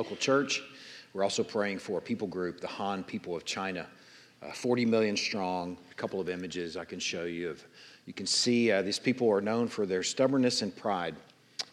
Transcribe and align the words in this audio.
local 0.00 0.16
church. 0.16 0.62
We're 1.12 1.24
also 1.24 1.42
praying 1.42 1.80
for 1.80 1.98
a 1.98 2.00
people 2.00 2.26
group, 2.26 2.58
the 2.58 2.66
Han 2.66 3.04
people 3.04 3.36
of 3.36 3.44
China, 3.44 3.86
uh, 4.42 4.50
40 4.50 4.86
million 4.86 5.14
strong. 5.14 5.76
A 5.90 5.94
couple 5.94 6.18
of 6.18 6.30
images 6.30 6.74
I 6.78 6.86
can 6.86 6.98
show 6.98 7.24
you 7.24 7.50
of. 7.50 7.62
You 8.06 8.14
can 8.14 8.24
see 8.24 8.72
uh, 8.72 8.80
these 8.80 8.98
people 8.98 9.30
are 9.30 9.42
known 9.42 9.68
for 9.68 9.84
their 9.84 10.02
stubbornness 10.02 10.62
and 10.62 10.74
pride. 10.74 11.16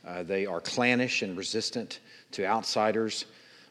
Uh, 0.06 0.24
they 0.24 0.46
are 0.46 0.60
clannish 0.60 1.22
and 1.22 1.38
resistant 1.38 2.02
to 2.32 2.46
outsiders, 2.46 3.28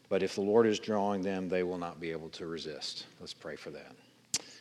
but 0.09 0.23
if 0.23 0.33
the 0.33 0.41
Lord 0.41 0.65
is 0.65 0.79
drawing 0.79 1.21
them, 1.21 1.47
they 1.49 1.61
will 1.61 1.77
not 1.77 1.99
be 1.99 2.09
able 2.09 2.29
to 2.29 2.47
resist. 2.47 3.05
Let's 3.19 3.35
pray 3.35 3.57
for 3.57 3.69
that. 3.69 3.91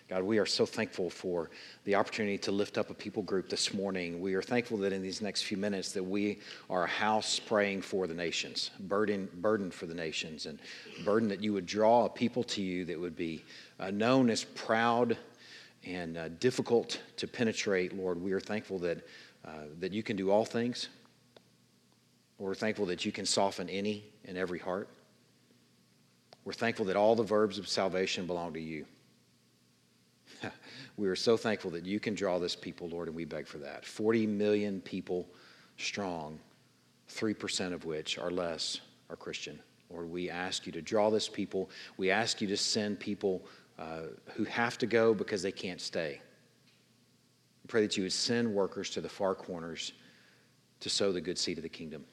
God, 0.09 0.23
we 0.23 0.39
are 0.39 0.47
so 0.47 0.65
thankful 0.65 1.11
for 1.11 1.51
the 1.85 1.97
opportunity 1.97 2.39
to 2.39 2.53
lift 2.53 2.79
up 2.79 2.91
a 2.91 2.95
people 2.95 3.25
group 3.25 3.49
this 3.49 3.75
morning. 3.75 4.21
We 4.21 4.35
are 4.35 4.43
thankful 4.43 4.77
that 4.79 4.93
in 4.93 5.03
these 5.03 5.21
next 5.21 5.43
few 5.43 5.57
minutes 5.57 5.91
that 5.93 6.03
we 6.03 6.39
are 6.71 6.85
a 6.85 6.89
house 6.89 7.41
praying 7.41 7.83
for 7.83 8.07
the 8.07 8.15
nations, 8.15 8.71
burden, 8.79 9.29
burden 9.39 9.69
for 9.69 9.87
the 9.87 9.95
nations, 9.95 10.47
and 10.47 10.61
burden 11.05 11.29
that 11.31 11.43
you 11.43 11.53
would 11.53 11.67
draw 11.67 12.05
a 12.05 12.09
people 12.09 12.45
to 12.45 12.63
you 12.63 12.85
that 12.85 13.01
would 13.01 13.17
be 13.17 13.43
uh, 13.81 13.91
known 13.91 14.31
as 14.31 14.45
proud 14.45 15.19
and 15.85 16.17
uh, 16.17 16.29
difficult 16.39 17.01
to 17.17 17.27
penetrate. 17.27 17.93
Lord, 17.93 18.23
we 18.23 18.31
are 18.31 18.41
thankful 18.41 18.79
that, 18.81 19.05
uh, 19.45 19.51
that 19.81 19.93
you 19.93 20.05
can 20.05 20.17
do 20.17 20.31
all 20.31 20.45
things. 20.45 20.89
We're 22.39 22.55
thankful 22.55 22.87
that 22.87 23.05
you 23.05 23.11
can 23.11 23.27
soften 23.27 23.69
any 23.69 24.05
and 24.25 24.39
every 24.39 24.61
heart. 24.61 24.89
We're 26.45 26.53
thankful 26.53 26.85
that 26.87 26.97
all 26.97 27.17
the 27.17 27.25
verbs 27.25 27.59
of 27.59 27.67
salvation 27.67 28.29
belong 28.29 28.53
to 28.53 28.61
you. 28.61 28.87
We 30.97 31.09
are 31.09 31.17
so 31.17 31.37
thankful 31.37 31.71
that 31.73 31.85
you 31.85 32.01
can 32.01 32.15
draw 32.15 32.39
this 32.39 32.57
people, 32.57 32.89
Lord, 32.89 33.09
and 33.09 33.17
we 33.17 33.25
beg 33.25 33.47
for 33.47 33.59
that. 33.59 33.85
40 33.85 34.27
million 34.27 34.81
people 34.81 35.29
strong, 35.77 36.39
3% 37.11 37.73
of 37.73 37.85
which 37.85 38.19
are 38.19 38.31
less 38.31 38.81
are 39.11 39.17
Christian. 39.17 39.59
Lord, 39.91 40.11
we 40.11 40.31
ask 40.31 40.67
you 40.67 40.73
to 40.73 40.83
draw 40.83 41.11
this 41.11 41.29
people. 41.29 41.71
We 41.97 42.11
ask 42.11 42.41
you 42.41 42.49
to 42.49 42.57
send 42.57 42.99
people 42.99 43.45
uh, 43.79 44.03
who 44.35 44.45
have 44.45 44.79
to 44.79 44.87
go 44.87 45.15
because 45.15 45.43
they 45.43 45.53
can't 45.53 45.81
stay. 45.81 46.21
We 47.63 47.69
pray 47.69 47.83
that 47.83 47.97
you 47.97 48.03
would 48.05 48.13
send 48.13 48.53
workers 48.53 48.91
to 48.91 49.01
the 49.01 49.09
far 49.09 49.35
corners 49.35 49.93
to 50.81 50.91
sow 50.91 51.13
the 51.13 51.21
good 51.21 51.39
seed 51.39 51.59
of 51.59 51.63
the 51.63 51.69
kingdom. 51.69 52.05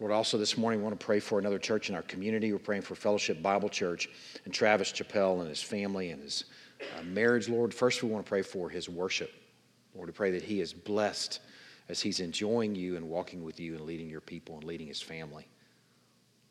Lord, 0.00 0.12
also 0.12 0.38
this 0.38 0.56
morning, 0.56 0.80
we 0.80 0.84
want 0.84 0.98
to 0.98 1.04
pray 1.04 1.18
for 1.18 1.38
another 1.38 1.58
church 1.58 1.88
in 1.88 1.94
our 1.96 2.02
community. 2.02 2.52
We're 2.52 2.58
praying 2.60 2.82
for 2.82 2.94
Fellowship 2.94 3.42
Bible 3.42 3.68
Church 3.68 4.08
and 4.44 4.54
Travis 4.54 4.92
Chappelle 4.92 5.40
and 5.40 5.48
his 5.48 5.62
family 5.62 6.10
and 6.10 6.22
his 6.22 6.44
uh, 6.80 7.02
marriage, 7.02 7.48
Lord. 7.48 7.74
First, 7.74 8.02
we 8.02 8.08
want 8.08 8.24
to 8.24 8.28
pray 8.28 8.42
for 8.42 8.68
his 8.68 8.88
worship. 8.88 9.32
Lord, 9.94 10.08
to 10.08 10.12
pray 10.12 10.30
that 10.32 10.42
he 10.42 10.60
is 10.60 10.72
blessed 10.72 11.40
as 11.88 12.00
he's 12.00 12.20
enjoying 12.20 12.74
you 12.74 12.96
and 12.96 13.08
walking 13.08 13.42
with 13.42 13.58
you 13.58 13.74
and 13.74 13.84
leading 13.84 14.08
your 14.08 14.20
people 14.20 14.56
and 14.56 14.64
leading 14.64 14.86
his 14.86 15.00
family. 15.00 15.46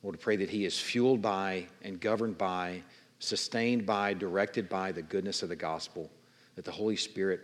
Lord, 0.04 0.18
to 0.18 0.24
pray 0.24 0.36
that 0.38 0.50
he 0.50 0.66
is 0.66 0.80
fueled 0.80 1.22
by 1.22 1.68
and 1.82 2.00
governed 2.00 2.38
by, 2.38 2.82
sustained 3.20 3.86
by, 3.86 4.14
directed 4.14 4.70
by 4.70 4.92
the 4.92 5.02
goodness 5.02 5.44
of 5.44 5.50
the 5.50 5.56
gospel, 5.56 6.10
that 6.56 6.66
the 6.66 6.72
Holy 6.72 6.96
Spirit 6.96 7.42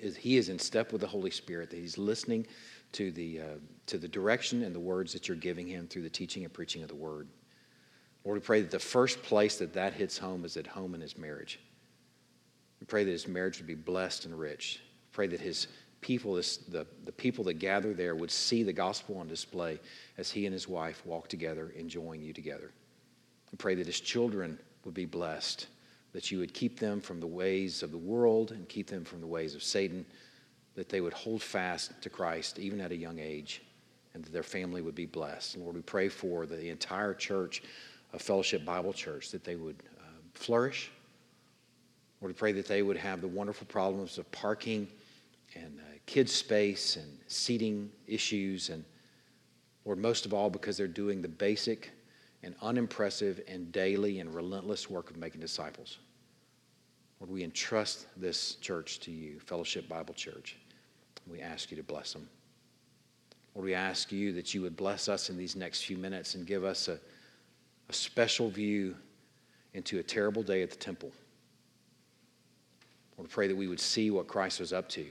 is, 0.00 0.16
he 0.16 0.36
is 0.36 0.48
in 0.48 0.58
step 0.58 0.92
with 0.92 1.00
the 1.00 1.06
Holy 1.06 1.30
Spirit, 1.30 1.70
that 1.70 1.78
he's 1.78 1.98
listening 1.98 2.46
to 2.92 3.10
the, 3.12 3.40
uh, 3.40 3.44
to 3.86 3.98
the 3.98 4.08
direction 4.08 4.62
and 4.62 4.74
the 4.74 4.80
words 4.80 5.12
that 5.12 5.28
you're 5.28 5.36
giving 5.36 5.66
him 5.66 5.86
through 5.86 6.02
the 6.02 6.10
teaching 6.10 6.44
and 6.44 6.52
preaching 6.52 6.82
of 6.82 6.88
the 6.88 6.94
word. 6.94 7.28
Lord, 8.24 8.38
we 8.38 8.44
pray 8.44 8.60
that 8.60 8.70
the 8.70 8.78
first 8.78 9.22
place 9.22 9.58
that 9.58 9.72
that 9.74 9.92
hits 9.92 10.18
home 10.18 10.44
is 10.44 10.56
at 10.56 10.66
home 10.66 10.94
in 10.94 11.00
his 11.00 11.16
marriage. 11.16 11.60
We 12.80 12.86
pray 12.86 13.04
that 13.04 13.10
his 13.10 13.28
marriage 13.28 13.58
would 13.58 13.66
be 13.66 13.74
blessed 13.74 14.24
and 14.24 14.38
rich. 14.38 14.80
Pray 15.12 15.26
that 15.26 15.40
his 15.40 15.66
people, 16.00 16.34
this, 16.34 16.58
the, 16.58 16.86
the 17.04 17.12
people 17.12 17.44
that 17.44 17.54
gather 17.54 17.92
there, 17.92 18.14
would 18.14 18.30
see 18.30 18.62
the 18.62 18.72
gospel 18.72 19.18
on 19.18 19.26
display 19.26 19.80
as 20.16 20.30
he 20.30 20.46
and 20.46 20.52
his 20.52 20.68
wife 20.68 21.04
walk 21.04 21.28
together, 21.28 21.72
enjoying 21.76 22.22
you 22.22 22.32
together. 22.32 22.70
We 23.50 23.56
pray 23.56 23.74
that 23.74 23.86
his 23.86 24.00
children 24.00 24.58
would 24.84 24.94
be 24.94 25.06
blessed, 25.06 25.66
that 26.12 26.30
you 26.30 26.38
would 26.38 26.54
keep 26.54 26.78
them 26.78 27.00
from 27.00 27.20
the 27.20 27.26
ways 27.26 27.82
of 27.82 27.90
the 27.90 27.98
world 27.98 28.52
and 28.52 28.68
keep 28.68 28.86
them 28.86 29.04
from 29.04 29.20
the 29.20 29.26
ways 29.26 29.54
of 29.54 29.62
Satan, 29.62 30.06
that 30.74 30.88
they 30.88 31.00
would 31.00 31.12
hold 31.12 31.42
fast 31.42 32.00
to 32.02 32.10
Christ 32.10 32.58
even 32.58 32.80
at 32.80 32.92
a 32.92 32.96
young 32.96 33.18
age, 33.18 33.62
and 34.14 34.24
that 34.24 34.32
their 34.32 34.42
family 34.42 34.82
would 34.82 34.94
be 34.94 35.06
blessed. 35.06 35.56
Lord, 35.56 35.74
we 35.74 35.82
pray 35.82 36.08
for 36.08 36.46
the 36.46 36.70
entire 36.70 37.14
church 37.14 37.62
of 38.12 38.22
Fellowship 38.22 38.64
Bible 38.64 38.92
Church, 38.92 39.30
that 39.32 39.44
they 39.44 39.56
would 39.56 39.82
uh, 39.98 40.02
flourish 40.34 40.90
Lord, 42.20 42.34
we 42.34 42.38
pray 42.38 42.52
that 42.52 42.66
they 42.66 42.82
would 42.82 42.96
have 42.96 43.20
the 43.20 43.28
wonderful 43.28 43.66
problems 43.66 44.18
of 44.18 44.30
parking 44.32 44.88
and 45.54 45.78
uh, 45.78 45.98
kids' 46.06 46.32
space 46.32 46.96
and 46.96 47.06
seating 47.26 47.90
issues. 48.06 48.70
And 48.70 48.84
Lord, 49.84 49.98
most 49.98 50.26
of 50.26 50.34
all, 50.34 50.50
because 50.50 50.76
they're 50.76 50.88
doing 50.88 51.22
the 51.22 51.28
basic 51.28 51.92
and 52.42 52.54
unimpressive 52.60 53.40
and 53.48 53.70
daily 53.72 54.20
and 54.20 54.34
relentless 54.34 54.90
work 54.90 55.10
of 55.10 55.16
making 55.16 55.40
disciples. 55.40 55.98
Lord, 57.20 57.30
we 57.30 57.42
entrust 57.42 58.06
this 58.16 58.56
church 58.56 59.00
to 59.00 59.10
you, 59.10 59.40
Fellowship 59.40 59.88
Bible 59.88 60.14
Church. 60.14 60.56
We 61.26 61.40
ask 61.40 61.70
you 61.70 61.76
to 61.76 61.82
bless 61.82 62.12
them. 62.12 62.28
Lord, 63.54 63.66
we 63.66 63.74
ask 63.74 64.12
you 64.12 64.32
that 64.32 64.54
you 64.54 64.62
would 64.62 64.76
bless 64.76 65.08
us 65.08 65.30
in 65.30 65.36
these 65.36 65.56
next 65.56 65.82
few 65.82 65.98
minutes 65.98 66.36
and 66.36 66.46
give 66.46 66.64
us 66.64 66.88
a, 66.88 66.98
a 67.88 67.92
special 67.92 68.48
view 68.48 68.94
into 69.74 69.98
a 69.98 70.02
terrible 70.02 70.42
day 70.42 70.62
at 70.62 70.70
the 70.70 70.76
temple. 70.76 71.12
Lord, 73.18 73.30
pray 73.30 73.48
that 73.48 73.56
we 73.56 73.66
would 73.66 73.80
see 73.80 74.10
what 74.10 74.28
Christ 74.28 74.60
was 74.60 74.72
up 74.72 74.88
to. 74.90 75.04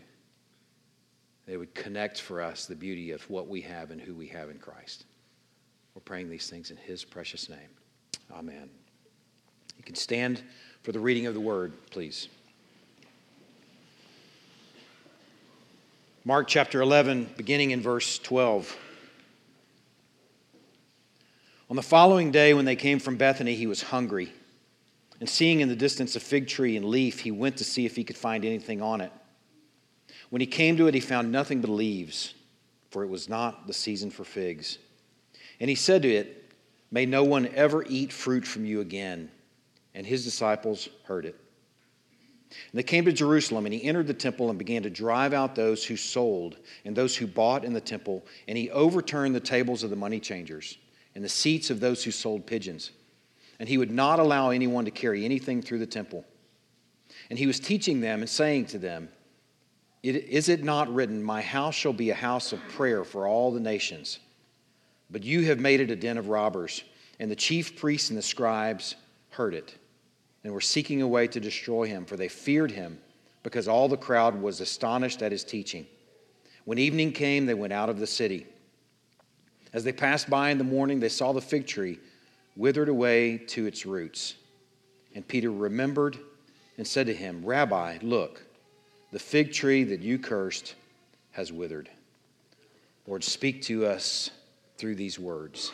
They 1.45 1.57
would 1.57 1.75
connect 1.75 2.21
for 2.21 2.41
us 2.41 2.65
the 2.65 2.75
beauty 2.75 3.11
of 3.11 3.29
what 3.29 3.47
we 3.47 3.61
have 3.61 3.91
and 3.91 4.01
who 4.01 4.15
we 4.15 4.27
have 4.27 4.49
in 4.49 4.57
Christ. 4.57 5.05
We're 5.93 6.01
praying 6.01 6.29
these 6.29 6.49
things 6.49 6.71
in 6.71 6.77
His 6.77 7.03
precious 7.03 7.49
name. 7.49 7.69
Amen. 8.31 8.69
You 9.77 9.83
can 9.83 9.95
stand 9.95 10.41
for 10.83 10.91
the 10.91 10.99
reading 10.99 11.25
of 11.25 11.33
the 11.33 11.39
word, 11.39 11.73
please. 11.91 12.29
Mark 16.23 16.47
chapter 16.47 16.81
11, 16.81 17.29
beginning 17.37 17.71
in 17.71 17.81
verse 17.81 18.19
12. 18.19 18.75
On 21.69 21.75
the 21.75 21.81
following 21.81 22.31
day, 22.31 22.53
when 22.53 22.65
they 22.65 22.75
came 22.75 22.99
from 22.99 23.17
Bethany, 23.17 23.55
he 23.55 23.67
was 23.67 23.81
hungry. 23.81 24.31
And 25.19 25.27
seeing 25.27 25.61
in 25.61 25.69
the 25.69 25.75
distance 25.75 26.15
a 26.15 26.19
fig 26.19 26.47
tree 26.47 26.77
and 26.77 26.85
leaf, 26.85 27.19
he 27.19 27.31
went 27.31 27.57
to 27.57 27.63
see 27.63 27.85
if 27.85 27.95
he 27.95 28.03
could 28.03 28.17
find 28.17 28.45
anything 28.45 28.81
on 28.81 29.01
it. 29.01 29.11
When 30.29 30.41
he 30.41 30.47
came 30.47 30.77
to 30.77 30.87
it, 30.87 30.93
he 30.93 30.99
found 30.99 31.31
nothing 31.31 31.61
but 31.61 31.69
leaves, 31.69 32.33
for 32.91 33.03
it 33.03 33.07
was 33.07 33.29
not 33.29 33.65
the 33.65 33.73
season 33.73 34.11
for 34.11 34.23
figs. 34.23 34.77
And 35.59 35.69
he 35.69 35.75
said 35.75 36.03
to 36.03 36.09
it, 36.09 36.51
May 36.91 37.05
no 37.05 37.23
one 37.23 37.47
ever 37.53 37.83
eat 37.87 38.13
fruit 38.13 38.45
from 38.45 38.65
you 38.65 38.81
again. 38.81 39.31
And 39.93 40.05
his 40.05 40.23
disciples 40.23 40.87
heard 41.03 41.25
it. 41.25 41.35
And 42.49 42.79
they 42.79 42.83
came 42.83 43.03
to 43.05 43.11
Jerusalem, 43.11 43.65
and 43.65 43.73
he 43.73 43.83
entered 43.83 44.07
the 44.07 44.13
temple 44.13 44.49
and 44.49 44.57
began 44.57 44.83
to 44.83 44.89
drive 44.89 45.33
out 45.33 45.55
those 45.55 45.83
who 45.83 45.97
sold 45.97 46.57
and 46.85 46.95
those 46.95 47.15
who 47.15 47.27
bought 47.27 47.65
in 47.65 47.73
the 47.73 47.81
temple. 47.81 48.25
And 48.47 48.57
he 48.57 48.69
overturned 48.69 49.35
the 49.35 49.39
tables 49.39 49.83
of 49.83 49.89
the 49.89 49.95
money 49.95 50.19
changers 50.19 50.77
and 51.15 51.23
the 51.23 51.29
seats 51.29 51.69
of 51.69 51.79
those 51.79 52.03
who 52.03 52.11
sold 52.11 52.45
pigeons 52.45 52.91
and 53.59 53.67
he 53.67 53.77
would 53.77 53.91
not 53.91 54.19
allow 54.19 54.49
anyone 54.49 54.85
to 54.85 54.91
carry 54.91 55.25
anything 55.25 55.61
through 55.61 55.79
the 55.79 55.85
temple. 55.87 56.23
And 57.29 57.39
he 57.39 57.47
was 57.47 57.59
teaching 57.59 58.01
them 58.01 58.21
and 58.21 58.29
saying 58.29 58.67
to 58.67 58.77
them, 58.77 59.09
Is 60.03 60.49
it 60.49 60.63
not 60.63 60.93
written, 60.93 61.23
My 61.23 61.41
house 61.41 61.75
shall 61.75 61.93
be 61.93 62.09
a 62.09 62.15
house 62.15 62.53
of 62.53 62.59
prayer 62.69 63.03
for 63.03 63.27
all 63.27 63.51
the 63.51 63.59
nations? 63.59 64.19
But 65.09 65.23
you 65.23 65.45
have 65.45 65.59
made 65.59 65.79
it 65.79 65.91
a 65.91 65.95
den 65.95 66.17
of 66.17 66.29
robbers. 66.29 66.83
And 67.19 67.31
the 67.31 67.35
chief 67.35 67.75
priests 67.75 68.09
and 68.09 68.17
the 68.17 68.23
scribes 68.23 68.95
heard 69.29 69.53
it 69.53 69.75
and 70.43 70.53
were 70.53 70.61
seeking 70.61 71.01
a 71.01 71.07
way 71.07 71.27
to 71.27 71.39
destroy 71.39 71.87
him, 71.87 72.05
for 72.05 72.15
they 72.15 72.27
feared 72.27 72.71
him, 72.71 72.99
because 73.43 73.67
all 73.67 73.87
the 73.87 73.97
crowd 73.97 74.39
was 74.39 74.61
astonished 74.61 75.21
at 75.21 75.31
his 75.31 75.43
teaching. 75.43 75.85
When 76.65 76.77
evening 76.77 77.11
came, 77.11 77.45
they 77.45 77.53
went 77.53 77.73
out 77.73 77.89
of 77.89 77.99
the 77.99 78.07
city. 78.07 78.45
As 79.73 79.83
they 79.83 79.91
passed 79.91 80.29
by 80.29 80.51
in 80.51 80.57
the 80.57 80.63
morning, 80.63 80.99
they 80.99 81.09
saw 81.09 81.33
the 81.33 81.41
fig 81.41 81.65
tree 81.65 81.99
withered 82.57 82.89
away 82.89 83.37
to 83.37 83.65
its 83.67 83.85
roots. 83.85 84.33
And 85.15 85.25
Peter 85.27 85.51
remembered 85.51 86.17
and 86.77 86.85
said 86.85 87.07
to 87.07 87.13
him, 87.13 87.45
Rabbi, 87.45 87.99
look, 88.01 88.43
the 89.11 89.19
fig 89.19 89.53
tree 89.53 89.83
that 89.85 90.01
you 90.01 90.19
cursed 90.19 90.75
has 91.31 91.51
withered. 91.51 91.89
Lord, 93.05 93.23
speak 93.23 93.61
to 93.63 93.85
us 93.85 94.31
through 94.77 94.95
these 94.95 95.17
words. 95.17 95.71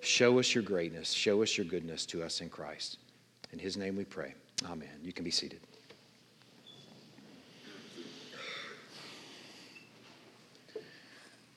Show 0.00 0.38
us 0.38 0.54
your 0.54 0.64
greatness. 0.64 1.10
Show 1.10 1.42
us 1.42 1.58
your 1.58 1.66
goodness 1.66 2.06
to 2.06 2.22
us 2.22 2.40
in 2.40 2.48
Christ. 2.48 2.98
In 3.52 3.58
his 3.58 3.76
name 3.76 3.96
we 3.96 4.04
pray. 4.04 4.34
Amen. 4.64 4.88
You 5.02 5.12
can 5.12 5.24
be 5.24 5.30
seated. 5.30 5.60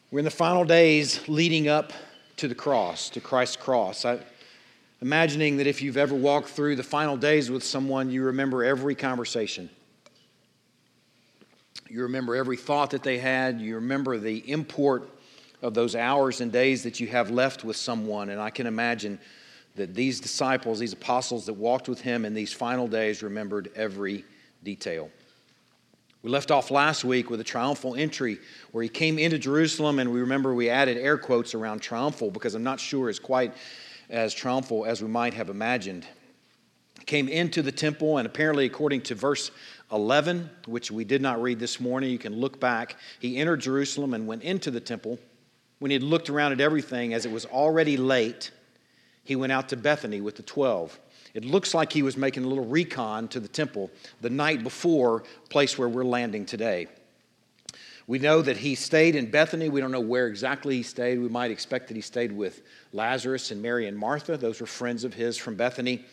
We're 0.09 0.19
in 0.19 0.25
the 0.25 0.31
final 0.31 0.63
days 0.63 1.27
leading 1.27 1.67
up 1.67 1.91
to 2.37 2.47
the 2.47 2.55
cross, 2.55 3.09
to 3.09 3.19
Christ's 3.19 3.57
cross. 3.57 4.05
I, 4.05 4.19
imagining 5.01 5.57
that 5.57 5.67
if 5.67 5.81
you've 5.81 5.97
ever 5.97 6.15
walked 6.15 6.49
through 6.49 6.75
the 6.75 6.83
final 6.83 7.17
days 7.17 7.51
with 7.51 7.63
someone, 7.63 8.09
you 8.09 8.23
remember 8.23 8.63
every 8.63 8.95
conversation. 8.95 9.69
You 11.89 12.03
remember 12.03 12.35
every 12.35 12.57
thought 12.57 12.91
that 12.91 13.03
they 13.03 13.17
had. 13.17 13.61
You 13.61 13.75
remember 13.75 14.17
the 14.17 14.49
import 14.49 15.09
of 15.61 15.73
those 15.73 15.95
hours 15.95 16.41
and 16.41 16.51
days 16.51 16.83
that 16.83 16.99
you 16.99 17.07
have 17.07 17.31
left 17.31 17.63
with 17.63 17.75
someone. 17.75 18.29
And 18.29 18.41
I 18.41 18.49
can 18.49 18.67
imagine 18.67 19.19
that 19.75 19.93
these 19.93 20.19
disciples, 20.19 20.79
these 20.79 20.93
apostles 20.93 21.45
that 21.45 21.53
walked 21.53 21.87
with 21.87 22.01
him 22.01 22.25
in 22.25 22.33
these 22.33 22.51
final 22.51 22.87
days, 22.87 23.23
remembered 23.23 23.71
every 23.75 24.25
detail. 24.63 25.09
We 26.23 26.31
left 26.31 26.51
off 26.51 26.71
last 26.71 27.05
week 27.05 27.29
with 27.29 27.39
a 27.39 27.43
triumphal 27.43 27.95
entry 27.95 28.39
where 28.71 28.83
he 28.83 28.89
came 28.89 29.19
into 29.19 29.37
Jerusalem, 29.37 29.99
and 29.99 30.11
we 30.11 30.19
remember 30.19 30.53
we 30.53 30.69
added 30.69 30.97
air 30.97 31.17
quotes 31.17 31.53
around 31.53 31.79
triumphal 31.79 32.31
because 32.31 32.55
I'm 32.55 32.63
not 32.63 32.79
sure 32.79 33.09
it's 33.09 33.19
quite 33.19 33.53
as 34.09 34.33
triumphal 34.33 34.85
as 34.85 35.01
we 35.01 35.07
might 35.07 35.33
have 35.33 35.49
imagined. 35.49 36.05
Came 37.05 37.29
into 37.29 37.61
the 37.61 37.71
temple, 37.71 38.17
and 38.17 38.25
apparently, 38.25 38.65
according 38.65 39.01
to 39.03 39.15
verse 39.15 39.51
11, 39.91 40.49
which 40.65 40.91
we 40.91 41.05
did 41.05 41.21
not 41.21 41.41
read 41.41 41.59
this 41.59 41.79
morning, 41.79 42.09
you 42.09 42.17
can 42.17 42.35
look 42.35 42.59
back. 42.59 42.95
He 43.19 43.37
entered 43.37 43.61
Jerusalem 43.61 44.13
and 44.13 44.27
went 44.27 44.43
into 44.43 44.71
the 44.71 44.81
temple. 44.81 45.19
When 45.79 45.91
he 45.91 45.95
had 45.95 46.03
looked 46.03 46.29
around 46.29 46.51
at 46.53 46.59
everything, 46.59 47.13
as 47.13 47.25
it 47.25 47.31
was 47.31 47.45
already 47.45 47.95
late, 47.97 48.51
he 49.23 49.35
went 49.35 49.51
out 49.51 49.69
to 49.69 49.77
Bethany 49.77 50.21
with 50.21 50.35
the 50.35 50.43
twelve. 50.43 50.99
It 51.33 51.45
looks 51.45 51.73
like 51.73 51.93
he 51.93 52.01
was 52.01 52.17
making 52.17 52.45
a 52.45 52.47
little 52.47 52.65
recon 52.65 53.27
to 53.29 53.39
the 53.39 53.47
temple 53.47 53.91
the 54.21 54.29
night 54.29 54.63
before, 54.63 55.23
place 55.49 55.77
where 55.77 55.89
we're 55.89 56.03
landing 56.03 56.45
today. 56.45 56.87
We 58.07 58.19
know 58.19 58.41
that 58.41 58.55
he 58.55 58.75
stayed 58.75 59.17
in 59.17 59.29
Bethany. 59.29 59.67
We 59.67 59.81
don't 59.81 59.91
know 59.91 59.99
where 59.99 60.27
exactly 60.27 60.77
he 60.77 60.83
stayed. 60.83 61.19
We 61.19 61.27
might 61.27 61.51
expect 61.51 61.89
that 61.89 61.95
he 61.95 62.01
stayed 62.01 62.31
with 62.31 62.61
Lazarus 62.93 63.51
and 63.51 63.61
Mary 63.61 63.85
and 63.87 63.97
Martha. 63.97 64.37
Those 64.37 64.61
were 64.61 64.67
friends 64.67 65.03
of 65.03 65.13
his 65.13 65.35
from 65.35 65.55
Bethany. 65.55 66.05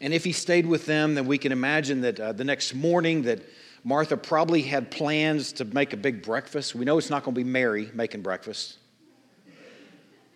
And 0.00 0.14
if 0.14 0.22
he 0.22 0.32
stayed 0.32 0.66
with 0.66 0.86
them, 0.86 1.14
then 1.14 1.26
we 1.26 1.38
can 1.38 1.50
imagine 1.50 2.02
that 2.02 2.20
uh, 2.20 2.32
the 2.32 2.44
next 2.44 2.74
morning 2.74 3.22
that 3.22 3.40
Martha 3.82 4.16
probably 4.16 4.62
had 4.62 4.90
plans 4.90 5.52
to 5.54 5.64
make 5.64 5.92
a 5.92 5.96
big 5.96 6.22
breakfast. 6.22 6.74
We 6.74 6.84
know 6.84 6.96
it's 6.96 7.10
not 7.10 7.24
going 7.24 7.34
to 7.34 7.40
be 7.40 7.48
Mary 7.48 7.90
making 7.92 8.22
breakfast. 8.22 8.78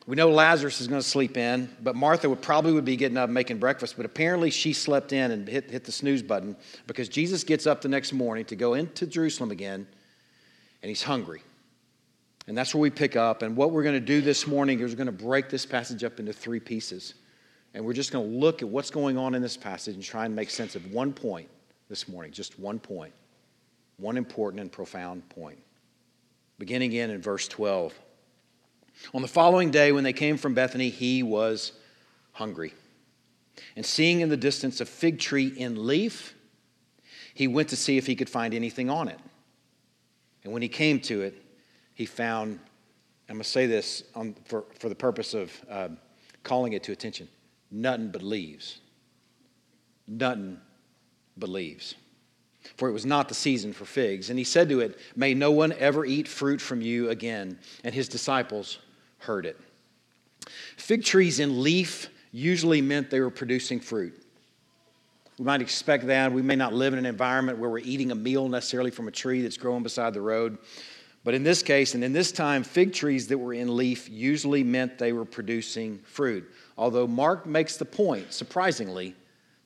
We 0.07 0.17
know 0.17 0.31
Lazarus 0.31 0.81
is 0.81 0.89
going 0.89 1.01
to 1.01 1.07
sleep 1.07 1.37
in, 1.37 1.69
but 1.83 1.95
Martha 1.95 2.29
would 2.29 2.43
probably 2.43 2.73
would 2.73 2.85
be 2.85 2.97
getting 2.97 3.17
up 3.17 3.31
making 3.31 3.59
breakfast. 3.59 3.97
But 3.97 4.07
apparently 4.07 4.51
she 4.51 4.73
slept 4.73 5.13
in 5.13 5.31
and 5.31 5.47
hit, 5.47 5.71
hit 5.71 5.85
the 5.85 5.93
snooze 5.93 6.23
button 6.23 6.57
because 6.89 7.09
Jesus 7.09 7.45
gets 7.45 7.67
up 7.67 7.81
the 7.81 7.89
next 7.89 8.13
morning 8.13 8.45
to 8.47 8.57
go 8.57 8.75
into 8.75 9.07
Jerusalem 9.07 9.53
again, 9.53 9.87
and 10.83 10.89
he's 10.89 11.03
hungry. 11.03 11.43
And 12.47 12.57
that's 12.57 12.75
where 12.75 12.81
we 12.81 12.91
pick 12.91 13.17
up. 13.17 13.43
And 13.43 13.57
what 13.57 13.71
we're 13.71 13.83
going 13.83 13.95
to 13.95 14.01
do 14.01 14.21
this 14.21 14.47
morning 14.47 14.81
is 14.81 14.93
we're 14.93 14.97
going 14.97 15.07
to 15.07 15.25
break 15.25 15.49
this 15.49 15.67
passage 15.67 16.03
up 16.03 16.19
into 16.19 16.33
three 16.33 16.61
pieces. 16.61 17.15
And 17.75 17.85
we're 17.85 17.93
just 17.93 18.11
going 18.13 18.29
to 18.29 18.37
look 18.39 18.63
at 18.63 18.69
what's 18.69 18.91
going 18.91 19.17
on 19.17 19.35
in 19.35 19.43
this 19.43 19.57
passage 19.57 19.95
and 19.95 20.03
try 20.03 20.25
and 20.25 20.35
make 20.35 20.51
sense 20.51 20.75
of 20.75 20.93
one 20.93 21.13
point 21.13 21.49
this 21.89 22.09
morning, 22.09 22.33
just 22.33 22.59
one 22.59 22.79
point, 22.79 23.13
one 23.99 24.17
important 24.17 24.61
and 24.61 24.73
profound 24.73 25.29
point. 25.29 25.59
Beginning 26.59 26.93
in 26.93 27.11
in 27.11 27.23
verse 27.23 27.47
12. 27.47 27.95
On 29.15 29.23
the 29.23 29.29
following 29.29 29.71
day, 29.71 29.93
when 29.93 30.05
they 30.05 30.13
came 30.13 30.37
from 30.37 30.55
Bethany, 30.55 30.91
he 30.91 31.23
was 31.23 31.73
hungry. 32.33 32.75
And 33.77 33.85
seeing 33.85 34.21
in 34.21 34.29
the 34.29 34.37
distance 34.37 34.81
a 34.81 34.87
fig 34.87 35.19
tree 35.19 35.47
in 35.47 35.87
leaf, 35.87 36.35
he 37.35 37.47
went 37.47 37.69
to 37.69 37.77
see 37.77 37.97
if 37.97 38.07
he 38.07 38.17
could 38.17 38.29
find 38.29 38.55
anything 38.55 38.91
on 38.91 39.09
it. 39.09 39.19
And 40.45 40.53
when 40.53 40.63
he 40.63 40.69
came 40.69 41.01
to 41.01 41.23
it, 41.23 41.43
he 41.95 42.07
found, 42.07 42.59
I'm 43.29 43.37
going 43.37 43.43
to 43.43 43.49
say 43.49 43.67
this 43.67 44.05
on, 44.15 44.35
for, 44.45 44.65
for 44.79 44.89
the 44.89 44.95
purpose 44.95 45.35
of 45.35 45.53
uh, 45.71 45.89
calling 46.43 46.73
it 46.73 46.83
to 46.85 46.93
attention 46.93 47.29
nothing 47.71 48.11
but 48.11 48.23
leaves. 48.23 48.81
Nothing 50.09 50.59
but 51.37 51.49
leaves. 51.49 51.95
For 52.77 52.89
it 52.89 52.93
was 52.93 53.07
not 53.07 53.29
the 53.29 53.35
season 53.35 53.73
for 53.73 53.85
figs. 53.85 54.29
And 54.29 54.39
he 54.39 54.45
said 54.45 54.69
to 54.69 54.81
it, 54.81 54.99
May 55.17 55.35
no 55.35 55.51
one 55.51 55.73
ever 55.73 56.05
eat 56.05 56.29
fruit 56.29 56.61
from 56.61 56.83
you 56.83 57.11
again. 57.11 57.59
And 57.85 57.95
his 57.95 58.09
disciples 58.09 58.79
heard 59.19 59.47
it. 59.47 59.59
Fig 60.77 61.05
trees 61.05 61.41
in 61.41 61.63
leaf 61.63 62.09
usually 62.33 62.81
meant 62.81 63.11
they 63.11 63.21
were 63.21 63.31
producing 63.31 63.81
fruit. 63.81 64.20
We 65.41 65.47
might 65.47 65.63
expect 65.63 66.09
that. 66.09 66.35
We 66.35 66.43
may 66.43 66.55
not 66.55 66.75
live 66.75 66.93
in 66.93 66.99
an 66.99 67.07
environment 67.07 67.57
where 67.57 67.71
we're 67.71 67.79
eating 67.79 68.11
a 68.11 68.15
meal 68.15 68.47
necessarily 68.47 68.91
from 68.91 69.09
a 69.09 69.11
tree 69.11 69.41
that's 69.41 69.57
growing 69.57 69.83
beside 69.83 70.13
the 70.13 70.21
road. 70.21 70.59
But 71.25 71.33
in 71.33 71.45
this 71.45 71.63
case, 71.63 71.95
and 71.95 72.05
in 72.05 72.13
this 72.13 72.31
time, 72.31 72.63
fig 72.63 72.93
trees 72.93 73.29
that 73.29 73.39
were 73.39 73.55
in 73.55 73.75
leaf 73.75 74.07
usually 74.11 74.63
meant 74.63 74.99
they 74.99 75.15
were 75.15 75.25
producing 75.25 76.01
fruit. 76.01 76.47
Although 76.77 77.07
Mark 77.07 77.47
makes 77.47 77.79
the 77.79 77.87
point, 77.87 78.35
surprisingly, 78.35 79.15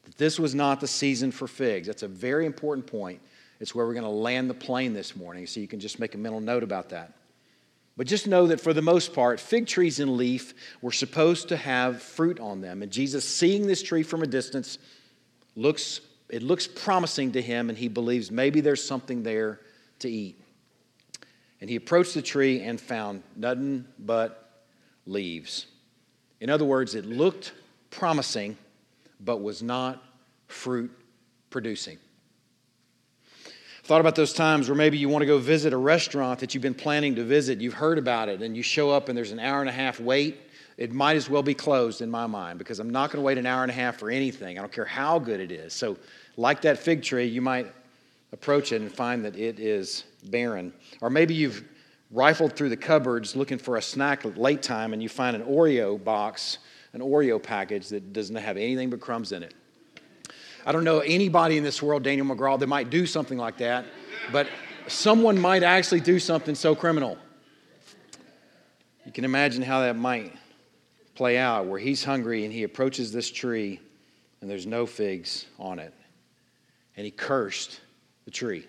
that 0.04 0.16
this 0.16 0.38
was 0.38 0.54
not 0.54 0.80
the 0.80 0.86
season 0.86 1.32
for 1.32 1.48
figs. 1.48 1.88
That's 1.88 2.04
a 2.04 2.08
very 2.08 2.46
important 2.46 2.86
point. 2.86 3.20
It's 3.58 3.74
where 3.74 3.84
we're 3.84 3.94
going 3.94 4.04
to 4.04 4.10
land 4.10 4.48
the 4.48 4.54
plane 4.54 4.92
this 4.92 5.16
morning, 5.16 5.44
so 5.48 5.58
you 5.58 5.66
can 5.66 5.80
just 5.80 5.98
make 5.98 6.14
a 6.14 6.18
mental 6.18 6.40
note 6.40 6.62
about 6.62 6.90
that. 6.90 7.14
But 7.96 8.06
just 8.06 8.28
know 8.28 8.46
that 8.46 8.60
for 8.60 8.72
the 8.72 8.80
most 8.80 9.12
part, 9.12 9.40
fig 9.40 9.66
trees 9.66 9.98
in 9.98 10.16
leaf 10.16 10.54
were 10.82 10.92
supposed 10.92 11.48
to 11.48 11.56
have 11.56 12.00
fruit 12.00 12.38
on 12.38 12.60
them. 12.60 12.80
And 12.80 12.92
Jesus, 12.92 13.28
seeing 13.28 13.66
this 13.66 13.82
tree 13.82 14.04
from 14.04 14.22
a 14.22 14.28
distance, 14.28 14.78
looks, 15.56 16.00
it 16.28 16.42
looks 16.42 16.66
promising 16.66 17.32
to 17.32 17.42
him, 17.42 17.68
and 17.68 17.78
he 17.78 17.88
believes 17.88 18.30
maybe 18.30 18.60
there's 18.60 18.84
something 18.84 19.22
there 19.22 19.60
to 20.00 20.08
eat. 20.08 20.40
And 21.60 21.70
he 21.70 21.76
approached 21.76 22.14
the 22.14 22.22
tree 22.22 22.60
and 22.60 22.80
found 22.80 23.22
nothing 23.36 23.86
but 23.98 24.62
leaves. 25.06 25.66
In 26.40 26.50
other 26.50 26.64
words, 26.64 26.94
it 26.94 27.06
looked 27.06 27.52
promising, 27.90 28.56
but 29.20 29.40
was 29.40 29.62
not 29.62 30.02
fruit 30.46 30.90
producing. 31.50 31.98
Thought 33.84 34.00
about 34.00 34.14
those 34.14 34.32
times 34.32 34.68
where 34.68 34.76
maybe 34.76 34.96
you 34.96 35.10
want 35.10 35.22
to 35.22 35.26
go 35.26 35.38
visit 35.38 35.72
a 35.72 35.76
restaurant 35.76 36.40
that 36.40 36.54
you've 36.54 36.62
been 36.62 36.74
planning 36.74 37.14
to 37.16 37.24
visit, 37.24 37.60
you've 37.60 37.74
heard 37.74 37.98
about 37.98 38.30
it, 38.30 38.40
and 38.40 38.56
you 38.56 38.62
show 38.62 38.90
up 38.90 39.08
and 39.08 39.16
there's 39.16 39.30
an 39.30 39.38
hour 39.38 39.60
and 39.60 39.68
a 39.68 39.72
half 39.72 40.00
wait. 40.00 40.40
It 40.76 40.92
might 40.92 41.16
as 41.16 41.30
well 41.30 41.42
be 41.42 41.54
closed 41.54 42.00
in 42.00 42.10
my 42.10 42.26
mind 42.26 42.58
because 42.58 42.80
I'm 42.80 42.90
not 42.90 43.10
going 43.10 43.22
to 43.22 43.24
wait 43.24 43.38
an 43.38 43.46
hour 43.46 43.62
and 43.62 43.70
a 43.70 43.74
half 43.74 43.96
for 43.96 44.10
anything. 44.10 44.58
I 44.58 44.60
don't 44.60 44.72
care 44.72 44.84
how 44.84 45.18
good 45.18 45.40
it 45.40 45.52
is. 45.52 45.72
So, 45.72 45.96
like 46.36 46.62
that 46.62 46.78
fig 46.78 47.02
tree, 47.02 47.26
you 47.26 47.40
might 47.40 47.72
approach 48.32 48.72
it 48.72 48.80
and 48.80 48.92
find 48.92 49.24
that 49.24 49.36
it 49.36 49.60
is 49.60 50.04
barren. 50.24 50.72
Or 51.00 51.10
maybe 51.10 51.34
you've 51.34 51.64
rifled 52.10 52.54
through 52.56 52.70
the 52.70 52.76
cupboards 52.76 53.36
looking 53.36 53.58
for 53.58 53.76
a 53.76 53.82
snack 53.82 54.24
at 54.24 54.36
late 54.36 54.62
time 54.62 54.92
and 54.92 55.02
you 55.02 55.08
find 55.08 55.36
an 55.36 55.42
Oreo 55.42 56.02
box, 56.02 56.58
an 56.92 57.00
Oreo 57.00 57.40
package 57.40 57.88
that 57.88 58.12
doesn't 58.12 58.34
have 58.34 58.56
anything 58.56 58.90
but 58.90 59.00
crumbs 59.00 59.30
in 59.30 59.44
it. 59.44 59.54
I 60.66 60.72
don't 60.72 60.84
know 60.84 61.00
anybody 61.00 61.56
in 61.56 61.62
this 61.62 61.82
world, 61.82 62.02
Daniel 62.02 62.26
McGraw, 62.26 62.58
that 62.58 62.66
might 62.66 62.90
do 62.90 63.06
something 63.06 63.38
like 63.38 63.58
that, 63.58 63.84
but 64.32 64.48
someone 64.88 65.38
might 65.38 65.62
actually 65.62 66.00
do 66.00 66.18
something 66.18 66.54
so 66.54 66.74
criminal. 66.74 67.18
You 69.04 69.12
can 69.12 69.24
imagine 69.24 69.62
how 69.62 69.80
that 69.80 69.96
might 69.96 70.32
play 71.14 71.38
out, 71.38 71.66
where 71.66 71.78
he's 71.78 72.04
hungry 72.04 72.44
and 72.44 72.52
he 72.52 72.62
approaches 72.62 73.12
this 73.12 73.30
tree 73.30 73.80
and 74.44 74.50
there's 74.50 74.66
no 74.66 74.84
figs 74.84 75.46
on 75.58 75.78
it. 75.78 75.94
And 76.98 77.06
he 77.06 77.10
cursed 77.10 77.80
the 78.26 78.30
tree. 78.30 78.66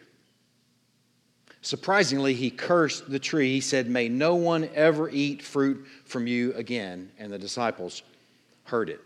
Surprisingly, 1.62 2.34
he 2.34 2.50
cursed 2.50 3.10
the 3.10 3.20
tree. 3.20 3.52
He 3.52 3.60
said, 3.60 3.90
May 3.90 4.08
no 4.08 4.36
one 4.36 4.70
ever 4.74 5.10
eat 5.10 5.42
fruit 5.42 5.86
from 6.06 6.28
you 6.28 6.54
again. 6.54 7.12
And 7.20 7.30
the 7.30 7.38
disciples 7.38 8.04
heard 8.64 8.90
it. 8.90 9.02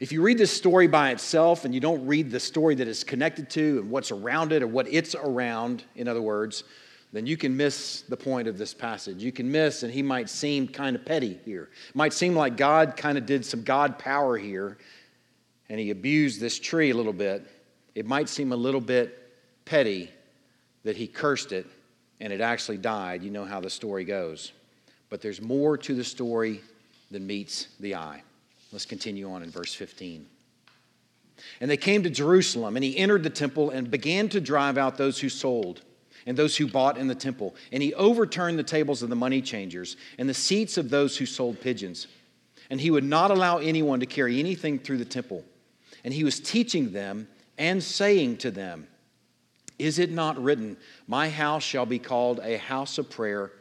If 0.00 0.10
you 0.10 0.22
read 0.22 0.38
this 0.38 0.50
story 0.50 0.86
by 0.86 1.10
itself 1.10 1.66
and 1.66 1.74
you 1.74 1.80
don't 1.80 2.06
read 2.06 2.30
the 2.30 2.40
story 2.40 2.74
that 2.76 2.88
it's 2.88 3.04
connected 3.04 3.50
to 3.50 3.80
and 3.80 3.90
what's 3.90 4.10
around 4.10 4.52
it 4.52 4.62
or 4.62 4.68
what 4.68 4.86
it's 4.88 5.14
around, 5.14 5.84
in 5.96 6.08
other 6.08 6.22
words, 6.22 6.64
then 7.12 7.26
you 7.26 7.36
can 7.36 7.56
miss 7.56 8.02
the 8.02 8.16
point 8.16 8.48
of 8.48 8.56
this 8.56 8.72
passage. 8.72 9.22
You 9.22 9.32
can 9.32 9.50
miss, 9.50 9.82
and 9.82 9.92
he 9.92 10.02
might 10.02 10.30
seem 10.30 10.66
kind 10.66 10.96
of 10.96 11.04
petty 11.04 11.38
here. 11.44 11.68
It 11.90 11.96
might 11.96 12.14
seem 12.14 12.34
like 12.34 12.56
God 12.56 12.96
kind 12.96 13.18
of 13.18 13.26
did 13.26 13.44
some 13.44 13.62
God 13.62 13.98
power 13.98 14.38
here 14.38 14.78
and 15.72 15.80
he 15.80 15.90
abused 15.90 16.38
this 16.38 16.58
tree 16.58 16.90
a 16.90 16.94
little 16.94 17.14
bit. 17.14 17.46
It 17.94 18.04
might 18.04 18.28
seem 18.28 18.52
a 18.52 18.56
little 18.56 18.80
bit 18.80 19.18
petty 19.64 20.10
that 20.84 20.96
he 20.96 21.06
cursed 21.06 21.52
it 21.52 21.66
and 22.20 22.30
it 22.30 22.42
actually 22.42 22.76
died. 22.76 23.22
You 23.22 23.30
know 23.30 23.46
how 23.46 23.58
the 23.58 23.70
story 23.70 24.04
goes. 24.04 24.52
But 25.08 25.22
there's 25.22 25.40
more 25.40 25.78
to 25.78 25.94
the 25.94 26.04
story 26.04 26.60
than 27.10 27.26
meets 27.26 27.68
the 27.80 27.94
eye. 27.94 28.22
Let's 28.70 28.84
continue 28.84 29.30
on 29.30 29.42
in 29.42 29.50
verse 29.50 29.74
15. 29.74 30.26
And 31.60 31.70
they 31.70 31.78
came 31.78 32.02
to 32.02 32.10
Jerusalem, 32.10 32.76
and 32.76 32.84
he 32.84 32.96
entered 32.96 33.22
the 33.22 33.30
temple 33.30 33.70
and 33.70 33.90
began 33.90 34.28
to 34.28 34.40
drive 34.40 34.76
out 34.78 34.98
those 34.98 35.18
who 35.18 35.28
sold 35.28 35.80
and 36.26 36.36
those 36.36 36.56
who 36.56 36.66
bought 36.66 36.98
in 36.98 37.08
the 37.08 37.14
temple. 37.14 37.54
And 37.72 37.82
he 37.82 37.94
overturned 37.94 38.58
the 38.58 38.64
tables 38.64 39.02
of 39.02 39.08
the 39.08 39.16
money 39.16 39.42
changers 39.42 39.96
and 40.18 40.28
the 40.28 40.34
seats 40.34 40.76
of 40.76 40.90
those 40.90 41.16
who 41.16 41.26
sold 41.26 41.60
pigeons. 41.60 42.06
And 42.70 42.80
he 42.80 42.90
would 42.90 43.04
not 43.04 43.30
allow 43.30 43.58
anyone 43.58 44.00
to 44.00 44.06
carry 44.06 44.38
anything 44.38 44.78
through 44.78 44.98
the 44.98 45.04
temple. 45.04 45.44
And 46.04 46.14
he 46.14 46.24
was 46.24 46.40
teaching 46.40 46.92
them 46.92 47.28
and 47.58 47.82
saying 47.82 48.38
to 48.38 48.50
them, 48.50 48.86
Is 49.78 49.98
it 49.98 50.10
not 50.10 50.42
written, 50.42 50.76
My 51.06 51.28
house 51.28 51.62
shall 51.62 51.86
be 51.86 51.98
called 51.98 52.40
a 52.42 52.58
house 52.58 52.98
of 52.98 53.10
prayer 53.10 53.52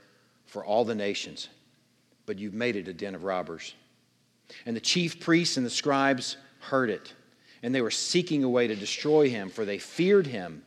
for 0.45 0.63
all 0.63 0.85
the 0.85 0.95
nations? 0.95 1.49
But 2.25 2.39
you've 2.39 2.53
made 2.53 2.75
it 2.75 2.87
a 2.87 2.93
den 2.93 3.15
of 3.15 3.23
robbers. 3.23 3.73
And 4.65 4.75
the 4.75 4.81
chief 4.81 5.19
priests 5.19 5.57
and 5.57 5.65
the 5.65 5.71
scribes 5.71 6.37
heard 6.59 6.89
it, 6.89 7.13
and 7.63 7.73
they 7.73 7.81
were 7.81 7.91
seeking 7.91 8.43
a 8.43 8.49
way 8.49 8.67
to 8.67 8.75
destroy 8.75 9.29
him, 9.29 9.49
for 9.49 9.65
they 9.65 9.77
feared 9.77 10.27
him, 10.27 10.63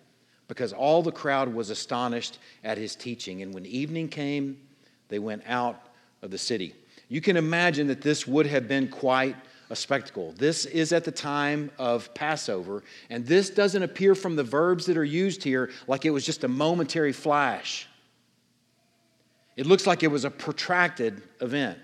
because 0.48 0.72
all 0.72 1.02
the 1.02 1.12
crowd 1.12 1.52
was 1.52 1.70
astonished 1.70 2.38
at 2.62 2.78
his 2.78 2.94
teaching. 2.96 3.42
And 3.42 3.54
when 3.54 3.66
evening 3.66 4.08
came, 4.08 4.58
they 5.08 5.18
went 5.18 5.42
out 5.46 5.86
of 6.22 6.30
the 6.30 6.38
city. 6.38 6.74
You 7.08 7.20
can 7.20 7.36
imagine 7.36 7.86
that 7.88 8.02
this 8.02 8.26
would 8.26 8.46
have 8.46 8.66
been 8.68 8.88
quite 8.88 9.36
a 9.70 9.76
spectacle. 9.76 10.34
This 10.36 10.66
is 10.66 10.92
at 10.92 11.04
the 11.04 11.10
time 11.10 11.70
of 11.78 12.12
Passover, 12.14 12.82
and 13.10 13.26
this 13.26 13.50
doesn't 13.50 13.82
appear 13.82 14.14
from 14.14 14.36
the 14.36 14.44
verbs 14.44 14.86
that 14.86 14.96
are 14.96 15.04
used 15.04 15.42
here 15.42 15.70
like 15.86 16.04
it 16.04 16.10
was 16.10 16.24
just 16.24 16.44
a 16.44 16.48
momentary 16.48 17.12
flash. 17.12 17.88
It 19.56 19.66
looks 19.66 19.86
like 19.86 20.02
it 20.02 20.08
was 20.08 20.24
a 20.24 20.30
protracted 20.30 21.22
event. 21.40 21.78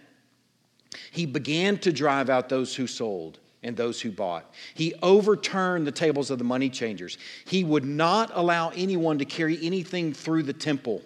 He 1.12 1.24
began 1.24 1.78
to 1.78 1.92
drive 1.92 2.28
out 2.28 2.48
those 2.48 2.74
who 2.74 2.86
sold 2.86 3.38
and 3.62 3.76
those 3.76 4.00
who 4.00 4.10
bought. 4.10 4.52
He 4.74 4.94
overturned 5.02 5.86
the 5.86 5.92
tables 5.92 6.30
of 6.30 6.38
the 6.38 6.44
money 6.44 6.70
changers. 6.70 7.18
He 7.44 7.64
would 7.64 7.84
not 7.84 8.30
allow 8.32 8.70
anyone 8.70 9.18
to 9.18 9.24
carry 9.24 9.58
anything 9.62 10.12
through 10.12 10.44
the 10.44 10.52
temple. 10.52 11.02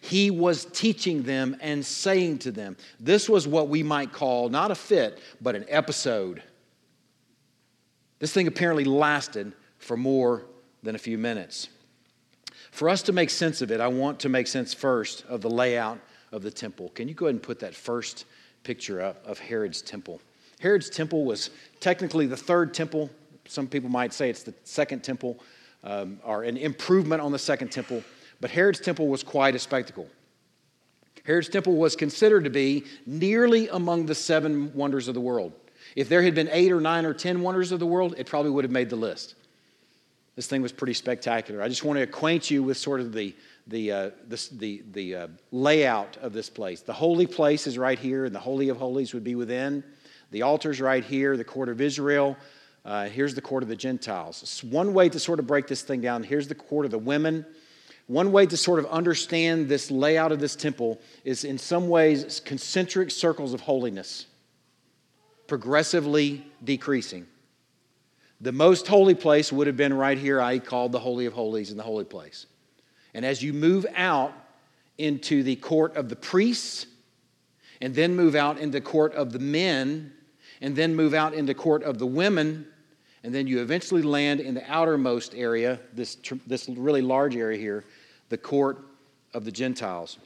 He 0.00 0.30
was 0.30 0.64
teaching 0.66 1.22
them 1.22 1.56
and 1.60 1.84
saying 1.84 2.38
to 2.40 2.50
them, 2.50 2.76
this 2.98 3.28
was 3.28 3.46
what 3.46 3.68
we 3.68 3.82
might 3.82 4.12
call 4.12 4.48
not 4.48 4.70
a 4.70 4.74
fit, 4.74 5.20
but 5.40 5.54
an 5.54 5.64
episode. 5.68 6.42
This 8.18 8.32
thing 8.32 8.46
apparently 8.46 8.84
lasted 8.84 9.52
for 9.78 9.96
more 9.96 10.44
than 10.82 10.94
a 10.94 10.98
few 10.98 11.18
minutes. 11.18 11.68
For 12.70 12.88
us 12.88 13.02
to 13.02 13.12
make 13.12 13.30
sense 13.30 13.62
of 13.62 13.70
it, 13.70 13.80
I 13.80 13.88
want 13.88 14.20
to 14.20 14.28
make 14.28 14.46
sense 14.46 14.74
first 14.74 15.24
of 15.26 15.40
the 15.40 15.50
layout 15.50 15.98
of 16.32 16.42
the 16.42 16.50
temple. 16.50 16.90
Can 16.90 17.08
you 17.08 17.14
go 17.14 17.26
ahead 17.26 17.36
and 17.36 17.42
put 17.42 17.60
that 17.60 17.74
first 17.74 18.24
picture 18.62 19.00
up 19.00 19.24
of 19.26 19.38
Herod's 19.38 19.80
temple? 19.80 20.20
Herod's 20.60 20.90
temple 20.90 21.24
was 21.24 21.50
technically 21.80 22.26
the 22.26 22.36
third 22.36 22.74
temple. 22.74 23.10
Some 23.46 23.66
people 23.66 23.88
might 23.88 24.12
say 24.12 24.28
it's 24.28 24.42
the 24.42 24.54
second 24.64 25.04
temple, 25.04 25.38
um, 25.84 26.18
or 26.24 26.42
an 26.42 26.56
improvement 26.56 27.22
on 27.22 27.32
the 27.32 27.38
second 27.38 27.70
temple. 27.70 28.02
But 28.40 28.50
Herod's 28.50 28.80
temple 28.80 29.08
was 29.08 29.22
quite 29.22 29.54
a 29.54 29.58
spectacle. 29.58 30.08
Herod's 31.24 31.48
temple 31.48 31.76
was 31.76 31.94
considered 31.94 32.44
to 32.44 32.50
be 32.50 32.84
nearly 33.06 33.68
among 33.68 34.06
the 34.06 34.14
seven 34.14 34.72
wonders 34.74 35.08
of 35.08 35.14
the 35.14 35.20
world. 35.20 35.52
If 35.94 36.08
there 36.08 36.22
had 36.22 36.34
been 36.34 36.48
eight 36.52 36.72
or 36.72 36.80
nine 36.80 37.04
or 37.04 37.14
ten 37.14 37.42
wonders 37.42 37.72
of 37.72 37.80
the 37.80 37.86
world, 37.86 38.14
it 38.18 38.26
probably 38.26 38.50
would 38.50 38.64
have 38.64 38.70
made 38.70 38.90
the 38.90 38.96
list. 38.96 39.34
This 40.36 40.46
thing 40.46 40.62
was 40.62 40.72
pretty 40.72 40.94
spectacular. 40.94 41.62
I 41.62 41.68
just 41.68 41.84
want 41.84 41.96
to 41.98 42.02
acquaint 42.02 42.50
you 42.50 42.62
with 42.62 42.76
sort 42.76 43.00
of 43.00 43.12
the, 43.12 43.34
the, 43.66 43.92
uh, 43.92 44.10
the, 44.28 44.48
the, 44.52 44.82
the 44.92 45.14
uh, 45.14 45.28
layout 45.50 46.16
of 46.18 46.32
this 46.32 46.48
place. 46.48 46.80
The 46.80 46.92
holy 46.92 47.26
place 47.26 47.66
is 47.66 47.76
right 47.76 47.98
here, 47.98 48.24
and 48.24 48.34
the 48.34 48.40
Holy 48.40 48.68
of 48.68 48.76
Holies 48.76 49.12
would 49.14 49.24
be 49.24 49.34
within. 49.34 49.82
The 50.30 50.42
altar's 50.42 50.80
right 50.80 51.04
here, 51.04 51.36
the 51.36 51.44
court 51.44 51.68
of 51.68 51.80
Israel. 51.80 52.36
Uh, 52.84 53.08
here's 53.08 53.34
the 53.34 53.40
court 53.40 53.62
of 53.62 53.68
the 53.68 53.76
Gentiles. 53.76 54.42
It's 54.42 54.62
one 54.62 54.94
way 54.94 55.08
to 55.08 55.18
sort 55.18 55.38
of 55.38 55.46
break 55.46 55.66
this 55.66 55.82
thing 55.82 56.00
down. 56.00 56.22
Here's 56.22 56.48
the 56.48 56.54
court 56.54 56.84
of 56.84 56.90
the 56.90 56.98
women. 56.98 57.46
One 58.06 58.32
way 58.32 58.46
to 58.46 58.56
sort 58.56 58.78
of 58.78 58.86
understand 58.86 59.68
this 59.68 59.90
layout 59.90 60.32
of 60.32 60.40
this 60.40 60.56
temple 60.56 61.00
is 61.24 61.44
in 61.44 61.58
some 61.58 61.88
ways 61.88 62.40
concentric 62.40 63.10
circles 63.10 63.52
of 63.52 63.60
holiness, 63.60 64.26
progressively 65.46 66.46
decreasing. 66.64 67.26
The 68.40 68.52
most 68.52 68.86
holy 68.86 69.14
place 69.14 69.52
would 69.52 69.66
have 69.66 69.76
been 69.76 69.92
right 69.92 70.16
here, 70.16 70.40
I 70.40 70.58
called 70.58 70.92
the 70.92 71.00
Holy 71.00 71.26
of 71.26 71.32
Holies 71.32 71.70
in 71.70 71.76
the 71.76 71.82
holy 71.82 72.04
place. 72.04 72.46
And 73.12 73.24
as 73.26 73.42
you 73.42 73.52
move 73.52 73.84
out 73.94 74.32
into 74.96 75.42
the 75.42 75.56
court 75.56 75.96
of 75.96 76.08
the 76.08 76.16
priests, 76.16 76.86
and 77.80 77.94
then 77.94 78.14
move 78.14 78.34
out 78.34 78.58
into 78.58 78.78
the 78.78 78.84
court 78.84 79.14
of 79.14 79.32
the 79.32 79.38
men, 79.38 80.12
and 80.60 80.74
then 80.74 80.94
move 80.94 81.14
out 81.14 81.34
into 81.34 81.54
court 81.54 81.82
of 81.82 81.98
the 81.98 82.06
women, 82.06 82.66
and 83.22 83.34
then 83.34 83.46
you 83.46 83.60
eventually 83.60 84.02
land 84.02 84.40
in 84.40 84.54
the 84.54 84.70
outermost 84.70 85.34
area, 85.34 85.80
this, 85.92 86.16
this 86.46 86.68
really 86.68 87.02
large 87.02 87.36
area 87.36 87.58
here, 87.58 87.84
the 88.28 88.38
court 88.38 88.78
of 89.34 89.44
the 89.44 89.52
Gentiles. 89.52 90.18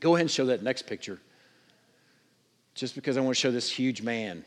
Go 0.00 0.14
ahead 0.14 0.22
and 0.22 0.30
show 0.30 0.46
that 0.46 0.62
next 0.62 0.82
picture. 0.86 1.18
Just 2.74 2.94
because 2.94 3.16
I 3.16 3.20
want 3.20 3.34
to 3.34 3.40
show 3.40 3.50
this 3.50 3.70
huge 3.70 4.02
man. 4.02 4.44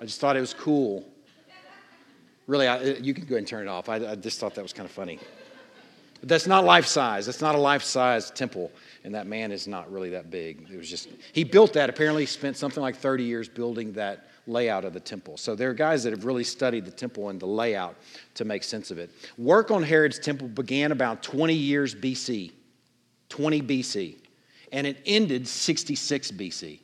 I 0.00 0.04
just 0.04 0.20
thought 0.20 0.36
it 0.36 0.40
was 0.40 0.54
cool. 0.54 1.04
Really, 2.46 2.66
I, 2.66 2.82
you 2.82 3.14
can 3.14 3.24
go 3.24 3.34
ahead 3.34 3.38
and 3.38 3.46
turn 3.46 3.66
it 3.66 3.70
off. 3.70 3.88
I, 3.88 3.96
I 3.96 4.14
just 4.16 4.40
thought 4.40 4.54
that 4.54 4.62
was 4.62 4.72
kind 4.72 4.86
of 4.86 4.92
funny. 4.92 5.18
But 6.22 6.28
that's 6.28 6.46
not 6.46 6.64
life 6.64 6.86
size. 6.86 7.26
That's 7.26 7.40
not 7.40 7.56
a 7.56 7.58
life 7.58 7.82
size 7.82 8.30
temple. 8.30 8.70
And 9.02 9.12
that 9.16 9.26
man 9.26 9.50
is 9.50 9.66
not 9.66 9.90
really 9.90 10.10
that 10.10 10.30
big. 10.30 10.68
It 10.72 10.76
was 10.78 10.88
just, 10.88 11.08
he 11.32 11.42
built 11.42 11.72
that. 11.72 11.90
Apparently, 11.90 12.22
he 12.22 12.26
spent 12.26 12.56
something 12.56 12.80
like 12.80 12.94
30 12.94 13.24
years 13.24 13.48
building 13.48 13.92
that 13.94 14.28
layout 14.46 14.84
of 14.84 14.92
the 14.92 15.00
temple. 15.00 15.36
So 15.36 15.56
there 15.56 15.70
are 15.70 15.74
guys 15.74 16.04
that 16.04 16.10
have 16.12 16.24
really 16.24 16.44
studied 16.44 16.84
the 16.84 16.92
temple 16.92 17.28
and 17.28 17.40
the 17.40 17.46
layout 17.46 17.96
to 18.34 18.44
make 18.44 18.62
sense 18.62 18.92
of 18.92 18.98
it. 18.98 19.10
Work 19.36 19.72
on 19.72 19.82
Herod's 19.82 20.20
temple 20.20 20.46
began 20.46 20.92
about 20.92 21.24
20 21.24 21.54
years 21.54 21.92
BC, 21.92 22.52
20 23.28 23.62
BC, 23.62 24.14
and 24.70 24.86
it 24.86 24.98
ended 25.04 25.48
66 25.48 26.30
BC. 26.30 26.78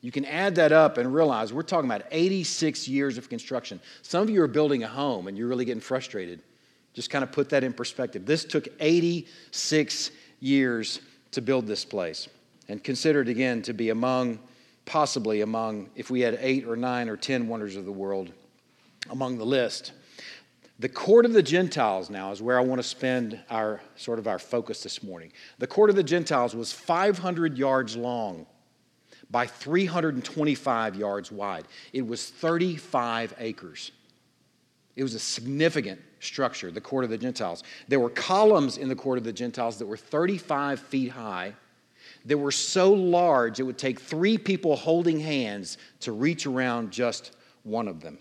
You 0.00 0.10
can 0.10 0.24
add 0.24 0.56
that 0.56 0.72
up 0.72 0.98
and 0.98 1.14
realize 1.14 1.52
we're 1.52 1.62
talking 1.62 1.88
about 1.88 2.02
86 2.10 2.88
years 2.88 3.18
of 3.18 3.28
construction. 3.28 3.80
Some 4.02 4.24
of 4.24 4.30
you 4.30 4.42
are 4.42 4.48
building 4.48 4.82
a 4.82 4.88
home 4.88 5.28
and 5.28 5.38
you're 5.38 5.48
really 5.48 5.64
getting 5.64 5.80
frustrated. 5.80 6.40
Just 6.94 7.10
kind 7.10 7.22
of 7.22 7.32
put 7.32 7.50
that 7.50 7.64
in 7.64 7.72
perspective. 7.72 8.24
This 8.24 8.44
took 8.44 8.68
86 8.80 10.10
years 10.40 11.00
to 11.32 11.42
build 11.42 11.66
this 11.66 11.84
place. 11.84 12.28
And 12.68 12.82
consider 12.82 13.20
it 13.20 13.28
again 13.28 13.62
to 13.62 13.74
be 13.74 13.90
among 13.90 14.38
possibly 14.86 15.40
among, 15.40 15.90
if 15.94 16.10
we 16.10 16.20
had 16.20 16.38
eight 16.40 16.66
or 16.66 16.76
nine 16.76 17.08
or 17.08 17.16
ten 17.16 17.48
wonders 17.48 17.76
of 17.76 17.84
the 17.84 17.92
world 17.92 18.30
among 19.10 19.38
the 19.38 19.46
list. 19.46 19.92
The 20.78 20.88
court 20.88 21.24
of 21.24 21.32
the 21.32 21.42
Gentiles 21.42 22.10
now 22.10 22.32
is 22.32 22.42
where 22.42 22.58
I 22.58 22.62
want 22.62 22.80
to 22.80 22.86
spend 22.86 23.40
our 23.48 23.80
sort 23.96 24.18
of 24.18 24.26
our 24.26 24.38
focus 24.38 24.82
this 24.82 25.02
morning. 25.02 25.32
The 25.58 25.66
court 25.66 25.88
of 25.88 25.96
the 25.96 26.02
Gentiles 26.02 26.54
was 26.54 26.72
500 26.72 27.56
yards 27.56 27.96
long 27.96 28.46
by 29.30 29.46
325 29.46 30.96
yards 30.96 31.30
wide. 31.30 31.66
It 31.92 32.06
was 32.06 32.28
35 32.28 33.34
acres. 33.38 33.92
It 34.96 35.02
was 35.02 35.14
a 35.14 35.20
significant 35.20 36.00
structure, 36.24 36.70
the 36.70 36.80
court 36.80 37.04
of 37.04 37.10
the 37.10 37.18
Gentiles. 37.18 37.62
There 37.88 38.00
were 38.00 38.10
columns 38.10 38.78
in 38.78 38.88
the 38.88 38.96
court 38.96 39.18
of 39.18 39.24
the 39.24 39.32
Gentiles 39.32 39.78
that 39.78 39.86
were 39.86 39.96
35 39.96 40.80
feet 40.80 41.10
high 41.10 41.54
that 42.26 42.38
were 42.38 42.52
so 42.52 42.92
large 42.92 43.60
it 43.60 43.64
would 43.64 43.78
take 43.78 44.00
three 44.00 44.38
people 44.38 44.76
holding 44.76 45.20
hands 45.20 45.78
to 46.00 46.12
reach 46.12 46.46
around 46.46 46.90
just 46.90 47.32
one 47.62 47.88
of 47.88 48.00
them. 48.00 48.18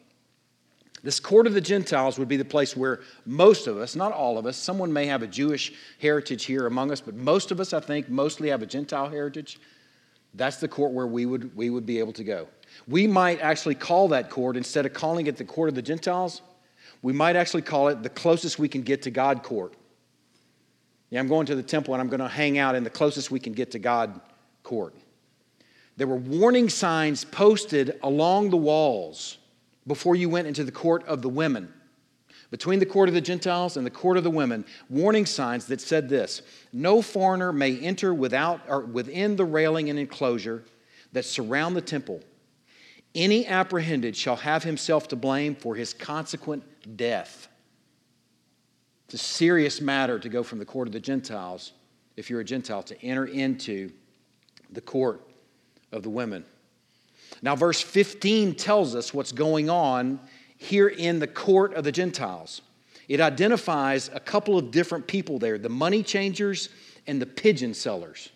This 1.03 1.19
court 1.19 1.47
of 1.47 1.53
the 1.53 1.61
Gentiles 1.61 2.17
would 2.17 2.29
be 2.29 2.37
the 2.37 2.45
place 2.45 2.77
where 2.77 3.01
most 3.25 3.67
of 3.67 3.77
us, 3.77 3.93
not 3.95 4.13
all 4.13 4.37
of 4.37 4.45
us, 4.45 4.55
someone 4.55 4.91
may 4.91 5.05
have 5.07 5.21
a 5.21 5.27
Jewish 5.27 5.73
heritage 5.99 6.45
here 6.45 6.65
among 6.65 6.91
us, 6.91 7.01
but 7.01 7.13
most 7.13 7.51
of 7.51 7.59
us, 7.59 7.73
I 7.73 7.81
think, 7.81 8.07
mostly 8.07 8.49
have 8.49 8.61
a 8.61 8.65
Gentile 8.65 9.09
heritage. 9.09 9.59
That's 10.33 10.57
the 10.57 10.69
court 10.69 10.93
where 10.93 11.05
we 11.05 11.25
would, 11.25 11.55
we 11.57 11.69
would 11.69 11.85
be 11.85 11.99
able 11.99 12.13
to 12.13 12.23
go. 12.23 12.47
We 12.87 13.05
might 13.05 13.41
actually 13.41 13.75
call 13.75 14.07
that 14.09 14.29
court, 14.29 14.55
instead 14.55 14.85
of 14.85 14.93
calling 14.93 15.27
it 15.27 15.35
the 15.35 15.43
court 15.43 15.67
of 15.67 15.75
the 15.75 15.81
Gentiles, 15.81 16.41
we 17.03 17.13
might 17.13 17.35
actually 17.35 17.61
call 17.61 17.89
it 17.89 18.01
the 18.01 18.09
closest 18.09 18.57
we 18.57 18.67
can 18.67 18.81
get 18.81 19.03
to 19.03 19.11
God 19.11 19.43
court. 19.43 19.75
Yeah, 21.11 21.19
I'm 21.19 21.27
going 21.27 21.45
to 21.45 21.55
the 21.55 21.61
temple 21.61 21.93
and 21.93 22.01
I'm 22.01 22.07
going 22.07 22.21
to 22.21 22.27
hang 22.27 22.57
out 22.57 22.73
in 22.73 22.83
the 22.83 22.89
closest 22.89 23.29
we 23.29 23.39
can 23.39 23.53
get 23.53 23.69
to 23.71 23.79
God 23.79 24.19
court. 24.63 24.95
There 25.97 26.07
were 26.07 26.15
warning 26.15 26.69
signs 26.69 27.23
posted 27.23 27.99
along 28.01 28.49
the 28.49 28.57
walls 28.57 29.37
before 29.85 30.15
you 30.15 30.29
went 30.29 30.47
into 30.47 30.63
the 30.63 30.71
court 30.71 31.05
of 31.05 31.21
the 31.21 31.29
women. 31.29 31.71
Between 32.49 32.79
the 32.79 32.85
court 32.85 33.09
of 33.09 33.15
the 33.15 33.21
Gentiles 33.21 33.77
and 33.77 33.85
the 33.85 33.91
court 33.91 34.15
of 34.15 34.23
the 34.23 34.31
women, 34.31 34.63
warning 34.89 35.25
signs 35.25 35.65
that 35.67 35.81
said 35.81 36.07
this 36.07 36.41
No 36.71 37.01
foreigner 37.01 37.51
may 37.51 37.77
enter 37.79 38.13
without 38.13 38.61
or 38.67 38.81
within 38.81 39.35
the 39.35 39.45
railing 39.45 39.89
and 39.89 39.99
enclosure 39.99 40.63
that 41.11 41.25
surround 41.25 41.75
the 41.75 41.81
temple. 41.81 42.21
Any 43.15 43.45
apprehended 43.45 44.15
shall 44.15 44.37
have 44.37 44.63
himself 44.63 45.07
to 45.09 45.15
blame 45.15 45.55
for 45.55 45.75
his 45.75 45.93
consequent 45.93 46.63
death. 46.97 47.47
It's 49.05 49.15
a 49.15 49.17
serious 49.17 49.81
matter 49.81 50.17
to 50.17 50.29
go 50.29 50.41
from 50.41 50.59
the 50.59 50.65
court 50.65 50.87
of 50.87 50.93
the 50.93 50.99
Gentiles, 50.99 51.73
if 52.17 52.29
you're 52.29 52.39
a 52.39 52.45
Gentile, 52.45 52.81
to 52.83 52.99
enter 53.03 53.25
into 53.25 53.91
the 54.71 54.81
court 54.81 55.21
of 55.91 56.01
the 56.01 56.09
women. 56.09 56.43
Now, 57.41 57.55
verse 57.55 57.81
15 57.81 58.55
tells 58.55 58.95
us 58.95 59.13
what's 59.13 59.31
going 59.31 59.69
on 59.69 60.19
here 60.57 60.87
in 60.87 61.19
the 61.19 61.27
court 61.27 61.73
of 61.73 61.83
the 61.83 61.91
Gentiles. 61.91 62.61
It 63.07 63.19
identifies 63.19 64.09
a 64.13 64.19
couple 64.19 64.57
of 64.57 64.71
different 64.71 65.07
people 65.07 65.37
there 65.37 65.57
the 65.57 65.69
money 65.69 66.01
changers 66.01 66.69
and 67.05 67.21
the 67.21 67.25
pigeon 67.25 67.73
sellers. 67.73 68.29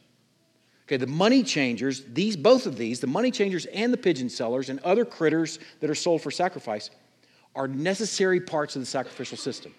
Okay, 0.87 0.95
the 0.95 1.05
money 1.05 1.43
changers, 1.43 2.03
these 2.13 2.37
both 2.37 2.65
of 2.65 2.77
these, 2.77 3.01
the 3.01 3.07
money 3.07 3.29
changers 3.29 3.65
and 3.65 3.91
the 3.91 3.97
pigeon 3.97 4.29
sellers 4.29 4.69
and 4.69 4.79
other 4.79 5.03
critters 5.03 5.59
that 5.81 5.89
are 5.89 5.95
sold 5.95 6.21
for 6.21 6.31
sacrifice, 6.31 6.89
are 7.55 7.67
necessary 7.67 8.39
parts 8.39 8.75
of 8.77 8.81
the 8.81 8.85
sacrificial 8.85 9.37
system. 9.37 9.73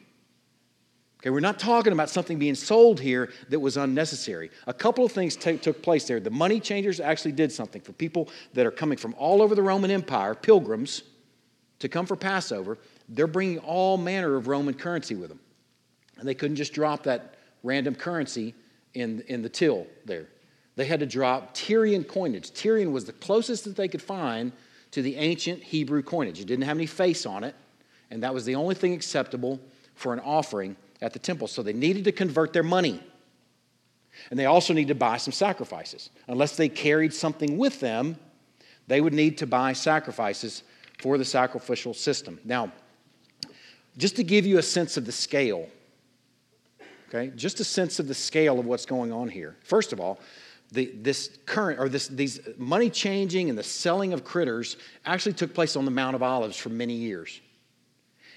Okay, 1.21 1.31
we're 1.31 1.41
not 1.41 1.59
talking 1.59 1.95
about 1.95 2.11
something 2.11 2.39
being 2.39 2.55
sold 2.55 3.01
here 3.01 3.33
that 3.49 3.59
was 3.59 3.77
unnecessary. 3.79 4.51
A 4.67 4.75
couple 4.75 5.05
of 5.05 5.11
things 5.11 5.35
t- 5.35 5.57
took 5.57 5.83
place 5.83 6.07
there. 6.07 6.21
The 6.21 6.31
money 6.31 6.61
changers 6.61 7.01
actually 7.01 7.33
did 7.33 7.51
something 7.51 7.81
for 7.81 7.93
people 7.93 8.29
that 8.53 8.67
are 8.67 8.71
coming 8.71 8.99
from 8.99 9.15
all 9.19 9.41
over 9.41 9.55
the 9.55 9.63
Roman 9.63 9.91
Empire, 9.91 10.35
pilgrims, 10.35 11.03
to 11.79 11.89
come 11.89 12.05
for 12.05 12.17
Passover. 12.17 12.79
They're 13.09 13.27
bringing 13.27 13.59
all 13.61 13.97
manner 13.97 14.37
of 14.37 14.47
Roman 14.47 14.75
currency 14.75 15.15
with 15.15 15.31
them. 15.31 15.41
And 16.19 16.29
they 16.29 16.35
couldn't 16.35 16.57
just 16.57 16.73
drop 16.73 17.05
that 17.05 17.35
random 17.63 17.95
currency 17.95 18.55
in, 18.95 19.23
in 19.29 19.43
the 19.43 19.49
till 19.49 19.87
there. 20.05 20.27
They 20.79 20.85
had 20.85 21.01
to 21.01 21.07
drop 21.07 21.55
Tyrian 21.55 22.05
coinage. 22.05 22.53
Tyrian 22.53 22.93
was 22.93 23.05
the 23.05 23.13
closest 23.13 23.65
that 23.65 23.75
they 23.75 23.89
could 23.89 24.01
find 24.01 24.53
to 24.93 25.03
the 25.03 25.17
ancient 25.17 25.61
Hebrew 25.61 26.05
coinage. 26.05 26.39
It 26.39 26.47
didn't 26.47 26.67
have 26.67 26.77
any 26.77 26.87
face 26.87 27.27
on 27.27 27.43
it, 27.43 27.57
and 28.13 28.23
that 28.23 28.33
was 28.33 28.45
the 28.45 28.55
only 28.55 28.77
thing 28.77 28.93
acceptable 28.93 29.59
for 29.97 30.13
an 30.13 30.21
offering 30.21 30.77
at 31.03 31.13
the 31.13 31.19
temple. 31.19 31.49
So 31.49 31.65
they 31.65 31.73
needed 31.73 32.05
to 32.05 32.13
convert 32.13 32.53
their 32.53 32.63
money. 32.63 33.03
And 34.31 34.39
they 34.39 34.47
also 34.47 34.73
needed 34.73 34.87
to 34.91 34.95
buy 34.95 35.17
some 35.17 35.33
sacrifices. 35.33 36.11
Unless 36.29 36.57
they 36.57 36.69
carried 36.69 37.13
something 37.13 37.59
with 37.59 37.81
them, 37.81 38.17
they 38.87 39.01
would 39.01 39.13
need 39.13 39.37
to 39.39 39.49
buy 39.49 39.73
sacrifices 39.73 40.63
for 41.01 41.19
the 41.19 41.25
sacrificial 41.25 41.93
system. 41.93 42.39
Now, 42.45 42.71
just 43.97 44.15
to 44.15 44.23
give 44.23 44.47
you 44.47 44.59
a 44.59 44.63
sense 44.63 44.97
of 44.97 45.07
the 45.07 45.13
scale, 45.13 45.69
okay, 47.09 47.33
just 47.35 47.59
a 47.59 47.65
sense 47.65 47.99
of 47.99 48.07
the 48.07 48.15
scale 48.15 48.61
of 48.61 48.67
what's 48.67 48.87
going 48.87 49.13
on 49.13 49.29
here. 49.29 49.57
First 49.65 49.93
of 49.93 49.99
all, 49.99 50.21
the, 50.73 50.93
this 51.01 51.39
current 51.47 51.81
or 51.81 51.89
this, 51.89 52.09
these 52.09 52.41
money 52.59 52.91
changing 52.91 53.49
and 53.49 53.59
the 53.59 53.63
selling 53.63 54.13
of 54.13 54.25
critters 54.25 54.77
actually 55.07 55.33
took 55.33 55.55
place 55.55 55.77
on 55.77 55.85
the 55.85 55.91
Mount 55.91 56.15
of 56.15 56.23
Olives 56.23 56.57
for 56.57 56.69
many 56.69 56.95
years. 56.95 57.41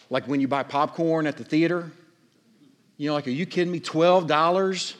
like 0.09 0.27
when 0.27 0.39
you 0.39 0.47
buy 0.47 0.63
popcorn 0.63 1.27
at 1.27 1.37
the 1.37 1.43
theater. 1.43 1.91
You 2.97 3.09
know, 3.09 3.15
like, 3.15 3.27
are 3.27 3.31
you 3.31 3.45
kidding 3.45 3.71
me? 3.71 3.79
$12? 3.79 4.95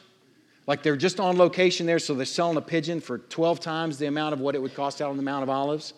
Like 0.67 0.83
they're 0.83 0.95
just 0.95 1.19
on 1.19 1.37
location 1.37 1.85
there, 1.85 1.99
so 1.99 2.13
they're 2.13 2.25
selling 2.25 2.57
a 2.57 2.61
pigeon 2.61 2.99
for 2.99 3.19
12 3.19 3.59
times 3.59 3.97
the 3.97 4.07
amount 4.07 4.33
of 4.33 4.39
what 4.39 4.55
it 4.55 4.61
would 4.61 4.73
cost 4.75 5.01
out 5.01 5.09
on 5.09 5.17
the 5.17 5.23
Mount 5.23 5.43
of 5.43 5.49
Olives. 5.49 5.93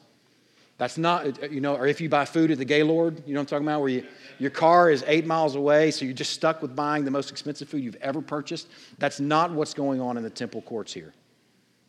That's 0.78 0.98
not, 0.98 1.52
you 1.52 1.62
know, 1.62 1.76
or 1.76 1.86
if 1.86 2.02
you 2.02 2.10
buy 2.10 2.26
food 2.26 2.52
at 2.52 2.58
the 2.58 2.66
Gaylord, 2.66 3.24
you 3.26 3.34
know 3.34 3.40
what 3.40 3.44
I'm 3.44 3.46
talking 3.46 3.68
about, 3.68 3.82
where 3.82 3.90
you, 3.90 4.08
your 4.40 4.50
car 4.50 4.90
is 4.90 5.04
eight 5.08 5.26
miles 5.26 5.56
away, 5.56 5.92
so 5.92 6.04
you're 6.04 6.16
just 6.16 6.34
stuck 6.34 6.62
with 6.62 6.76
buying 6.76 7.06
the 7.06 7.12
most 7.12 7.30
expensive 7.30 7.70
food 7.70 7.84
you've 7.84 7.96
ever 7.98 8.22
purchased. 8.22 8.68
That's 8.98 9.20
not 9.20 9.52
what's 9.52 9.74
going 9.74 10.02
on 10.02 10.18
in 10.18 10.24
the 10.24 10.30
temple 10.30 10.62
courts 10.64 10.92
here. 10.92 11.14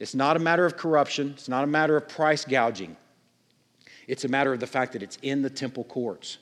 It's 0.01 0.15
not 0.15 0.37
a 0.37 0.39
matter 0.39 0.67
of 0.67 0.77
corruption, 0.77 1.31
it's 1.31 1.49
not 1.49 1.65
a 1.65 1.67
matter 1.67 1.97
of 1.97 2.09
price 2.09 2.45
gouging. 2.45 2.97
It's 4.07 4.25
a 4.25 4.29
matter 4.29 4.53
of 4.53 4.61
the 4.61 4.67
fact 4.67 4.93
that 4.93 5.03
it's 5.03 5.17
in 5.23 5.41
the 5.41 5.49
temple 5.49 5.85
courts. 5.85 6.37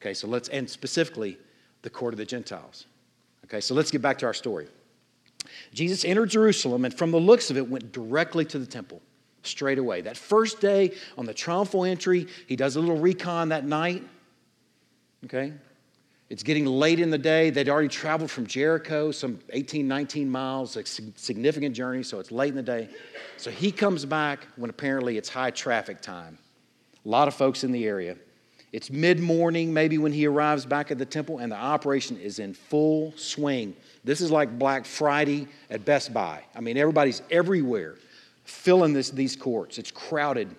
Okay, 0.00 0.14
so 0.14 0.26
let's, 0.26 0.48
and 0.48 0.68
specifically 0.68 1.36
the 1.82 1.90
court 1.90 2.14
of 2.14 2.18
the 2.18 2.24
Gentiles. 2.24 2.86
Okay, 3.44 3.60
so 3.60 3.74
let's 3.74 3.90
get 3.90 4.00
back 4.00 4.18
to 4.18 4.26
our 4.26 4.32
story. 4.32 4.66
Jesus 5.74 6.04
entered 6.04 6.30
Jerusalem 6.30 6.86
and 6.86 6.94
from 6.96 7.10
the 7.10 7.20
looks 7.20 7.50
of 7.50 7.58
it 7.58 7.68
went 7.68 7.92
directly 7.92 8.44
to 8.46 8.58
the 8.58 8.66
temple 8.66 9.02
straight 9.42 9.78
away. 9.78 10.00
That 10.00 10.16
first 10.16 10.60
day 10.60 10.92
on 11.16 11.26
the 11.26 11.34
triumphal 11.34 11.84
entry, 11.84 12.26
he 12.46 12.56
does 12.56 12.76
a 12.76 12.80
little 12.80 12.98
recon 12.98 13.50
that 13.50 13.64
night. 13.64 14.04
Okay? 15.24 15.52
It's 16.30 16.42
getting 16.42 16.66
late 16.66 17.00
in 17.00 17.10
the 17.10 17.18
day. 17.18 17.48
They'd 17.50 17.70
already 17.70 17.88
traveled 17.88 18.30
from 18.30 18.46
Jericho, 18.46 19.10
some 19.10 19.38
18, 19.50 19.88
19 19.88 20.30
miles, 20.30 20.76
a 20.76 20.84
significant 20.84 21.74
journey, 21.74 22.02
so 22.02 22.20
it's 22.20 22.30
late 22.30 22.50
in 22.50 22.56
the 22.56 22.62
day. 22.62 22.88
So 23.38 23.50
he 23.50 23.72
comes 23.72 24.04
back 24.04 24.46
when 24.56 24.68
apparently 24.68 25.16
it's 25.16 25.30
high 25.30 25.50
traffic 25.50 26.02
time. 26.02 26.38
A 27.04 27.08
lot 27.08 27.28
of 27.28 27.34
folks 27.34 27.64
in 27.64 27.72
the 27.72 27.86
area. 27.86 28.16
It's 28.72 28.90
mid 28.90 29.18
morning, 29.18 29.72
maybe 29.72 29.96
when 29.96 30.12
he 30.12 30.26
arrives 30.26 30.66
back 30.66 30.90
at 30.90 30.98
the 30.98 31.06
temple, 31.06 31.38
and 31.38 31.50
the 31.50 31.56
operation 31.56 32.18
is 32.18 32.38
in 32.38 32.52
full 32.52 33.14
swing. 33.16 33.74
This 34.04 34.20
is 34.20 34.30
like 34.30 34.58
Black 34.58 34.84
Friday 34.84 35.48
at 35.70 35.86
Best 35.86 36.12
Buy. 36.12 36.44
I 36.54 36.60
mean, 36.60 36.76
everybody's 36.76 37.22
everywhere 37.30 37.94
filling 38.48 38.92
this, 38.92 39.10
these 39.10 39.36
courts. 39.36 39.78
It's 39.78 39.90
crowded. 39.90 40.54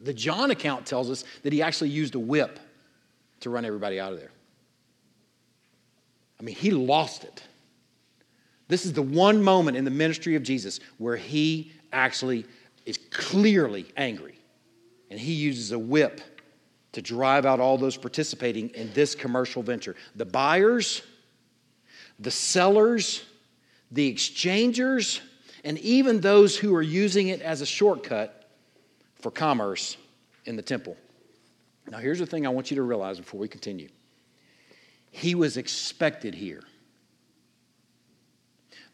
The 0.00 0.14
John 0.14 0.50
account 0.50 0.86
tells 0.86 1.10
us 1.10 1.24
that 1.42 1.52
he 1.52 1.62
actually 1.62 1.90
used 1.90 2.14
a 2.14 2.18
whip 2.18 2.58
to 3.40 3.50
run 3.50 3.64
everybody 3.64 4.00
out 4.00 4.12
of 4.12 4.18
there. 4.18 4.30
I 6.38 6.42
mean, 6.42 6.54
he 6.54 6.70
lost 6.70 7.24
it. 7.24 7.42
This 8.68 8.86
is 8.86 8.92
the 8.92 9.02
one 9.02 9.42
moment 9.42 9.76
in 9.76 9.84
the 9.84 9.90
ministry 9.90 10.36
of 10.36 10.42
Jesus 10.42 10.80
where 10.98 11.16
he 11.16 11.72
actually 11.92 12.46
is 12.86 12.98
clearly 13.10 13.86
angry. 13.96 14.38
And 15.10 15.20
he 15.20 15.32
uses 15.32 15.72
a 15.72 15.78
whip 15.78 16.20
to 16.92 17.02
drive 17.02 17.44
out 17.44 17.60
all 17.60 17.76
those 17.76 17.96
participating 17.96 18.70
in 18.70 18.92
this 18.94 19.14
commercial 19.14 19.62
venture 19.62 19.94
the 20.16 20.24
buyers, 20.24 21.02
the 22.18 22.30
sellers, 22.30 23.24
the 23.90 24.06
exchangers, 24.06 25.20
and 25.64 25.78
even 25.78 26.20
those 26.20 26.56
who 26.56 26.74
are 26.74 26.82
using 26.82 27.28
it 27.28 27.40
as 27.42 27.60
a 27.60 27.66
shortcut 27.66 28.48
for 29.16 29.30
commerce 29.30 29.96
in 30.44 30.56
the 30.56 30.62
temple. 30.62 30.96
Now, 31.90 31.98
here's 31.98 32.18
the 32.18 32.26
thing 32.26 32.46
I 32.46 32.50
want 32.50 32.70
you 32.70 32.76
to 32.76 32.82
realize 32.82 33.18
before 33.18 33.40
we 33.40 33.48
continue 33.48 33.88
he 35.12 35.34
was 35.34 35.56
expected 35.56 36.34
here. 36.34 36.62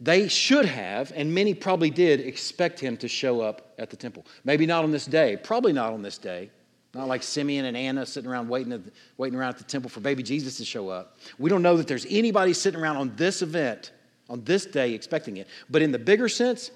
They 0.00 0.28
should 0.28 0.66
have, 0.66 1.12
and 1.14 1.34
many 1.34 1.54
probably 1.54 1.90
did, 1.90 2.20
expect 2.20 2.80
him 2.80 2.96
to 2.98 3.08
show 3.08 3.40
up 3.40 3.74
at 3.78 3.90
the 3.90 3.96
temple. 3.96 4.26
Maybe 4.44 4.66
not 4.66 4.84
on 4.84 4.90
this 4.90 5.06
day, 5.06 5.36
probably 5.36 5.72
not 5.72 5.92
on 5.92 6.02
this 6.02 6.18
day. 6.18 6.50
Not 6.94 7.08
like 7.08 7.22
Simeon 7.22 7.66
and 7.66 7.76
Anna 7.76 8.06
sitting 8.06 8.30
around 8.30 8.48
waiting, 8.48 8.72
at, 8.72 8.80
waiting 9.18 9.38
around 9.38 9.50
at 9.50 9.58
the 9.58 9.64
temple 9.64 9.90
for 9.90 10.00
baby 10.00 10.22
Jesus 10.22 10.56
to 10.56 10.64
show 10.64 10.88
up. 10.88 11.18
We 11.38 11.50
don't 11.50 11.60
know 11.60 11.76
that 11.76 11.86
there's 11.86 12.06
anybody 12.08 12.54
sitting 12.54 12.80
around 12.80 12.96
on 12.96 13.14
this 13.16 13.42
event, 13.42 13.92
on 14.28 14.42
this 14.44 14.66
day, 14.66 14.92
expecting 14.92 15.36
it. 15.36 15.48
But 15.70 15.82
in 15.82 15.92
the 15.92 15.98
bigger 15.98 16.28
sense, 16.28 16.70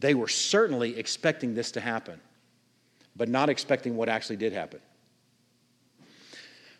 they 0.00 0.14
were 0.14 0.28
certainly 0.28 0.98
expecting 0.98 1.54
this 1.54 1.72
to 1.72 1.80
happen, 1.80 2.20
but 3.16 3.28
not 3.28 3.48
expecting 3.48 3.96
what 3.96 4.08
actually 4.08 4.36
did 4.36 4.52
happen. 4.52 4.80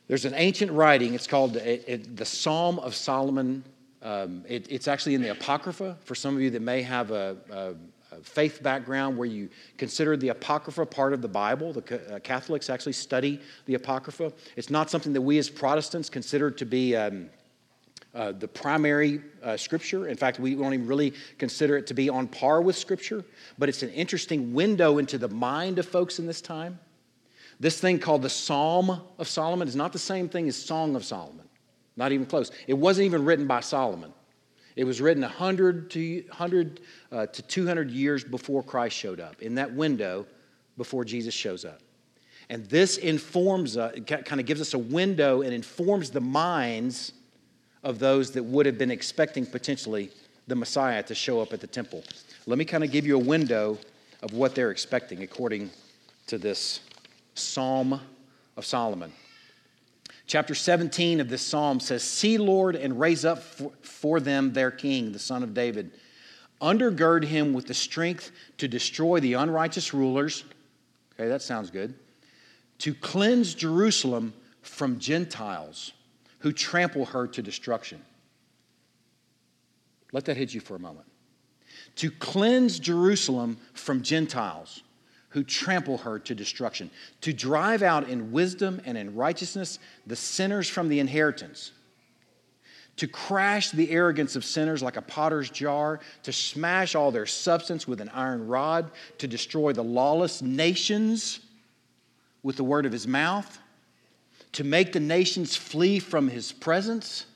There's 0.07 0.25
an 0.25 0.35
ancient 0.35 0.73
writing, 0.73 1.15
it's 1.15 1.27
called 1.27 1.57
it, 1.57 1.85
it, 1.87 2.17
the 2.17 2.25
Psalm 2.25 2.79
of 2.79 2.95
Solomon. 2.95 3.63
Um, 4.01 4.45
it, 4.49 4.71
it's 4.71 4.89
actually 4.89 5.15
in 5.15 5.23
the 5.23 5.33
Apocrypha. 5.33 5.99
For 6.05 6.15
some 6.15 6.35
of 6.35 6.41
you 6.41 6.51
that 6.51 6.63
may 6.63 6.83
have 6.83 7.11
a, 7.11 7.37
a 7.51 7.75
faith 8.23 8.63
background 8.63 9.19
where 9.19 9.29
you 9.29 9.51
consider 9.77 10.17
the 10.17 10.31
Apocrypha 10.31 10.87
part 10.87 11.13
of 11.13 11.21
the 11.21 11.29
Bible. 11.29 11.73
The 11.73 12.15
uh, 12.15 12.19
Catholics 12.21 12.71
actually 12.71 12.95
study 12.95 13.41
the 13.67 13.75
Apocrypha. 13.75 14.33
It's 14.57 14.71
not 14.71 14.89
something 14.89 15.13
that 15.13 15.21
we 15.21 15.37
as 15.39 15.51
Protestants 15.51 16.09
consider 16.09 16.51
to 16.53 16.65
be 16.65 16.97
um, 16.97 17.29
uh, 18.15 18.33
the 18.33 18.49
primary 18.49 19.21
uh, 19.43 19.57
scripture. 19.57 20.09
In 20.09 20.17
fact, 20.17 20.39
we 20.39 20.55
don't 20.55 20.75
even 20.75 20.87
really 20.87 21.13
consider 21.39 21.77
it 21.77 21.87
to 21.89 21.95
be 21.95 22.09
on 22.09 22.27
par 22.27 22.63
with 22.63 22.77
scripture, 22.77 23.25
but 23.59 23.69
it's 23.69 23.83
an 23.83 23.91
interesting 23.91 24.55
window 24.55 24.99
into 24.99 25.19
the 25.19 25.29
mind 25.29 25.79
of 25.79 25.87
folks 25.87 26.19
in 26.19 26.27
this 26.27 26.41
time. 26.41 26.79
This 27.61 27.81
thing 27.81 27.99
called 27.99 28.23
the 28.23 28.31
Psalm 28.31 29.03
of 29.19 29.29
Solomon 29.29 29.69
is 29.69 29.77
not 29.77 29.93
the 29.93 29.99
same 29.99 30.29
thing 30.29 30.49
as 30.49 30.57
Song 30.57 30.95
of 30.97 31.05
Solomon, 31.05 31.47
not 31.97 32.13
even 32.13 32.25
close. 32.25 32.51
It 32.67 32.75
wasn't 32.75 33.07
even 33.07 33.25
written 33.25 33.47
by 33.47 33.61
Solomon. 33.61 34.13
It 34.77 34.85
was 34.85 35.01
written 35.01 35.23
100 35.23 35.91
to, 35.91 36.23
100, 36.29 36.81
uh, 37.11 37.27
to 37.27 37.43
200 37.43 37.91
years 37.91 38.23
before 38.23 38.63
Christ 38.63 38.97
showed 38.97 39.19
up. 39.19 39.43
In 39.43 39.57
that 39.57 39.73
window, 39.73 40.25
before 40.77 41.05
Jesus 41.05 41.35
shows 41.35 41.65
up. 41.65 41.81
And 42.49 42.65
this 42.67 42.97
informs 42.97 43.77
uh, 43.77 43.91
kind 44.07 44.41
of 44.41 44.47
gives 44.47 44.61
us 44.61 44.73
a 44.73 44.79
window 44.79 45.43
and 45.43 45.53
informs 45.53 46.11
the 46.11 46.21
minds 46.21 47.13
of 47.83 47.99
those 47.99 48.33
that 48.33 48.43
would 48.43 48.67
have 48.67 48.79
been 48.79 48.91
expecting 48.91 49.47
potentially 49.47 50.11
the 50.47 50.57
Messiah 50.57 51.03
to 51.05 51.15
show 51.15 51.41
up 51.41 51.53
at 51.53 51.61
the 51.61 51.67
temple. 51.67 52.03
Let 52.47 52.59
me 52.59 52.65
kind 52.65 52.83
of 52.83 52.91
give 52.91 53.07
you 53.07 53.17
a 53.17 53.23
window 53.23 53.79
of 54.23 54.33
what 54.33 54.55
they're 54.55 54.71
expecting 54.71 55.23
according 55.23 55.71
to 56.27 56.39
this 56.39 56.81
Psalm 57.35 58.01
of 58.57 58.67
Solomon. 58.67 59.13
Chapter 60.27 60.55
17 60.55 61.21
of 61.21 61.31
this 61.31 61.41
psalm 61.41 61.81
says, 61.81 62.03
See, 62.03 62.37
Lord, 62.37 62.77
and 62.77 63.01
raise 63.01 63.25
up 63.25 63.43
for, 63.83 64.21
them 64.21 64.53
their 64.53 64.71
king, 64.71 65.13
the 65.13 65.19
son 65.19 65.43
of 65.43 65.55
David. 65.55 65.93
Undergird 66.61 67.25
him 67.25 67.55
with 67.55 67.67
the 67.67 67.75
strength 67.75 68.31
to 68.59 68.69
destroy 68.69 69.21
the 69.21 69.35
unrighteous 69.35 69.95
rulers. 69.95 70.45
Okay, 71.15 71.29
that 71.29 71.41
sounds 71.41 71.71
good. 71.71 71.95
To 72.81 72.93
cleanse 72.95 73.55
Jerusalem 73.55 74.35
from 74.61 74.99
Gentiles 74.99 75.93
who 76.41 76.53
trample 76.53 77.07
her 77.07 77.27
to 77.27 77.43
destruction. 77.43 78.01
Let 80.13 80.25
that 80.27 80.37
hit 80.37 80.55
you 80.55 80.61
for 80.61 80.77
a 80.77 80.81
moment. 80.81 81.07
To 81.97 82.11
cleanse 82.11 82.79
Jerusalem 82.79 83.59
from 83.75 84.03
Gentiles 84.03 84.83
who 85.31 85.45
trample 85.45 85.99
her 85.99 86.19
to 86.19 86.35
destruction, 86.35 86.91
to 87.21 87.33
drive 87.33 87.83
out 87.83 88.09
in 88.09 88.33
wisdom 88.33 88.81
and 88.85 88.97
in 88.97 89.15
righteousness 89.15 89.79
the 90.07 90.17
sinners 90.17 90.69
from 90.69 90.89
the 90.89 91.01
inheritance, 91.01 91.73
to 92.97 93.07
crash 93.07 93.71
the 93.71 93.91
arrogance 93.91 94.37
of 94.37 94.45
sinners 94.45 94.83
like 94.83 94.97
a 94.97 95.03
potter's 95.03 95.51
jar, 95.51 96.01
to 96.23 96.33
smash 96.33 96.95
all 96.95 97.11
their 97.11 97.27
substance 97.27 97.87
with 97.87 98.01
an 98.01 98.09
iron 98.09 98.49
rod, 98.49 98.91
to 99.19 99.29
destroy 99.29 99.73
the 99.73 99.85
lawless 99.85 100.43
nations 100.43 101.41
with 102.43 102.57
the 102.57 102.65
word 102.65 102.87
of 102.87 102.93
his 102.93 103.07
mouth, 103.07 103.59
to 104.53 104.65
make 104.65 104.93
the 104.93 105.01
nations 105.01 105.57
flee 105.57 105.99
from 105.99 106.29
his 106.29 106.53
presence. 106.53 107.27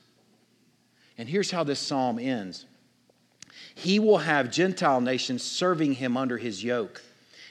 And 1.17 1.29
here's 1.29 1.51
how 1.51 1.63
this 1.63 1.79
psalm 1.79 2.19
ends 2.19 2.65
He 3.75 3.99
will 3.99 4.19
have 4.19 4.51
Gentile 4.51 5.01
nations 5.01 5.43
serving 5.43 5.93
him 5.93 6.17
under 6.17 6.37
his 6.37 6.63
yoke 6.63 7.01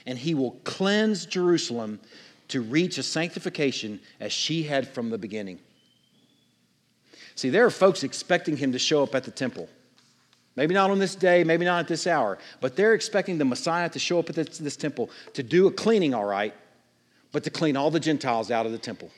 and 0.05 0.17
he 0.17 0.33
will 0.33 0.51
cleanse 0.63 1.25
Jerusalem 1.25 1.99
to 2.49 2.61
reach 2.61 2.97
a 2.97 3.03
sanctification 3.03 3.99
as 4.19 4.31
she 4.31 4.63
had 4.63 4.87
from 4.87 5.09
the 5.09 5.17
beginning. 5.17 5.59
See, 7.35 7.49
there 7.49 7.65
are 7.65 7.71
folks 7.71 8.03
expecting 8.03 8.57
him 8.57 8.71
to 8.73 8.79
show 8.79 9.01
up 9.01 9.15
at 9.15 9.23
the 9.23 9.31
temple. 9.31 9.69
Maybe 10.55 10.75
not 10.75 10.91
on 10.91 10.99
this 10.99 11.15
day, 11.15 11.43
maybe 11.43 11.65
not 11.65 11.79
at 11.79 11.87
this 11.87 12.05
hour, 12.05 12.37
but 12.61 12.75
they're 12.75 12.93
expecting 12.93 13.39
the 13.39 13.45
Messiah 13.45 13.89
to 13.89 13.97
show 13.97 14.19
up 14.19 14.29
at 14.29 14.35
this, 14.35 14.59
this 14.59 14.77
temple 14.77 15.09
to 15.33 15.41
do 15.41 15.65
a 15.65 15.71
cleaning, 15.71 16.13
all 16.13 16.25
right, 16.25 16.53
but 17.31 17.43
to 17.45 17.49
clean 17.49 17.75
all 17.75 17.89
the 17.89 17.99
Gentiles 17.99 18.51
out 18.51 18.67
of 18.67 18.71
the 18.71 18.77
temple. 18.77 19.09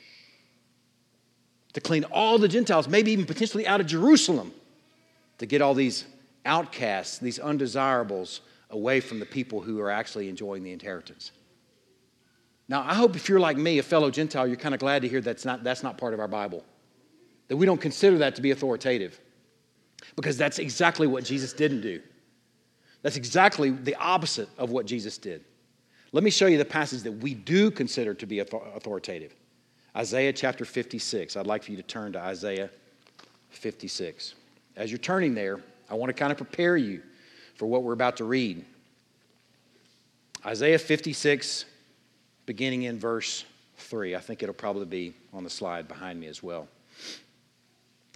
To 1.76 1.80
clean 1.82 2.04
all 2.04 2.38
the 2.38 2.48
Gentiles, 2.48 2.88
maybe 2.88 3.12
even 3.12 3.26
potentially 3.26 3.66
out 3.66 3.82
of 3.82 3.86
Jerusalem, 3.86 4.50
to 5.36 5.44
get 5.44 5.60
all 5.60 5.74
these 5.74 6.06
outcasts, 6.46 7.18
these 7.18 7.38
undesirables 7.38 8.40
away 8.70 9.00
from 9.00 9.18
the 9.20 9.26
people 9.26 9.60
who 9.60 9.78
are 9.82 9.90
actually 9.90 10.30
enjoying 10.30 10.62
the 10.62 10.72
inheritance. 10.72 11.32
Now, 12.66 12.80
I 12.80 12.94
hope 12.94 13.14
if 13.14 13.28
you're 13.28 13.38
like 13.38 13.58
me, 13.58 13.78
a 13.78 13.82
fellow 13.82 14.10
Gentile, 14.10 14.46
you're 14.46 14.56
kind 14.56 14.72
of 14.72 14.80
glad 14.80 15.02
to 15.02 15.08
hear 15.08 15.20
that's 15.20 15.44
not, 15.44 15.64
that's 15.64 15.82
not 15.82 15.98
part 15.98 16.14
of 16.14 16.18
our 16.18 16.28
Bible, 16.28 16.64
that 17.48 17.58
we 17.58 17.66
don't 17.66 17.78
consider 17.78 18.16
that 18.16 18.36
to 18.36 18.40
be 18.40 18.52
authoritative, 18.52 19.20
because 20.16 20.38
that's 20.38 20.58
exactly 20.58 21.06
what 21.06 21.24
Jesus 21.24 21.52
didn't 21.52 21.82
do. 21.82 22.00
That's 23.02 23.18
exactly 23.18 23.68
the 23.68 23.96
opposite 23.96 24.48
of 24.56 24.70
what 24.70 24.86
Jesus 24.86 25.18
did. 25.18 25.44
Let 26.12 26.24
me 26.24 26.30
show 26.30 26.46
you 26.46 26.56
the 26.56 26.64
passage 26.64 27.02
that 27.02 27.12
we 27.12 27.34
do 27.34 27.70
consider 27.70 28.14
to 28.14 28.24
be 28.24 28.38
authoritative 28.38 29.34
Isaiah 29.96 30.32
chapter 30.32 30.66
56. 30.66 31.36
I'd 31.36 31.46
like 31.46 31.62
for 31.62 31.70
you 31.70 31.78
to 31.78 31.82
turn 31.82 32.12
to 32.12 32.20
Isaiah 32.20 32.68
56. 33.48 34.34
As 34.76 34.90
you're 34.90 34.98
turning 34.98 35.34
there, 35.34 35.60
I 35.88 35.94
want 35.94 36.10
to 36.10 36.14
kind 36.14 36.30
of 36.30 36.36
prepare 36.36 36.76
you 36.76 37.02
for 37.54 37.66
what 37.66 37.82
we're 37.82 37.94
about 37.94 38.18
to 38.18 38.24
read. 38.24 38.62
Isaiah 40.44 40.78
56, 40.78 41.64
beginning 42.44 42.82
in 42.82 42.98
verse 42.98 43.46
3. 43.78 44.14
I 44.14 44.20
think 44.20 44.42
it'll 44.42 44.54
probably 44.54 44.84
be 44.84 45.14
on 45.32 45.44
the 45.44 45.50
slide 45.50 45.88
behind 45.88 46.20
me 46.20 46.26
as 46.26 46.42
well. 46.42 46.68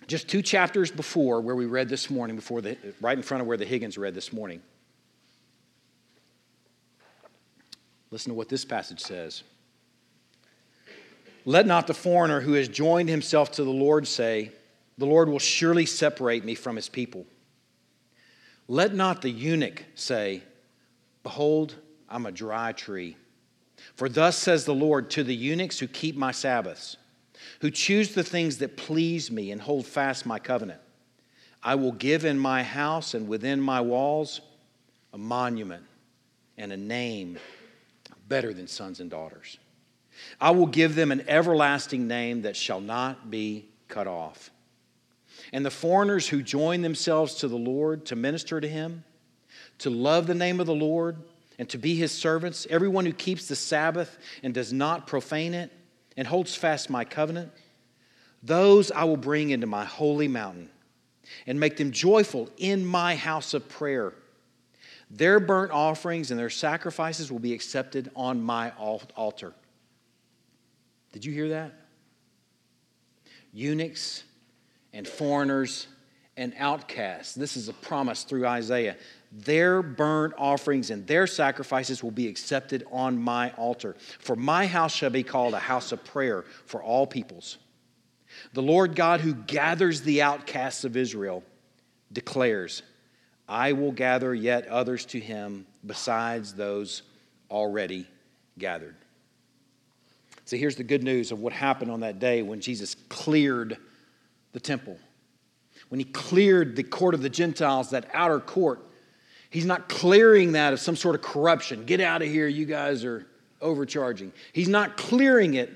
Just 0.06 0.28
two 0.28 0.42
chapters 0.42 0.90
before 0.90 1.40
where 1.40 1.56
we 1.56 1.64
read 1.64 1.88
this 1.88 2.10
morning, 2.10 2.36
before 2.36 2.60
the, 2.60 2.76
right 3.00 3.16
in 3.16 3.22
front 3.22 3.40
of 3.40 3.46
where 3.46 3.56
the 3.56 3.64
Higgins 3.64 3.96
read 3.96 4.14
this 4.14 4.32
morning. 4.34 4.60
Listen 8.10 8.32
to 8.32 8.34
what 8.34 8.48
this 8.48 8.66
passage 8.66 9.00
says. 9.00 9.44
Let 11.50 11.66
not 11.66 11.88
the 11.88 11.94
foreigner 11.94 12.40
who 12.40 12.52
has 12.52 12.68
joined 12.68 13.08
himself 13.08 13.50
to 13.52 13.64
the 13.64 13.70
Lord 13.70 14.06
say, 14.06 14.52
The 14.98 15.06
Lord 15.06 15.28
will 15.28 15.40
surely 15.40 15.84
separate 15.84 16.44
me 16.44 16.54
from 16.54 16.76
his 16.76 16.88
people. 16.88 17.26
Let 18.68 18.94
not 18.94 19.20
the 19.20 19.30
eunuch 19.30 19.82
say, 19.96 20.44
Behold, 21.24 21.74
I'm 22.08 22.24
a 22.24 22.30
dry 22.30 22.70
tree. 22.70 23.16
For 23.96 24.08
thus 24.08 24.36
says 24.36 24.64
the 24.64 24.76
Lord 24.76 25.10
to 25.10 25.24
the 25.24 25.34
eunuchs 25.34 25.80
who 25.80 25.88
keep 25.88 26.14
my 26.14 26.30
Sabbaths, 26.30 26.96
who 27.62 27.72
choose 27.72 28.14
the 28.14 28.22
things 28.22 28.58
that 28.58 28.76
please 28.76 29.28
me 29.28 29.50
and 29.50 29.60
hold 29.60 29.86
fast 29.86 30.24
my 30.24 30.38
covenant. 30.38 30.80
I 31.64 31.74
will 31.74 31.90
give 31.90 32.24
in 32.24 32.38
my 32.38 32.62
house 32.62 33.14
and 33.14 33.26
within 33.26 33.60
my 33.60 33.80
walls 33.80 34.40
a 35.12 35.18
monument 35.18 35.82
and 36.56 36.72
a 36.72 36.76
name 36.76 37.40
better 38.28 38.54
than 38.54 38.68
sons 38.68 39.00
and 39.00 39.10
daughters. 39.10 39.58
I 40.40 40.50
will 40.50 40.66
give 40.66 40.94
them 40.94 41.12
an 41.12 41.24
everlasting 41.28 42.08
name 42.08 42.42
that 42.42 42.56
shall 42.56 42.80
not 42.80 43.30
be 43.30 43.68
cut 43.88 44.06
off. 44.06 44.50
And 45.52 45.64
the 45.64 45.70
foreigners 45.70 46.28
who 46.28 46.42
join 46.42 46.82
themselves 46.82 47.36
to 47.36 47.48
the 47.48 47.56
Lord 47.56 48.06
to 48.06 48.16
minister 48.16 48.60
to 48.60 48.68
him, 48.68 49.04
to 49.78 49.90
love 49.90 50.26
the 50.26 50.34
name 50.34 50.60
of 50.60 50.66
the 50.66 50.74
Lord, 50.74 51.16
and 51.58 51.68
to 51.70 51.78
be 51.78 51.94
his 51.94 52.12
servants, 52.12 52.66
everyone 52.70 53.04
who 53.04 53.12
keeps 53.12 53.46
the 53.46 53.56
Sabbath 53.56 54.18
and 54.42 54.54
does 54.54 54.72
not 54.72 55.06
profane 55.06 55.54
it 55.54 55.70
and 56.16 56.26
holds 56.26 56.54
fast 56.54 56.88
my 56.88 57.04
covenant, 57.04 57.52
those 58.42 58.90
I 58.90 59.04
will 59.04 59.16
bring 59.16 59.50
into 59.50 59.66
my 59.66 59.84
holy 59.84 60.28
mountain 60.28 60.70
and 61.46 61.60
make 61.60 61.76
them 61.76 61.90
joyful 61.90 62.48
in 62.56 62.84
my 62.86 63.14
house 63.14 63.54
of 63.54 63.68
prayer. 63.68 64.14
Their 65.10 65.40
burnt 65.40 65.72
offerings 65.72 66.30
and 66.30 66.38
their 66.38 66.50
sacrifices 66.50 67.30
will 67.30 67.38
be 67.40 67.52
accepted 67.52 68.10
on 68.14 68.40
my 68.40 68.70
altar. 68.78 69.52
Did 71.12 71.24
you 71.24 71.32
hear 71.32 71.48
that? 71.50 71.72
Eunuchs 73.52 74.24
and 74.92 75.06
foreigners 75.06 75.88
and 76.36 76.54
outcasts. 76.58 77.34
This 77.34 77.56
is 77.56 77.68
a 77.68 77.72
promise 77.72 78.24
through 78.24 78.46
Isaiah. 78.46 78.96
Their 79.32 79.82
burnt 79.82 80.34
offerings 80.38 80.90
and 80.90 81.06
their 81.06 81.26
sacrifices 81.26 82.02
will 82.02 82.10
be 82.10 82.28
accepted 82.28 82.84
on 82.90 83.20
my 83.20 83.50
altar. 83.52 83.96
For 84.18 84.36
my 84.36 84.66
house 84.66 84.94
shall 84.94 85.10
be 85.10 85.22
called 85.22 85.54
a 85.54 85.58
house 85.58 85.92
of 85.92 86.04
prayer 86.04 86.44
for 86.66 86.82
all 86.82 87.06
peoples. 87.06 87.58
The 88.52 88.62
Lord 88.62 88.94
God, 88.94 89.20
who 89.20 89.34
gathers 89.34 90.02
the 90.02 90.22
outcasts 90.22 90.84
of 90.84 90.96
Israel, 90.96 91.42
declares, 92.12 92.82
I 93.48 93.72
will 93.72 93.92
gather 93.92 94.34
yet 94.34 94.66
others 94.68 95.04
to 95.06 95.20
him 95.20 95.66
besides 95.84 96.54
those 96.54 97.02
already 97.50 98.06
gathered. 98.58 98.94
So 100.50 100.56
here's 100.56 100.74
the 100.74 100.82
good 100.82 101.04
news 101.04 101.30
of 101.30 101.38
what 101.38 101.52
happened 101.52 101.92
on 101.92 102.00
that 102.00 102.18
day 102.18 102.42
when 102.42 102.60
Jesus 102.60 102.96
cleared 103.08 103.76
the 104.50 104.58
temple. 104.58 104.98
When 105.90 106.00
he 106.00 106.04
cleared 106.04 106.74
the 106.74 106.82
court 106.82 107.14
of 107.14 107.22
the 107.22 107.28
Gentiles, 107.28 107.90
that 107.90 108.10
outer 108.12 108.40
court, 108.40 108.84
he's 109.50 109.64
not 109.64 109.88
clearing 109.88 110.50
that 110.52 110.72
of 110.72 110.80
some 110.80 110.96
sort 110.96 111.14
of 111.14 111.22
corruption. 111.22 111.84
Get 111.84 112.00
out 112.00 112.20
of 112.20 112.26
here, 112.26 112.48
you 112.48 112.66
guys 112.66 113.04
are 113.04 113.28
overcharging. 113.60 114.32
He's 114.52 114.66
not 114.68 114.96
clearing 114.96 115.54
it 115.54 115.70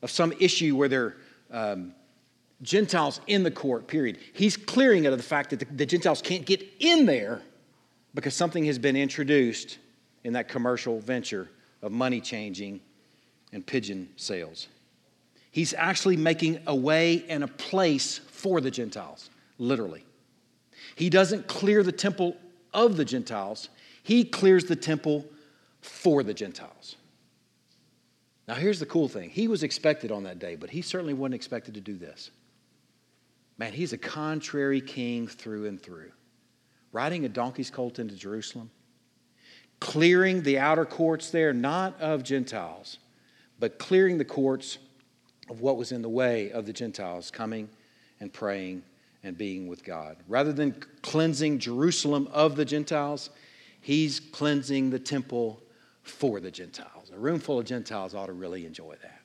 of 0.00 0.12
some 0.12 0.32
issue 0.38 0.76
where 0.76 0.88
there 0.88 1.16
are 1.52 1.72
um, 1.72 1.92
Gentiles 2.62 3.20
in 3.26 3.42
the 3.42 3.50
court, 3.50 3.88
period. 3.88 4.18
He's 4.32 4.56
clearing 4.56 5.06
it 5.06 5.12
of 5.12 5.18
the 5.18 5.24
fact 5.24 5.50
that 5.50 5.58
the, 5.58 5.64
the 5.64 5.86
Gentiles 5.86 6.22
can't 6.22 6.46
get 6.46 6.64
in 6.78 7.04
there 7.04 7.42
because 8.14 8.36
something 8.36 8.64
has 8.66 8.78
been 8.78 8.94
introduced 8.94 9.78
in 10.22 10.34
that 10.34 10.48
commercial 10.48 11.00
venture 11.00 11.50
of 11.82 11.90
money 11.90 12.20
changing 12.20 12.80
and 13.52 13.66
pigeon 13.66 14.08
sales. 14.16 14.68
He's 15.50 15.74
actually 15.74 16.16
making 16.16 16.60
a 16.66 16.74
way 16.74 17.24
and 17.28 17.42
a 17.42 17.48
place 17.48 18.18
for 18.18 18.60
the 18.60 18.70
Gentiles, 18.70 19.30
literally. 19.58 20.04
He 20.94 21.10
doesn't 21.10 21.48
clear 21.48 21.82
the 21.82 21.92
temple 21.92 22.36
of 22.72 22.96
the 22.96 23.04
Gentiles, 23.04 23.68
he 24.02 24.24
clears 24.24 24.64
the 24.64 24.76
temple 24.76 25.26
for 25.80 26.22
the 26.22 26.34
Gentiles. 26.34 26.96
Now, 28.46 28.54
here's 28.54 28.80
the 28.80 28.86
cool 28.86 29.08
thing 29.08 29.30
he 29.30 29.48
was 29.48 29.62
expected 29.62 30.10
on 30.10 30.22
that 30.24 30.38
day, 30.38 30.56
but 30.56 30.70
he 30.70 30.82
certainly 30.82 31.14
wasn't 31.14 31.34
expected 31.34 31.74
to 31.74 31.80
do 31.80 31.96
this. 31.96 32.30
Man, 33.58 33.72
he's 33.72 33.92
a 33.92 33.98
contrary 33.98 34.80
king 34.80 35.26
through 35.26 35.66
and 35.66 35.82
through. 35.82 36.12
Riding 36.92 37.24
a 37.24 37.28
donkey's 37.28 37.70
colt 37.70 37.98
into 37.98 38.14
Jerusalem, 38.14 38.70
clearing 39.80 40.42
the 40.42 40.58
outer 40.58 40.86
courts 40.86 41.30
there, 41.30 41.52
not 41.52 42.00
of 42.00 42.22
Gentiles, 42.22 42.98
but 43.58 43.78
clearing 43.78 44.18
the 44.18 44.24
courts 44.24 44.78
of 45.48 45.60
what 45.60 45.76
was 45.76 45.92
in 45.92 46.02
the 46.02 46.08
way 46.08 46.50
of 46.52 46.66
the 46.66 46.72
Gentiles 46.72 47.30
coming 47.30 47.68
and 48.20 48.32
praying 48.32 48.82
and 49.22 49.36
being 49.36 49.66
with 49.66 49.84
God. 49.84 50.16
Rather 50.28 50.52
than 50.52 50.74
cleansing 51.02 51.58
Jerusalem 51.58 52.28
of 52.32 52.56
the 52.56 52.64
Gentiles, 52.64 53.30
he's 53.80 54.20
cleansing 54.20 54.90
the 54.90 54.98
temple 54.98 55.62
for 56.02 56.40
the 56.40 56.50
Gentiles. 56.50 57.10
A 57.14 57.18
room 57.18 57.38
full 57.38 57.58
of 57.58 57.66
Gentiles 57.66 58.14
ought 58.14 58.26
to 58.26 58.32
really 58.32 58.64
enjoy 58.64 58.94
that. 59.02 59.20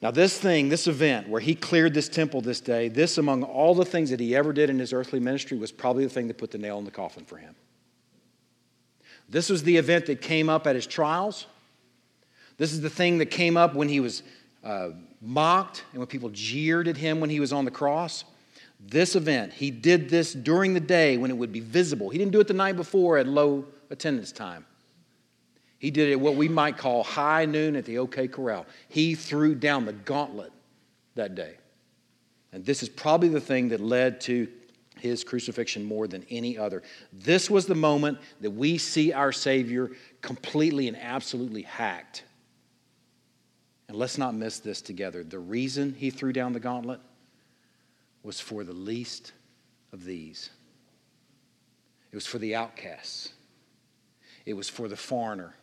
Now, 0.00 0.10
this 0.10 0.36
thing, 0.36 0.68
this 0.68 0.88
event 0.88 1.28
where 1.28 1.40
he 1.40 1.54
cleared 1.54 1.94
this 1.94 2.08
temple 2.08 2.40
this 2.40 2.60
day, 2.60 2.88
this 2.88 3.18
among 3.18 3.44
all 3.44 3.72
the 3.72 3.84
things 3.84 4.10
that 4.10 4.18
he 4.18 4.34
ever 4.34 4.52
did 4.52 4.68
in 4.68 4.80
his 4.80 4.92
earthly 4.92 5.20
ministry 5.20 5.56
was 5.56 5.70
probably 5.70 6.02
the 6.02 6.10
thing 6.10 6.26
that 6.26 6.38
put 6.38 6.50
the 6.50 6.58
nail 6.58 6.78
in 6.78 6.84
the 6.84 6.90
coffin 6.90 7.24
for 7.24 7.36
him. 7.36 7.54
This 9.32 9.48
was 9.48 9.62
the 9.62 9.78
event 9.78 10.06
that 10.06 10.20
came 10.20 10.50
up 10.50 10.66
at 10.66 10.76
his 10.76 10.86
trials. 10.86 11.46
This 12.58 12.74
is 12.74 12.82
the 12.82 12.90
thing 12.90 13.16
that 13.18 13.26
came 13.26 13.56
up 13.56 13.74
when 13.74 13.88
he 13.88 13.98
was 13.98 14.22
uh, 14.62 14.90
mocked 15.22 15.84
and 15.92 16.00
when 16.00 16.06
people 16.06 16.28
jeered 16.28 16.86
at 16.86 16.98
him 16.98 17.18
when 17.18 17.30
he 17.30 17.40
was 17.40 17.50
on 17.50 17.64
the 17.64 17.70
cross. 17.70 18.24
This 18.78 19.16
event, 19.16 19.54
he 19.54 19.70
did 19.70 20.10
this 20.10 20.34
during 20.34 20.74
the 20.74 20.80
day 20.80 21.16
when 21.16 21.30
it 21.30 21.34
would 21.34 21.50
be 21.50 21.60
visible. 21.60 22.10
He 22.10 22.18
didn't 22.18 22.32
do 22.32 22.40
it 22.40 22.46
the 22.46 22.52
night 22.52 22.76
before 22.76 23.16
at 23.16 23.26
low 23.26 23.64
attendance 23.88 24.32
time. 24.32 24.66
He 25.78 25.90
did 25.90 26.10
it 26.10 26.20
what 26.20 26.36
we 26.36 26.46
might 26.46 26.76
call 26.76 27.02
high 27.02 27.46
noon 27.46 27.74
at 27.74 27.86
the 27.86 27.98
OK 27.98 28.28
Corral. 28.28 28.66
He 28.90 29.14
threw 29.14 29.54
down 29.54 29.86
the 29.86 29.94
gauntlet 29.94 30.52
that 31.14 31.34
day. 31.34 31.54
And 32.52 32.66
this 32.66 32.82
is 32.82 32.90
probably 32.90 33.30
the 33.30 33.40
thing 33.40 33.70
that 33.70 33.80
led 33.80 34.20
to 34.22 34.46
his 35.02 35.24
crucifixion 35.24 35.84
more 35.84 36.06
than 36.06 36.24
any 36.30 36.56
other. 36.56 36.80
This 37.12 37.50
was 37.50 37.66
the 37.66 37.74
moment 37.74 38.18
that 38.40 38.52
we 38.52 38.78
see 38.78 39.12
our 39.12 39.32
Savior 39.32 39.90
completely 40.20 40.86
and 40.86 40.96
absolutely 40.96 41.62
hacked. 41.62 42.22
And 43.88 43.96
let's 43.96 44.16
not 44.16 44.32
miss 44.34 44.60
this 44.60 44.80
together. 44.80 45.24
The 45.24 45.40
reason 45.40 45.94
he 45.98 46.10
threw 46.10 46.32
down 46.32 46.52
the 46.52 46.60
gauntlet 46.60 47.00
was 48.22 48.40
for 48.40 48.62
the 48.62 48.72
least 48.72 49.32
of 49.92 50.04
these. 50.04 50.50
It 52.12 52.14
was 52.14 52.26
for 52.26 52.38
the 52.38 52.54
outcasts. 52.54 53.32
It 54.46 54.54
was 54.54 54.68
for 54.68 54.86
the 54.86 54.96
foreigner. 54.96 55.56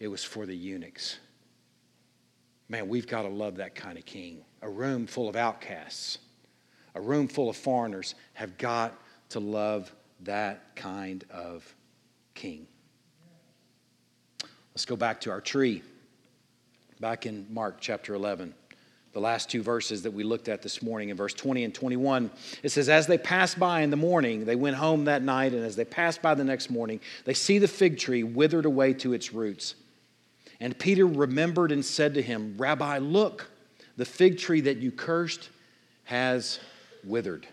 It 0.00 0.08
was 0.08 0.24
for 0.24 0.46
the 0.46 0.56
eunuchs. 0.56 1.18
Man, 2.70 2.88
we've 2.88 3.06
got 3.06 3.22
to 3.22 3.28
love 3.28 3.56
that 3.56 3.74
kind 3.74 3.98
of 3.98 4.06
king. 4.06 4.42
A 4.62 4.70
room 4.70 5.06
full 5.06 5.28
of 5.28 5.36
outcasts, 5.36 6.18
a 6.94 7.00
room 7.00 7.28
full 7.28 7.48
of 7.48 7.56
foreigners 7.56 8.14
have 8.34 8.58
got 8.58 8.98
to 9.30 9.40
love 9.40 9.92
that 10.20 10.76
kind 10.76 11.24
of 11.30 11.74
king. 12.34 12.66
Let's 14.74 14.84
go 14.84 14.96
back 14.96 15.20
to 15.22 15.30
our 15.30 15.40
tree, 15.40 15.82
back 17.00 17.26
in 17.26 17.46
Mark 17.50 17.78
chapter 17.80 18.14
11 18.14 18.54
the 19.12 19.20
last 19.20 19.50
two 19.50 19.62
verses 19.62 20.02
that 20.02 20.12
we 20.12 20.22
looked 20.22 20.48
at 20.48 20.62
this 20.62 20.82
morning 20.82 21.08
in 21.08 21.16
verse 21.16 21.34
20 21.34 21.64
and 21.64 21.74
21. 21.74 22.30
It 22.62 22.68
says, 22.68 22.88
As 22.88 23.06
they 23.06 23.18
passed 23.18 23.58
by 23.58 23.80
in 23.80 23.90
the 23.90 23.96
morning, 23.96 24.44
they 24.44 24.56
went 24.56 24.76
home 24.76 25.06
that 25.06 25.22
night, 25.22 25.52
and 25.54 25.64
as 25.64 25.76
they 25.76 25.84
passed 25.84 26.22
by 26.22 26.34
the 26.34 26.44
next 26.44 26.70
morning, 26.70 27.00
they 27.24 27.34
see 27.34 27.58
the 27.58 27.66
fig 27.66 27.98
tree 27.98 28.22
withered 28.22 28.64
away 28.64 28.92
to 28.94 29.14
its 29.14 29.32
roots. 29.32 29.74
And 30.60 30.78
Peter 30.78 31.06
remembered 31.06 31.72
and 31.72 31.84
said 31.84 32.14
to 32.14 32.22
him, 32.22 32.54
Rabbi, 32.58 32.98
look, 32.98 33.50
the 33.96 34.04
fig 34.04 34.38
tree 34.38 34.60
that 34.62 34.76
you 34.76 34.92
cursed 34.92 35.48
has 36.04 36.60
withered. 37.08 37.46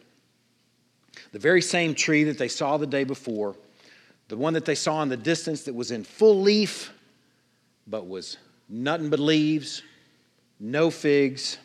The 1.32 1.40
very 1.40 1.62
same 1.62 1.96
tree 1.96 2.26
that 2.26 2.38
they 2.38 2.48
saw 2.48 2.78
the 2.78 2.88
day 2.88 3.04
before, 3.04 3.56
the 4.28 4.38
one 4.38 4.54
that 4.54 4.66
they 4.66 4.76
saw 4.76 5.02
in 5.02 5.10
the 5.10 5.18
distance 5.18 5.64
that 5.64 5.76
was 5.76 5.92
in 5.92 6.04
full 6.04 6.42
leaf, 6.42 6.92
but 7.88 8.08
was 8.08 8.38
nothing 8.68 9.10
but 9.10 9.20
leaves, 9.20 9.82
no 10.60 10.90
figs, 10.90 11.58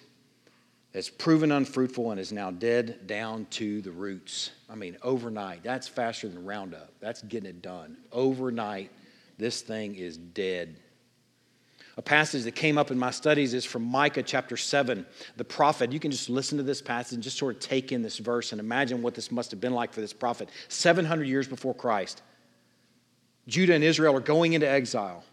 has 0.95 1.09
proven 1.09 1.53
unfruitful 1.53 2.11
and 2.11 2.19
is 2.19 2.33
now 2.33 2.51
dead 2.51 3.07
down 3.07 3.47
to 3.51 3.81
the 3.81 3.93
roots. 3.93 4.51
I 4.69 4.75
mean, 4.75 4.97
overnight. 5.03 5.63
That's 5.63 5.87
faster 5.87 6.29
than 6.29 6.45
Roundup. 6.45 6.93
That's 7.01 7.23
getting 7.23 7.49
it 7.49 7.63
done. 7.63 7.97
Overnight, 8.13 8.91
this 9.39 9.63
thing 9.63 9.95
is 9.95 10.17
dead. 10.17 10.77
A 11.97 12.03
passage 12.03 12.45
that 12.45 12.55
came 12.55 12.79
up 12.79 12.91
in 12.91 12.99
my 12.99 13.11
studies 13.11 13.53
is 13.53 13.65
from 13.65 13.83
Micah 13.83 14.23
chapter 14.23 14.57
7. 14.57 15.05
The 15.37 15.45
prophet, 15.45 15.93
you 15.93 16.01
can 16.01 16.11
just 16.11 16.31
listen 16.31 16.59
to 16.59 16.65
this 16.65 16.81
passage 16.81 17.15
and 17.15 17.23
just 17.23 17.37
sort 17.37 17.55
of 17.57 17.61
take 17.61 17.93
in 17.93 18.03
this 18.03 18.19
verse 18.19 18.53
and 18.53 18.61
imagine 18.61 19.03
what 19.03 19.15
this 19.15 19.31
must 19.31 19.51
have 19.51 19.61
been 19.61 19.75
like 19.75 19.93
for 19.93 20.01
this 20.01 20.13
prophet. 20.13 20.49
700 20.69 21.25
years 21.25 21.49
before 21.49 21.75
Christ, 21.75 22.23
Judah 23.49 23.75
and 23.75 23.85
Israel 23.85 24.17
are 24.17 24.21
going 24.21 24.53
into 24.53 24.69
exile. 24.69 25.25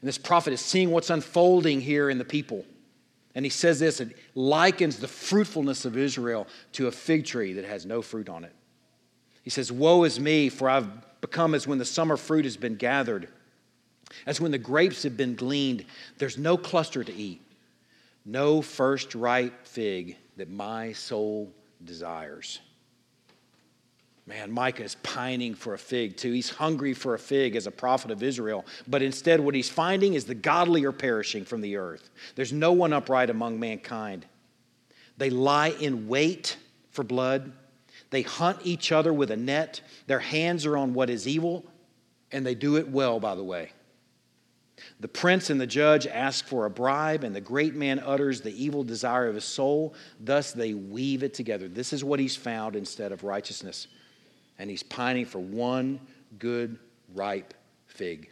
And 0.00 0.08
this 0.08 0.18
prophet 0.18 0.52
is 0.52 0.60
seeing 0.60 0.90
what's 0.90 1.10
unfolding 1.10 1.80
here 1.80 2.10
in 2.10 2.18
the 2.18 2.24
people. 2.24 2.64
And 3.34 3.44
he 3.44 3.50
says 3.50 3.78
this 3.78 4.00
it 4.00 4.16
likens 4.34 4.98
the 4.98 5.08
fruitfulness 5.08 5.84
of 5.84 5.96
Israel 5.96 6.46
to 6.72 6.88
a 6.88 6.92
fig 6.92 7.24
tree 7.24 7.52
that 7.54 7.64
has 7.64 7.86
no 7.86 8.02
fruit 8.02 8.28
on 8.28 8.44
it. 8.44 8.52
He 9.42 9.50
says, 9.50 9.72
Woe 9.72 10.04
is 10.04 10.18
me, 10.18 10.48
for 10.48 10.68
I've 10.68 11.20
become 11.20 11.54
as 11.54 11.66
when 11.66 11.78
the 11.78 11.84
summer 11.84 12.16
fruit 12.16 12.44
has 12.44 12.56
been 12.56 12.74
gathered, 12.74 13.28
as 14.26 14.40
when 14.40 14.50
the 14.50 14.58
grapes 14.58 15.02
have 15.02 15.16
been 15.16 15.34
gleaned. 15.34 15.84
There's 16.18 16.38
no 16.38 16.56
cluster 16.56 17.04
to 17.04 17.12
eat, 17.12 17.40
no 18.24 18.62
first 18.62 19.14
ripe 19.14 19.66
fig 19.66 20.16
that 20.36 20.50
my 20.50 20.92
soul 20.92 21.52
desires. 21.84 22.60
Man, 24.28 24.52
Micah 24.52 24.84
is 24.84 24.94
pining 24.96 25.54
for 25.54 25.72
a 25.72 25.78
fig 25.78 26.18
too. 26.18 26.32
He's 26.32 26.50
hungry 26.50 26.92
for 26.92 27.14
a 27.14 27.18
fig 27.18 27.56
as 27.56 27.66
a 27.66 27.70
prophet 27.70 28.10
of 28.10 28.22
Israel. 28.22 28.66
But 28.86 29.00
instead, 29.00 29.40
what 29.40 29.54
he's 29.54 29.70
finding 29.70 30.12
is 30.12 30.26
the 30.26 30.34
godly 30.34 30.84
are 30.84 30.92
perishing 30.92 31.46
from 31.46 31.62
the 31.62 31.76
earth. 31.76 32.10
There's 32.34 32.52
no 32.52 32.72
one 32.72 32.92
upright 32.92 33.30
among 33.30 33.58
mankind. 33.58 34.26
They 35.16 35.30
lie 35.30 35.70
in 35.80 36.08
wait 36.08 36.58
for 36.90 37.04
blood. 37.04 37.52
They 38.10 38.20
hunt 38.20 38.58
each 38.64 38.92
other 38.92 39.14
with 39.14 39.30
a 39.30 39.36
net. 39.36 39.80
Their 40.06 40.20
hands 40.20 40.66
are 40.66 40.76
on 40.76 40.92
what 40.92 41.08
is 41.08 41.26
evil, 41.26 41.64
and 42.30 42.44
they 42.44 42.54
do 42.54 42.76
it 42.76 42.86
well, 42.86 43.20
by 43.20 43.34
the 43.34 43.44
way. 43.44 43.72
The 45.00 45.08
prince 45.08 45.50
and 45.50 45.60
the 45.60 45.66
judge 45.66 46.06
ask 46.06 46.46
for 46.46 46.66
a 46.66 46.70
bribe, 46.70 47.24
and 47.24 47.34
the 47.34 47.40
great 47.40 47.74
man 47.74 47.98
utters 47.98 48.40
the 48.40 48.64
evil 48.64 48.84
desire 48.84 49.28
of 49.28 49.34
his 49.34 49.44
soul. 49.44 49.94
Thus, 50.20 50.52
they 50.52 50.74
weave 50.74 51.22
it 51.22 51.34
together. 51.34 51.68
This 51.68 51.92
is 51.92 52.04
what 52.04 52.20
he's 52.20 52.36
found 52.36 52.76
instead 52.76 53.12
of 53.12 53.24
righteousness 53.24 53.88
and 54.58 54.68
he's 54.68 54.82
pining 54.82 55.24
for 55.24 55.38
one 55.38 56.00
good, 56.38 56.78
ripe 57.14 57.54
fig. 57.86 58.30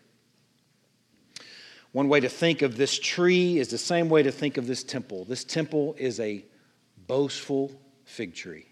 One 1.93 2.09
way 2.09 2.21
to 2.21 2.29
think 2.29 2.63
of 2.63 2.77
this 2.77 2.99
tree 2.99 3.59
is 3.59 3.69
the 3.69 3.79
same 3.79 4.09
way 4.09 4.23
to 4.23 4.33
think 4.33 4.59
of 4.59 4.67
this 4.67 4.83
temple. 4.83 5.25
This 5.25 5.45
temple 5.45 5.95
is 5.99 6.21
a 6.21 6.45
boastful 7.07 7.73
fig 8.05 8.35
tree, 8.35 8.67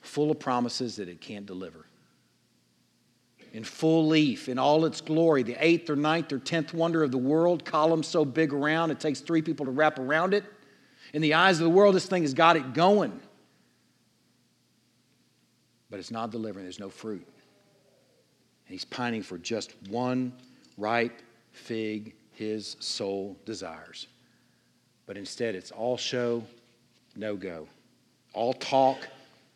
full 0.00 0.30
of 0.30 0.38
promises 0.38 0.96
that 0.96 1.08
it 1.08 1.20
can't 1.20 1.46
deliver. 1.46 1.86
In 3.52 3.64
full 3.64 4.06
leaf, 4.06 4.48
in 4.48 4.58
all 4.58 4.84
its 4.84 5.00
glory, 5.00 5.42
the 5.42 5.56
eighth 5.58 5.88
or 5.88 5.96
ninth 5.96 6.32
or 6.32 6.38
tenth 6.38 6.74
wonder 6.74 7.02
of 7.02 7.10
the 7.10 7.18
world, 7.18 7.64
columns 7.64 8.06
so 8.06 8.24
big 8.24 8.52
around, 8.52 8.90
it 8.90 9.00
takes 9.00 9.20
three 9.20 9.42
people 9.42 9.66
to 9.66 9.72
wrap 9.72 9.98
around 9.98 10.34
it. 10.34 10.44
In 11.14 11.22
the 11.22 11.34
eyes 11.34 11.58
of 11.58 11.64
the 11.64 11.70
world, 11.70 11.94
this 11.94 12.06
thing 12.06 12.22
has 12.22 12.34
got 12.34 12.56
it 12.56 12.74
going 12.74 13.18
but 15.90 15.98
it's 15.98 16.10
not 16.10 16.30
delivering. 16.30 16.64
There's 16.64 16.80
no 16.80 16.90
fruit. 16.90 17.26
And 18.66 18.72
he's 18.72 18.84
pining 18.84 19.22
for 19.22 19.38
just 19.38 19.74
one 19.88 20.32
ripe 20.76 21.22
fig 21.52 22.14
his 22.32 22.76
soul 22.80 23.36
desires. 23.44 24.06
But 25.06 25.16
instead, 25.16 25.54
it's 25.54 25.70
all 25.70 25.96
show, 25.96 26.44
no 27.16 27.34
go. 27.36 27.66
All 28.34 28.52
talk 28.52 29.08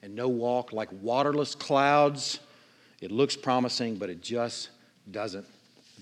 and 0.03 0.15
no 0.15 0.29
walk, 0.29 0.73
like 0.73 0.89
waterless 1.01 1.55
clouds. 1.55 2.41
It 3.03 3.11
looks 3.11 3.37
promising, 3.37 3.97
but 3.97 4.11
it 4.11 4.23
just 4.23 4.71
doesn't 5.11 5.45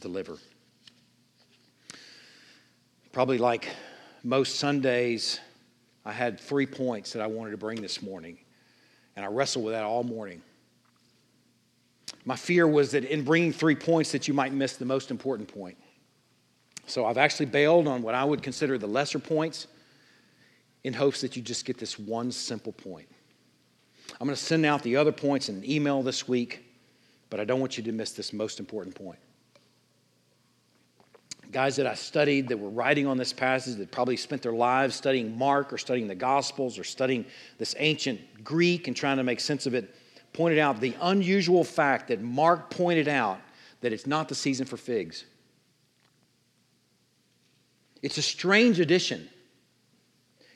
deliver. 0.00 0.36
Probably 3.10 3.38
like 3.38 3.70
most 4.22 4.56
Sundays, 4.56 5.40
I 6.04 6.12
had 6.12 6.38
three 6.38 6.66
points 6.66 7.14
that 7.14 7.22
I 7.22 7.26
wanted 7.26 7.52
to 7.52 7.56
bring 7.56 7.80
this 7.80 8.02
morning. 8.02 8.36
And 9.16 9.24
I 9.24 9.28
wrestled 9.28 9.64
with 9.64 9.72
that 9.72 9.82
all 9.82 10.04
morning. 10.04 10.42
My 12.26 12.36
fear 12.36 12.68
was 12.68 12.90
that 12.90 13.04
in 13.04 13.24
bringing 13.24 13.54
three 13.54 13.74
points 13.74 14.12
that 14.12 14.28
you 14.28 14.34
might 14.34 14.52
miss 14.52 14.76
the 14.76 14.84
most 14.84 15.10
important 15.10 15.48
point. 15.48 15.78
So 16.84 17.06
I've 17.06 17.16
actually 17.16 17.46
bailed 17.46 17.88
on 17.88 18.02
what 18.02 18.14
I 18.14 18.24
would 18.24 18.42
consider 18.42 18.76
the 18.76 18.86
lesser 18.86 19.18
points 19.18 19.68
in 20.84 20.92
hopes 20.92 21.22
that 21.22 21.34
you 21.34 21.40
just 21.40 21.64
get 21.64 21.78
this 21.78 21.98
one 21.98 22.30
simple 22.30 22.72
point. 22.72 23.08
I'm 24.20 24.26
going 24.26 24.36
to 24.36 24.42
send 24.42 24.66
out 24.66 24.82
the 24.82 24.96
other 24.96 25.12
points 25.12 25.48
in 25.48 25.56
an 25.56 25.70
email 25.70 26.02
this 26.02 26.28
week, 26.28 26.66
but 27.30 27.40
I 27.40 27.44
don't 27.44 27.60
want 27.60 27.78
you 27.78 27.84
to 27.84 27.92
miss 27.92 28.12
this 28.12 28.32
most 28.32 28.60
important 28.60 28.94
point. 28.94 29.18
Guys 31.52 31.76
that 31.76 31.86
I 31.86 31.94
studied 31.94 32.48
that 32.48 32.58
were 32.58 32.68
writing 32.68 33.06
on 33.06 33.16
this 33.16 33.32
passage 33.32 33.76
that 33.76 33.90
probably 33.90 34.16
spent 34.16 34.42
their 34.42 34.52
lives 34.52 34.94
studying 34.94 35.36
Mark 35.36 35.72
or 35.72 35.78
studying 35.78 36.06
the 36.06 36.14
Gospels 36.14 36.78
or 36.78 36.84
studying 36.84 37.24
this 37.58 37.74
ancient 37.78 38.20
Greek 38.44 38.86
and 38.86 38.96
trying 38.96 39.16
to 39.16 39.24
make 39.24 39.40
sense 39.40 39.66
of 39.66 39.74
it 39.74 39.94
pointed 40.32 40.58
out 40.58 40.80
the 40.80 40.94
unusual 41.00 41.64
fact 41.64 42.08
that 42.08 42.20
Mark 42.20 42.70
pointed 42.70 43.08
out 43.08 43.40
that 43.80 43.92
it's 43.92 44.06
not 44.06 44.28
the 44.28 44.34
season 44.34 44.66
for 44.66 44.76
figs. 44.76 45.24
It's 48.02 48.18
a 48.18 48.22
strange 48.22 48.78
addition. 48.80 49.28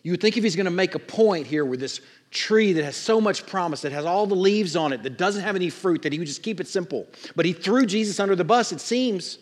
You 0.03 0.13
would 0.13 0.21
think 0.21 0.37
if 0.37 0.45
he's 0.45 0.57
going 0.57 0.67
to 0.67 0.71
make 0.71 0.95
a 0.95 1.01
point 1.01 1.47
here 1.47 1.65
with 1.65 1.81
this 1.81 2.01
tree 2.35 2.75
that 2.75 2.85
has 2.85 2.97
so 2.97 3.21
much 3.21 3.47
promise, 3.47 3.81
that 3.83 3.93
has 3.93 4.05
all 4.05 4.27
the 4.27 4.35
leaves 4.35 4.77
on 4.77 4.93
it, 4.93 5.03
that 5.05 5.17
doesn't 5.17 5.43
have 5.43 5.57
any 5.57 5.71
fruit, 5.71 6.03
that 6.03 6.13
he 6.13 6.19
would 6.19 6.29
just 6.29 6.43
keep 6.43 6.61
it 6.61 6.69
simple. 6.69 7.07
But 7.35 7.47
he 7.47 7.55
threw 7.55 7.87
Jesus 7.87 8.21
under 8.21 8.37
the 8.37 8.45
bus, 8.45 8.73
it 8.73 8.81
seems. 8.81 9.39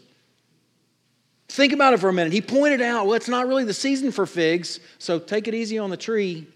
Think 1.49 1.73
about 1.73 1.95
it 1.95 2.01
for 2.01 2.09
a 2.09 2.13
minute. 2.13 2.33
He 2.33 2.41
pointed 2.41 2.81
out, 2.81 3.07
well, 3.07 3.15
it's 3.15 3.29
not 3.29 3.49
really 3.49 3.65
the 3.65 3.75
season 3.75 4.13
for 4.13 4.27
figs, 4.27 4.79
so 4.99 5.19
take 5.19 5.49
it 5.49 5.55
easy 5.55 5.79
on 5.79 5.91
the 5.91 5.97
tree. 5.97 6.47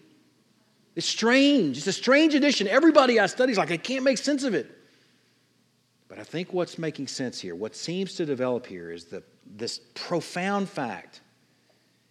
It's 0.94 1.06
strange. 1.06 1.78
It's 1.78 1.86
a 1.86 1.92
strange 1.92 2.34
addition. 2.34 2.68
Everybody 2.68 3.18
I 3.18 3.26
study 3.26 3.52
is 3.52 3.58
like, 3.58 3.70
I 3.70 3.76
can't 3.76 4.04
make 4.04 4.18
sense 4.18 4.44
of 4.44 4.54
it. 4.54 4.70
But 6.08 6.18
I 6.18 6.22
think 6.22 6.52
what's 6.52 6.78
making 6.78 7.08
sense 7.08 7.40
here, 7.40 7.54
what 7.54 7.74
seems 7.74 8.14
to 8.14 8.24
develop 8.24 8.64
here, 8.64 8.92
is 8.92 9.06
that 9.06 9.24
this 9.44 9.80
profound 9.94 10.68
fact 10.68 11.20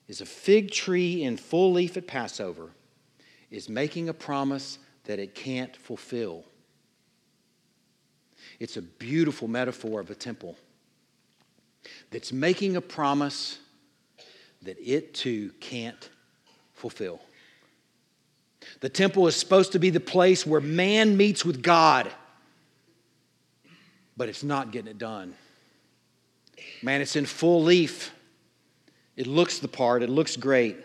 is 0.07 0.21
a 0.21 0.25
fig 0.25 0.71
tree 0.71 1.23
in 1.23 1.37
full 1.37 1.71
leaf 1.71 1.95
at 1.95 2.05
Passover 2.05 2.69
is 3.55 3.69
making 3.69 4.09
a 4.09 4.13
promise 4.13 4.79
that 5.05 5.17
it 5.17 5.33
can't 5.33 5.73
fulfill. 5.77 6.43
It's 8.59 8.75
a 8.75 8.81
beautiful 8.81 9.47
metaphor 9.47 10.01
of 10.01 10.09
a 10.09 10.15
temple 10.15 10.57
that's 12.11 12.33
making 12.33 12.75
a 12.75 12.81
promise 12.81 13.57
that 14.63 14.77
it 14.77 15.13
too 15.13 15.53
can't 15.61 16.09
fulfill. 16.73 17.21
The 18.81 18.89
temple 18.89 19.25
is 19.27 19.37
supposed 19.37 19.71
to 19.71 19.79
be 19.79 19.89
the 19.89 20.01
place 20.01 20.45
where 20.45 20.59
man 20.59 21.15
meets 21.15 21.45
with 21.45 21.63
God, 21.63 22.11
but 24.17 24.27
it's 24.27 24.43
not 24.43 24.71
getting 24.71 24.91
it 24.91 24.97
done. 24.97 25.33
Man, 26.81 26.99
it's 26.99 27.15
in 27.15 27.25
full 27.25 27.63
leaf. 27.63 28.11
It 29.15 29.27
looks 29.27 29.59
the 29.59 29.69
part, 29.69 30.03
it 30.03 30.09
looks 30.09 30.35
great, 30.35 30.75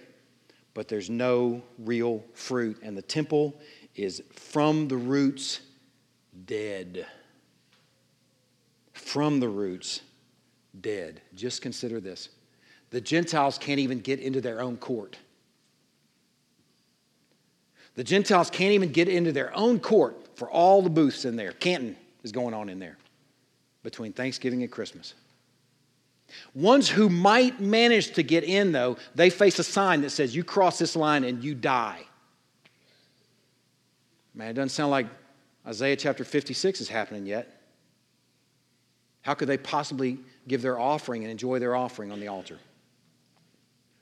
but 0.74 0.88
there's 0.88 1.10
no 1.10 1.62
real 1.78 2.24
fruit. 2.34 2.78
And 2.82 2.96
the 2.96 3.02
temple 3.02 3.60
is 3.96 4.22
from 4.32 4.88
the 4.88 4.96
roots 4.96 5.60
dead. 6.44 7.06
From 8.92 9.40
the 9.40 9.48
roots 9.48 10.02
dead. 10.80 11.20
Just 11.34 11.62
consider 11.62 12.00
this 12.00 12.28
the 12.90 13.00
Gentiles 13.00 13.56
can't 13.58 13.80
even 13.80 14.00
get 14.00 14.20
into 14.20 14.40
their 14.40 14.60
own 14.60 14.76
court. 14.76 15.16
The 17.94 18.04
Gentiles 18.04 18.50
can't 18.50 18.72
even 18.72 18.92
get 18.92 19.08
into 19.08 19.32
their 19.32 19.54
own 19.56 19.80
court 19.80 20.36
for 20.36 20.50
all 20.50 20.82
the 20.82 20.90
booths 20.90 21.24
in 21.24 21.36
there. 21.36 21.52
Canton 21.52 21.96
is 22.22 22.32
going 22.32 22.54
on 22.54 22.68
in 22.68 22.78
there 22.78 22.96
between 23.82 24.12
Thanksgiving 24.12 24.62
and 24.62 24.70
Christmas. 24.70 25.14
Ones 26.54 26.88
who 26.88 27.08
might 27.08 27.60
manage 27.60 28.12
to 28.12 28.22
get 28.22 28.44
in, 28.44 28.72
though, 28.72 28.96
they 29.14 29.30
face 29.30 29.58
a 29.58 29.64
sign 29.64 30.02
that 30.02 30.10
says, 30.10 30.34
You 30.34 30.44
cross 30.44 30.78
this 30.78 30.96
line 30.96 31.24
and 31.24 31.42
you 31.42 31.54
die. 31.54 32.02
Man, 34.34 34.48
it 34.48 34.52
doesn't 34.54 34.70
sound 34.70 34.90
like 34.90 35.06
Isaiah 35.66 35.96
chapter 35.96 36.24
56 36.24 36.80
is 36.80 36.88
happening 36.88 37.26
yet. 37.26 37.60
How 39.22 39.34
could 39.34 39.48
they 39.48 39.58
possibly 39.58 40.18
give 40.48 40.62
their 40.62 40.78
offering 40.78 41.22
and 41.22 41.30
enjoy 41.30 41.58
their 41.58 41.76
offering 41.76 42.10
on 42.10 42.20
the 42.20 42.28
altar? 42.28 42.58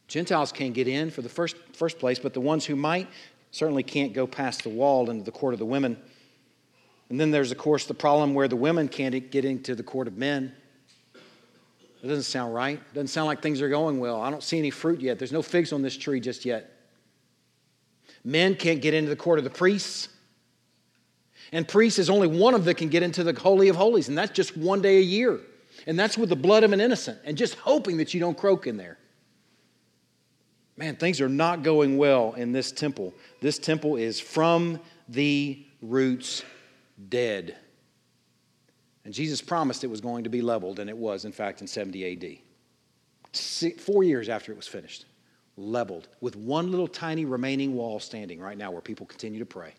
Gentiles 0.06 0.52
can't 0.52 0.74
get 0.74 0.88
in 0.88 1.10
for 1.10 1.22
the 1.22 1.28
first, 1.28 1.56
first 1.74 1.98
place, 1.98 2.18
but 2.18 2.34
the 2.34 2.40
ones 2.40 2.64
who 2.64 2.76
might 2.76 3.08
certainly 3.50 3.82
can't 3.82 4.12
go 4.12 4.26
past 4.26 4.62
the 4.62 4.68
wall 4.68 5.10
into 5.10 5.24
the 5.24 5.30
court 5.30 5.54
of 5.54 5.58
the 5.58 5.66
women. 5.66 5.98
And 7.10 7.18
then 7.18 7.30
there's, 7.30 7.50
of 7.50 7.58
course, 7.58 7.86
the 7.86 7.94
problem 7.94 8.34
where 8.34 8.48
the 8.48 8.56
women 8.56 8.88
can't 8.88 9.30
get 9.30 9.44
into 9.44 9.74
the 9.74 9.82
court 9.82 10.06
of 10.06 10.16
men. 10.16 10.54
It 12.02 12.06
doesn't 12.06 12.24
sound 12.24 12.54
right. 12.54 12.78
It 12.78 12.94
doesn't 12.94 13.08
sound 13.08 13.26
like 13.26 13.42
things 13.42 13.60
are 13.60 13.68
going 13.68 13.98
well. 13.98 14.20
I 14.20 14.30
don't 14.30 14.42
see 14.42 14.58
any 14.58 14.70
fruit 14.70 15.00
yet. 15.00 15.18
There's 15.18 15.32
no 15.32 15.42
figs 15.42 15.72
on 15.72 15.82
this 15.82 15.96
tree 15.96 16.20
just 16.20 16.44
yet. 16.44 16.72
Men 18.24 18.54
can't 18.54 18.80
get 18.80 18.94
into 18.94 19.10
the 19.10 19.16
court 19.16 19.38
of 19.38 19.44
the 19.44 19.50
priests. 19.50 20.08
And 21.52 21.66
priests 21.66 21.98
is 21.98 22.10
only 22.10 22.28
one 22.28 22.54
of 22.54 22.60
them 22.60 22.66
that 22.66 22.74
can 22.74 22.88
get 22.88 23.02
into 23.02 23.24
the 23.24 23.32
Holy 23.38 23.68
of 23.68 23.76
Holies, 23.76 24.08
and 24.08 24.18
that's 24.18 24.32
just 24.32 24.56
one 24.56 24.82
day 24.82 24.98
a 24.98 25.02
year. 25.02 25.40
And 25.86 25.98
that's 25.98 26.18
with 26.18 26.28
the 26.28 26.36
blood 26.36 26.64
of 26.64 26.72
an 26.72 26.80
innocent, 26.80 27.18
and 27.24 27.36
just 27.36 27.54
hoping 27.54 27.96
that 27.98 28.12
you 28.12 28.20
don't 28.20 28.36
croak 28.36 28.66
in 28.66 28.76
there. 28.76 28.98
Man, 30.76 30.96
things 30.96 31.20
are 31.20 31.28
not 31.28 31.62
going 31.62 31.96
well 31.96 32.34
in 32.34 32.52
this 32.52 32.70
temple. 32.70 33.14
This 33.40 33.58
temple 33.58 33.96
is 33.96 34.20
from 34.20 34.78
the 35.08 35.64
roots 35.80 36.44
dead. 37.08 37.56
And 39.08 39.14
Jesus 39.14 39.40
promised 39.40 39.84
it 39.84 39.86
was 39.86 40.02
going 40.02 40.24
to 40.24 40.28
be 40.28 40.42
leveled, 40.42 40.80
and 40.80 40.90
it 40.90 40.96
was, 40.98 41.24
in 41.24 41.32
fact, 41.32 41.62
in 41.62 41.66
70 41.66 42.42
AD. 43.32 43.80
four 43.80 44.02
years 44.02 44.28
after 44.28 44.52
it 44.52 44.54
was 44.54 44.68
finished, 44.68 45.06
leveled, 45.56 46.08
with 46.20 46.36
one 46.36 46.70
little 46.70 46.86
tiny 46.86 47.24
remaining 47.24 47.74
wall 47.74 48.00
standing 48.00 48.38
right 48.38 48.58
now 48.58 48.70
where 48.70 48.82
people 48.82 49.06
continue 49.06 49.38
to 49.38 49.46
pray. 49.46 49.72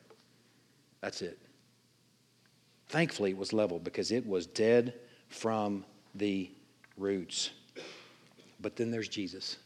That's 1.02 1.22
it. 1.22 1.38
Thankfully, 2.88 3.30
it 3.30 3.38
was 3.38 3.54
leveled 3.54 3.84
because 3.84 4.12
it 4.12 4.26
was 4.26 4.48
dead 4.48 4.96
from 5.28 5.86
the 6.15 6.50
roots. 6.98 7.52
But 8.60 8.76
then 8.76 8.89
there's 8.89 9.10
Jesus. 9.10 9.58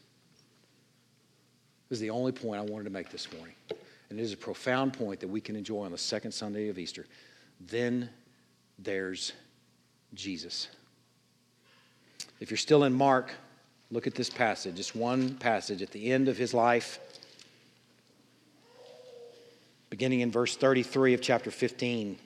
This 1.88 1.96
is 1.96 2.00
the 2.00 2.10
only 2.10 2.32
point 2.32 2.60
I 2.60 2.64
wanted 2.64 2.84
to 2.84 2.90
make 2.90 3.08
this 3.08 3.32
morning. 3.32 3.54
And 4.10 4.20
it 4.20 4.22
is 4.22 4.34
a 4.34 4.36
profound 4.36 4.92
point 4.92 5.20
that 5.20 5.28
we 5.28 5.40
can 5.40 5.56
enjoy 5.56 5.86
on 5.86 5.90
the 5.90 5.96
second 5.96 6.32
Sunday 6.32 6.68
of 6.68 6.78
Easter. 6.78 7.06
Then 7.60 8.10
there's 8.78 9.32
Jesus. 10.14 10.68
If 12.40 12.50
you're 12.50 12.58
still 12.58 12.84
in 12.84 12.92
Mark, 12.92 13.32
look 13.90 14.06
at 14.06 14.14
this 14.14 14.30
passage, 14.30 14.76
just 14.76 14.94
one 14.94 15.34
passage 15.34 15.82
at 15.82 15.90
the 15.90 16.12
end 16.12 16.28
of 16.28 16.36
his 16.36 16.54
life, 16.54 16.98
beginning 19.90 20.20
in 20.20 20.30
verse 20.30 20.56
33 20.56 21.14
of 21.14 21.20
chapter 21.20 21.50
15. 21.50 22.18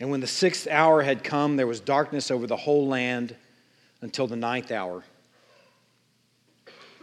And 0.00 0.10
when 0.10 0.20
the 0.20 0.26
sixth 0.26 0.66
hour 0.66 1.02
had 1.02 1.22
come, 1.22 1.56
there 1.56 1.66
was 1.66 1.78
darkness 1.78 2.30
over 2.30 2.46
the 2.46 2.56
whole 2.56 2.88
land 2.88 3.36
until 4.00 4.26
the 4.26 4.36
ninth 4.36 4.72
hour 4.72 5.04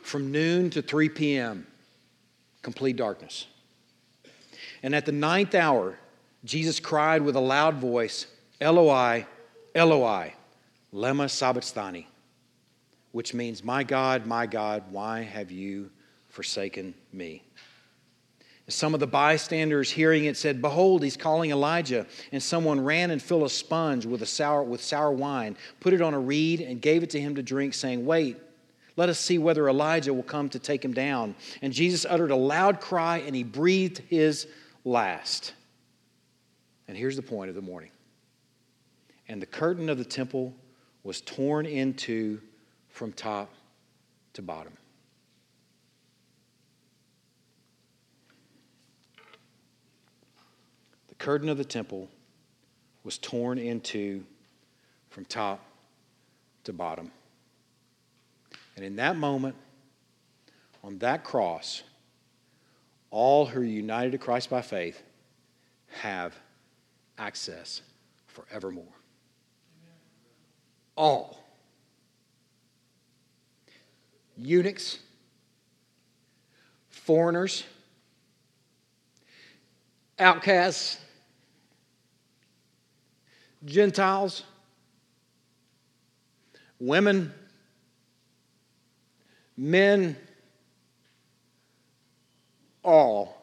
from 0.07 0.31
noon 0.31 0.69
to 0.69 0.81
3 0.81 1.09
p.m., 1.09 1.67
complete 2.61 2.95
darkness. 2.95 3.45
And 4.81 4.95
at 4.95 5.05
the 5.05 5.11
ninth 5.11 5.53
hour, 5.53 5.97
Jesus 6.45 6.79
cried 6.79 7.21
with 7.21 7.35
a 7.35 7.41
loud 7.41 7.75
voice, 7.75 8.25
Eloi, 8.61 9.25
Eloi, 9.75 10.33
lema 10.93 11.29
sabachthani, 11.29 12.07
which 13.11 13.33
means, 13.33 13.65
My 13.65 13.83
God, 13.83 14.25
my 14.25 14.45
God, 14.45 14.83
why 14.91 15.23
have 15.23 15.51
you 15.51 15.89
forsaken 16.29 16.93
me? 17.11 17.43
Some 18.69 18.93
of 18.93 19.01
the 19.01 19.07
bystanders 19.07 19.91
hearing 19.91 20.23
it 20.25 20.37
said, 20.37 20.61
Behold, 20.61 21.03
he's 21.03 21.17
calling 21.17 21.51
Elijah. 21.51 22.05
And 22.31 22.41
someone 22.41 22.83
ran 22.83 23.11
and 23.11 23.21
filled 23.21 23.43
a 23.43 23.49
sponge 23.49 24.05
with, 24.05 24.21
a 24.21 24.25
sour, 24.25 24.63
with 24.63 24.81
sour 24.81 25.11
wine, 25.11 25.57
put 25.81 25.93
it 25.93 26.01
on 26.01 26.13
a 26.13 26.19
reed, 26.19 26.61
and 26.61 26.81
gave 26.81 27.03
it 27.03 27.09
to 27.11 27.19
him 27.19 27.35
to 27.35 27.43
drink, 27.43 27.73
saying, 27.73 28.05
Wait, 28.05 28.37
let 28.97 29.09
us 29.09 29.19
see 29.19 29.37
whether 29.37 29.69
Elijah 29.69 30.13
will 30.13 30.23
come 30.23 30.49
to 30.49 30.59
take 30.59 30.83
him 30.83 30.91
down. 30.91 31.35
And 31.61 31.71
Jesus 31.71 32.05
uttered 32.09 32.31
a 32.31 32.35
loud 32.35 32.81
cry 32.81 33.19
and 33.19 33.35
he 33.35 33.43
breathed 33.43 33.99
his 34.09 34.47
last. 34.83 35.53
And 36.87 36.97
here's 36.97 37.15
the 37.15 37.21
point 37.21 37.49
of 37.49 37.55
the 37.55 37.61
morning. 37.61 37.91
And 39.27 39.41
the 39.41 39.45
curtain 39.45 39.87
of 39.87 39.99
the 39.99 40.05
temple 40.05 40.53
was 41.03 41.21
torn 41.21 41.67
into 41.67 42.41
from 42.89 43.13
top 43.13 43.53
to 44.33 44.41
bottom. 44.41 44.73
The 51.09 51.15
curtain 51.15 51.49
of 51.49 51.57
the 51.57 51.65
temple 51.65 52.09
was 53.03 53.19
torn 53.19 53.59
into 53.59 54.23
from 55.09 55.25
top 55.25 55.63
to 56.63 56.73
bottom. 56.73 57.11
And 58.77 58.85
in 58.85 58.95
that 58.97 59.17
moment, 59.17 59.55
on 60.83 60.99
that 60.99 61.23
cross, 61.23 61.81
all 63.09 63.47
who 63.47 63.61
are 63.61 63.63
united 63.63 64.11
to 64.11 64.19
Christ 64.19 64.51
by 64.51 64.61
faith 64.61 65.01
have 66.01 66.35
access 67.17 67.81
forevermore. 68.27 68.85
All. 70.95 71.43
Eunuchs, 74.37 74.99
foreigners, 76.89 77.63
outcasts, 80.19 80.99
Gentiles, 83.65 84.43
women 86.79 87.33
men 89.57 90.15
all 92.83 93.35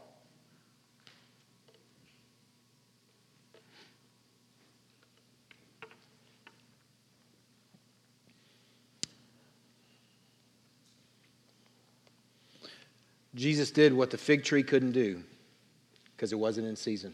Jesus 13.35 13.73
did 13.73 13.93
what 13.93 14.11
the 14.11 14.17
fig 14.17 14.45
tree 14.45 14.62
couldn't 14.62 14.93
do 14.93 15.21
because 16.17 16.33
it 16.33 16.39
wasn't 16.39 16.69
in 16.69 16.77
season. 16.77 17.12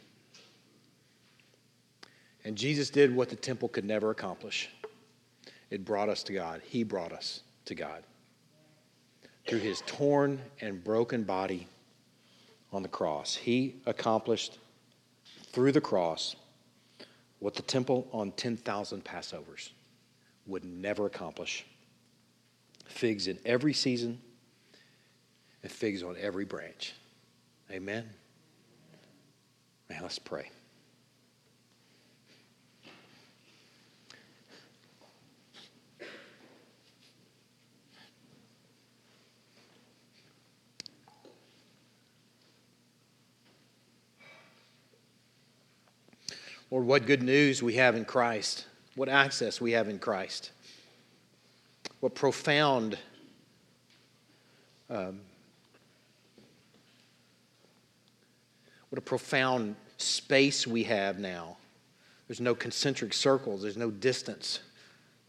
And 2.44 2.56
Jesus 2.56 2.90
did 2.90 3.14
what 3.14 3.30
the 3.30 3.36
temple 3.36 3.68
could 3.68 3.84
never 3.84 4.10
accomplish 4.10 4.68
it 5.70 5.84
brought 5.84 6.08
us 6.08 6.22
to 6.24 6.32
God. 6.32 6.60
He 6.64 6.82
brought 6.82 7.12
us 7.12 7.40
to 7.66 7.74
God 7.74 8.02
through 9.46 9.58
his 9.58 9.82
torn 9.86 10.40
and 10.60 10.82
broken 10.82 11.24
body 11.24 11.66
on 12.72 12.82
the 12.82 12.88
cross. 12.88 13.34
He 13.34 13.76
accomplished 13.86 14.58
through 15.52 15.72
the 15.72 15.80
cross 15.80 16.36
what 17.38 17.54
the 17.54 17.62
temple 17.62 18.06
on 18.12 18.32
10,000 18.32 19.04
Passovers 19.04 19.70
would 20.46 20.64
never 20.64 21.06
accomplish. 21.06 21.66
Figs 22.84 23.26
in 23.26 23.38
every 23.44 23.72
season 23.72 24.20
and 25.62 25.72
figs 25.72 26.02
on 26.02 26.16
every 26.20 26.44
branch. 26.44 26.94
Amen. 27.70 28.08
Man, 29.88 30.02
let's 30.02 30.18
pray. 30.18 30.50
Lord, 46.70 46.86
what 46.86 47.06
good 47.06 47.22
news 47.22 47.62
we 47.62 47.74
have 47.74 47.96
in 47.96 48.04
Christ. 48.04 48.66
What 48.94 49.08
access 49.08 49.60
we 49.60 49.72
have 49.72 49.88
in 49.88 49.98
Christ. 49.98 50.52
What 52.00 52.14
profound 52.14 52.98
um, 54.88 55.20
what 58.90 58.98
a 58.98 59.02
profound 59.02 59.76
space 59.98 60.66
we 60.66 60.82
have 60.84 61.18
now. 61.18 61.56
There's 62.26 62.40
no 62.40 62.54
concentric 62.54 63.12
circles, 63.12 63.62
there's 63.62 63.76
no 63.76 63.90
distance, 63.90 64.60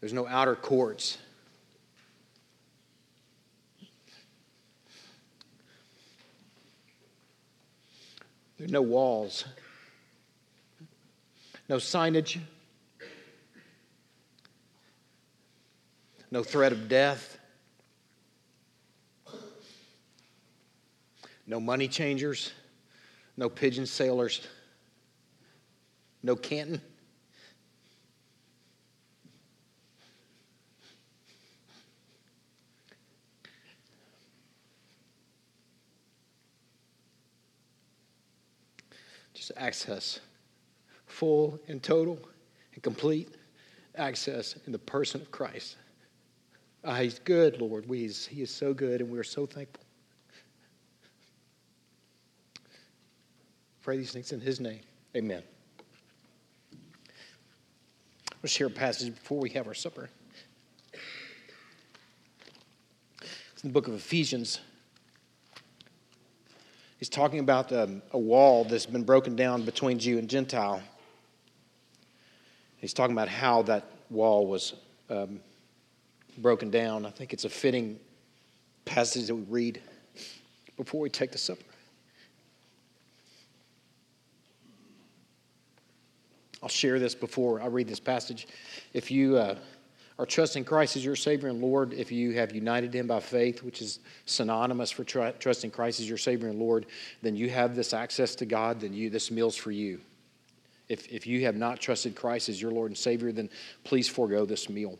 there's 0.00 0.12
no 0.12 0.26
outer 0.26 0.56
courts. 0.56 1.18
There's 8.58 8.70
no 8.70 8.82
walls 8.82 9.44
no 11.72 11.78
signage, 11.78 12.38
no 16.30 16.42
threat 16.42 16.70
of 16.70 16.86
death, 16.86 17.38
no 21.46 21.58
money 21.58 21.88
changers, 21.88 22.52
no 23.38 23.48
pigeon 23.48 23.86
sailors, 23.86 24.46
no 26.22 26.36
Canton. 26.36 26.78
Just 39.32 39.52
access 39.56 40.20
full 41.22 41.56
and 41.68 41.80
total 41.84 42.18
and 42.74 42.82
complete 42.82 43.28
access 43.94 44.56
in 44.66 44.72
the 44.72 44.78
person 44.80 45.20
of 45.20 45.30
Christ. 45.30 45.76
Ah, 46.84 46.96
he's 46.96 47.20
good, 47.20 47.60
Lord. 47.60 47.88
We, 47.88 48.08
he 48.08 48.42
is 48.42 48.50
so 48.50 48.74
good, 48.74 49.00
and 49.00 49.08
we're 49.08 49.22
so 49.22 49.46
thankful. 49.46 49.84
Pray 53.82 53.98
these 53.98 54.10
things 54.10 54.32
in 54.32 54.40
His 54.40 54.58
name. 54.58 54.80
Amen. 55.16 55.44
Let's 58.42 58.52
share 58.52 58.66
a 58.66 58.70
passage 58.70 59.14
before 59.14 59.38
we 59.38 59.50
have 59.50 59.68
our 59.68 59.74
supper. 59.74 60.10
It's 63.52 63.62
in 63.62 63.68
the 63.68 63.72
book 63.72 63.86
of 63.86 63.94
Ephesians. 63.94 64.58
He's 66.98 67.08
talking 67.08 67.38
about 67.38 67.72
um, 67.72 68.02
a 68.10 68.18
wall 68.18 68.64
that's 68.64 68.86
been 68.86 69.04
broken 69.04 69.36
down 69.36 69.64
between 69.64 70.00
Jew 70.00 70.18
and 70.18 70.28
Gentile. 70.28 70.82
He's 72.82 72.92
talking 72.92 73.14
about 73.14 73.28
how 73.28 73.62
that 73.62 73.84
wall 74.10 74.44
was 74.44 74.74
um, 75.08 75.40
broken 76.38 76.68
down. 76.68 77.06
I 77.06 77.10
think 77.10 77.32
it's 77.32 77.44
a 77.44 77.48
fitting 77.48 77.98
passage 78.84 79.28
that 79.28 79.36
we 79.36 79.42
read 79.42 79.80
before 80.76 81.00
we 81.00 81.08
take 81.08 81.30
the 81.30 81.38
supper. 81.38 81.62
I'll 86.60 86.68
share 86.68 86.98
this 86.98 87.14
before 87.14 87.62
I 87.62 87.66
read 87.66 87.86
this 87.86 88.00
passage. 88.00 88.48
If 88.92 89.12
you 89.12 89.36
uh, 89.36 89.54
are 90.18 90.26
trusting 90.26 90.64
Christ 90.64 90.96
as 90.96 91.04
your 91.04 91.14
Savior 91.14 91.50
and 91.50 91.60
Lord, 91.60 91.92
if 91.92 92.10
you 92.10 92.32
have 92.32 92.52
united 92.52 92.92
Him 92.92 93.06
by 93.06 93.20
faith, 93.20 93.62
which 93.62 93.80
is 93.80 94.00
synonymous 94.26 94.90
for 94.90 95.04
tr- 95.04 95.30
trusting 95.38 95.70
Christ 95.70 96.00
as 96.00 96.08
your 96.08 96.18
Savior 96.18 96.48
and 96.48 96.58
Lord, 96.58 96.86
then 97.22 97.36
you 97.36 97.48
have 97.48 97.76
this 97.76 97.94
access 97.94 98.34
to 98.36 98.44
God. 98.44 98.80
Then 98.80 98.92
you 98.92 99.08
this 99.08 99.30
meal's 99.30 99.56
for 99.56 99.70
you. 99.70 100.00
If, 100.92 101.10
if 101.10 101.26
you 101.26 101.40
have 101.46 101.56
not 101.56 101.80
trusted 101.80 102.14
Christ 102.14 102.50
as 102.50 102.60
your 102.60 102.70
Lord 102.70 102.90
and 102.90 102.98
Savior, 102.98 103.32
then 103.32 103.48
please 103.82 104.08
forego 104.08 104.44
this 104.44 104.68
meal. 104.68 104.98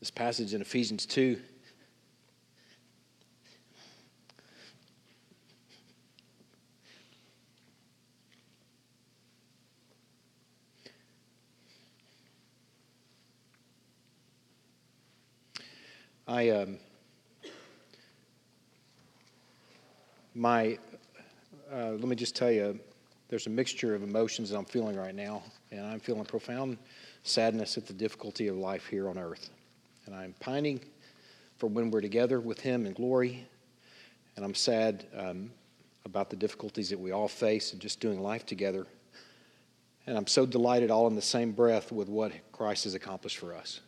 This 0.00 0.10
passage 0.10 0.52
in 0.52 0.60
Ephesians 0.60 1.06
2 1.06 1.40
I 16.26 16.48
um, 16.48 16.78
my 20.34 20.78
uh, 21.72 21.90
let 21.90 22.08
me 22.08 22.16
just 22.16 22.34
tell 22.34 22.50
you 22.50 22.80
there's 23.32 23.46
a 23.46 23.50
mixture 23.50 23.94
of 23.94 24.02
emotions 24.02 24.50
that 24.50 24.58
I'm 24.58 24.66
feeling 24.66 24.94
right 24.94 25.14
now, 25.14 25.42
and 25.70 25.86
I'm 25.86 26.00
feeling 26.00 26.26
profound 26.26 26.76
sadness 27.22 27.78
at 27.78 27.86
the 27.86 27.94
difficulty 27.94 28.48
of 28.48 28.58
life 28.58 28.86
here 28.86 29.08
on 29.08 29.16
earth. 29.16 29.48
And 30.04 30.14
I'm 30.14 30.34
pining 30.38 30.80
for 31.56 31.66
when 31.66 31.90
we're 31.90 32.02
together 32.02 32.40
with 32.40 32.60
Him 32.60 32.84
in 32.84 32.92
glory, 32.92 33.48
and 34.36 34.44
I'm 34.44 34.54
sad 34.54 35.06
um, 35.16 35.50
about 36.04 36.28
the 36.28 36.36
difficulties 36.36 36.90
that 36.90 37.00
we 37.00 37.10
all 37.10 37.26
face 37.26 37.72
in 37.72 37.78
just 37.78 38.00
doing 38.00 38.20
life 38.20 38.44
together. 38.44 38.86
And 40.06 40.18
I'm 40.18 40.26
so 40.26 40.44
delighted 40.44 40.90
all 40.90 41.06
in 41.06 41.14
the 41.14 41.22
same 41.22 41.52
breath 41.52 41.90
with 41.90 42.10
what 42.10 42.32
Christ 42.52 42.84
has 42.84 42.92
accomplished 42.92 43.38
for 43.38 43.54
us. 43.54 43.80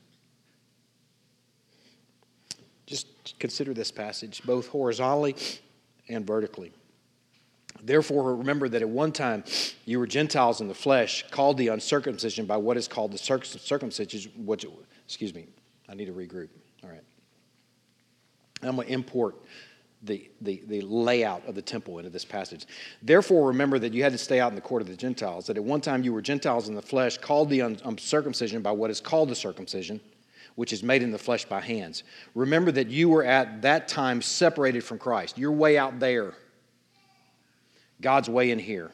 Just 2.87 3.39
consider 3.39 3.75
this 3.75 3.91
passage, 3.91 4.41
both 4.47 4.69
horizontally 4.69 5.37
and 6.09 6.27
vertically. 6.27 6.73
Therefore, 7.83 8.37
remember 8.37 8.69
that 8.69 8.83
at 8.83 8.89
one 8.89 9.13
time 9.13 9.45
you 9.85 9.99
were 9.99 10.07
Gentiles 10.07 10.61
in 10.61 10.69
the 10.69 10.75
flesh, 10.75 11.25
called 11.31 11.59
the 11.59 11.69
uncircumcision 11.69 12.47
by 12.47 12.57
what 12.57 12.77
is 12.77 12.89
called 12.89 13.13
the 13.13 13.19
circumcision. 13.19 14.33
Which, 14.45 14.67
excuse 15.07 15.35
me, 15.35 15.47
I 15.89 15.95
need 15.95 16.07
to 16.07 16.13
regroup. 16.13 16.49
All 16.83 16.91
right. 16.91 17.03
I'm 18.63 18.77
going 18.77 18.89
to 18.89 18.95
import 18.95 19.37
the, 20.03 20.31
the, 20.41 20.63
the 20.67 20.81
layout 20.83 21.47
of 21.47 21.55
the 21.55 21.63
temple 21.63 21.99
into 21.99 22.11
this 22.11 22.25
passage. 22.25 22.67
Therefore, 23.03 23.49
remember 23.49 23.79
that 23.79 23.93
you 23.93 24.03
had 24.03 24.13
to 24.13 24.19
stay 24.19 24.41
out 24.41 24.51
in 24.51 24.55
the 24.55 24.61
court 24.61 24.83
of 24.83 24.89
the 24.89 24.97
Gentiles, 24.97 25.47
that 25.47 25.57
at 25.57 25.65
one 25.65 25.81
time 25.81 26.03
you 26.03 26.13
were 26.13 26.23
Gentiles 26.23 26.69
in 26.69 26.75
the 26.75 26.83
flesh, 26.83 27.19
called 27.19 27.51
the 27.51 27.61
uncircumcision 27.61 28.63
by 28.63 28.71
what 28.71 28.91
is 28.91 29.01
called 29.01 29.29
the 29.29 29.35
circumcision, 29.35 30.01
which 30.57 30.73
is 30.73 30.83
made 30.83 31.03
in 31.03 31.11
the 31.11 31.19
flesh 31.19 31.45
by 31.45 31.61
hands. 31.61 32.03
Remember 32.35 32.71
that 32.73 32.89
you 32.89 33.09
were 33.09 33.25
at 33.25 33.63
that 33.63 33.89
time 33.89 34.23
separated 34.23 34.85
from 34.85 34.99
Christ. 34.99 35.39
You're 35.39 35.53
way 35.53 35.79
out 35.79 35.99
there 35.99 36.35
God's 38.05 38.29
way 38.29 38.51
in 38.51 38.59
here. 38.59 38.91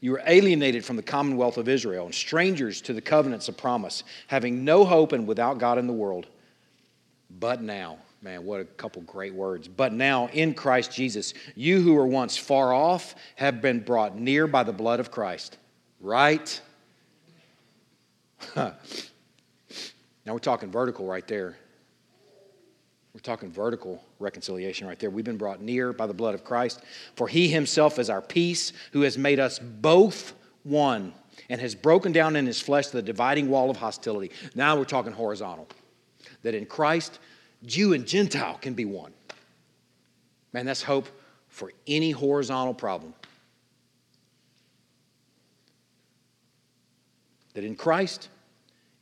You 0.00 0.12
were 0.12 0.22
alienated 0.24 0.84
from 0.84 0.94
the 0.94 1.02
commonwealth 1.02 1.58
of 1.58 1.68
Israel 1.68 2.06
and 2.06 2.14
strangers 2.14 2.80
to 2.82 2.92
the 2.92 3.00
covenants 3.00 3.48
of 3.48 3.56
promise, 3.56 4.04
having 4.28 4.64
no 4.64 4.84
hope 4.84 5.12
and 5.12 5.26
without 5.26 5.58
God 5.58 5.78
in 5.78 5.88
the 5.88 5.92
world. 5.92 6.28
But 7.28 7.60
now, 7.60 7.98
man, 8.22 8.44
what 8.44 8.60
a 8.60 8.64
couple 8.64 9.02
great 9.02 9.34
words. 9.34 9.66
But 9.66 9.92
now, 9.92 10.28
in 10.28 10.54
Christ 10.54 10.92
Jesus, 10.92 11.34
you 11.56 11.80
who 11.80 11.94
were 11.94 12.06
once 12.06 12.36
far 12.36 12.72
off 12.72 13.16
have 13.34 13.60
been 13.60 13.80
brought 13.80 14.16
near 14.16 14.46
by 14.46 14.62
the 14.62 14.72
blood 14.72 15.00
of 15.00 15.10
Christ. 15.10 15.58
Right? 16.00 16.60
now 18.56 18.76
we're 20.24 20.38
talking 20.38 20.70
vertical 20.70 21.04
right 21.04 21.26
there. 21.26 21.56
We're 23.20 23.34
talking 23.34 23.52
vertical 23.52 24.02
reconciliation 24.18 24.86
right 24.86 24.98
there. 24.98 25.10
We've 25.10 25.26
been 25.26 25.36
brought 25.36 25.60
near 25.60 25.92
by 25.92 26.06
the 26.06 26.14
blood 26.14 26.34
of 26.34 26.42
Christ. 26.42 26.80
For 27.16 27.28
he 27.28 27.48
himself 27.48 27.98
is 27.98 28.08
our 28.08 28.22
peace, 28.22 28.72
who 28.92 29.02
has 29.02 29.18
made 29.18 29.38
us 29.38 29.58
both 29.58 30.32
one 30.62 31.12
and 31.50 31.60
has 31.60 31.74
broken 31.74 32.12
down 32.12 32.34
in 32.34 32.46
his 32.46 32.62
flesh 32.62 32.86
the 32.86 33.02
dividing 33.02 33.50
wall 33.50 33.68
of 33.68 33.76
hostility. 33.76 34.30
Now 34.54 34.74
we're 34.74 34.86
talking 34.86 35.12
horizontal. 35.12 35.68
That 36.44 36.54
in 36.54 36.64
Christ, 36.64 37.18
Jew 37.66 37.92
and 37.92 38.06
Gentile 38.06 38.56
can 38.56 38.72
be 38.72 38.86
one. 38.86 39.12
Man, 40.54 40.64
that's 40.64 40.82
hope 40.82 41.06
for 41.48 41.72
any 41.86 42.12
horizontal 42.12 42.72
problem. 42.72 43.12
That 47.52 47.64
in 47.64 47.76
Christ, 47.76 48.30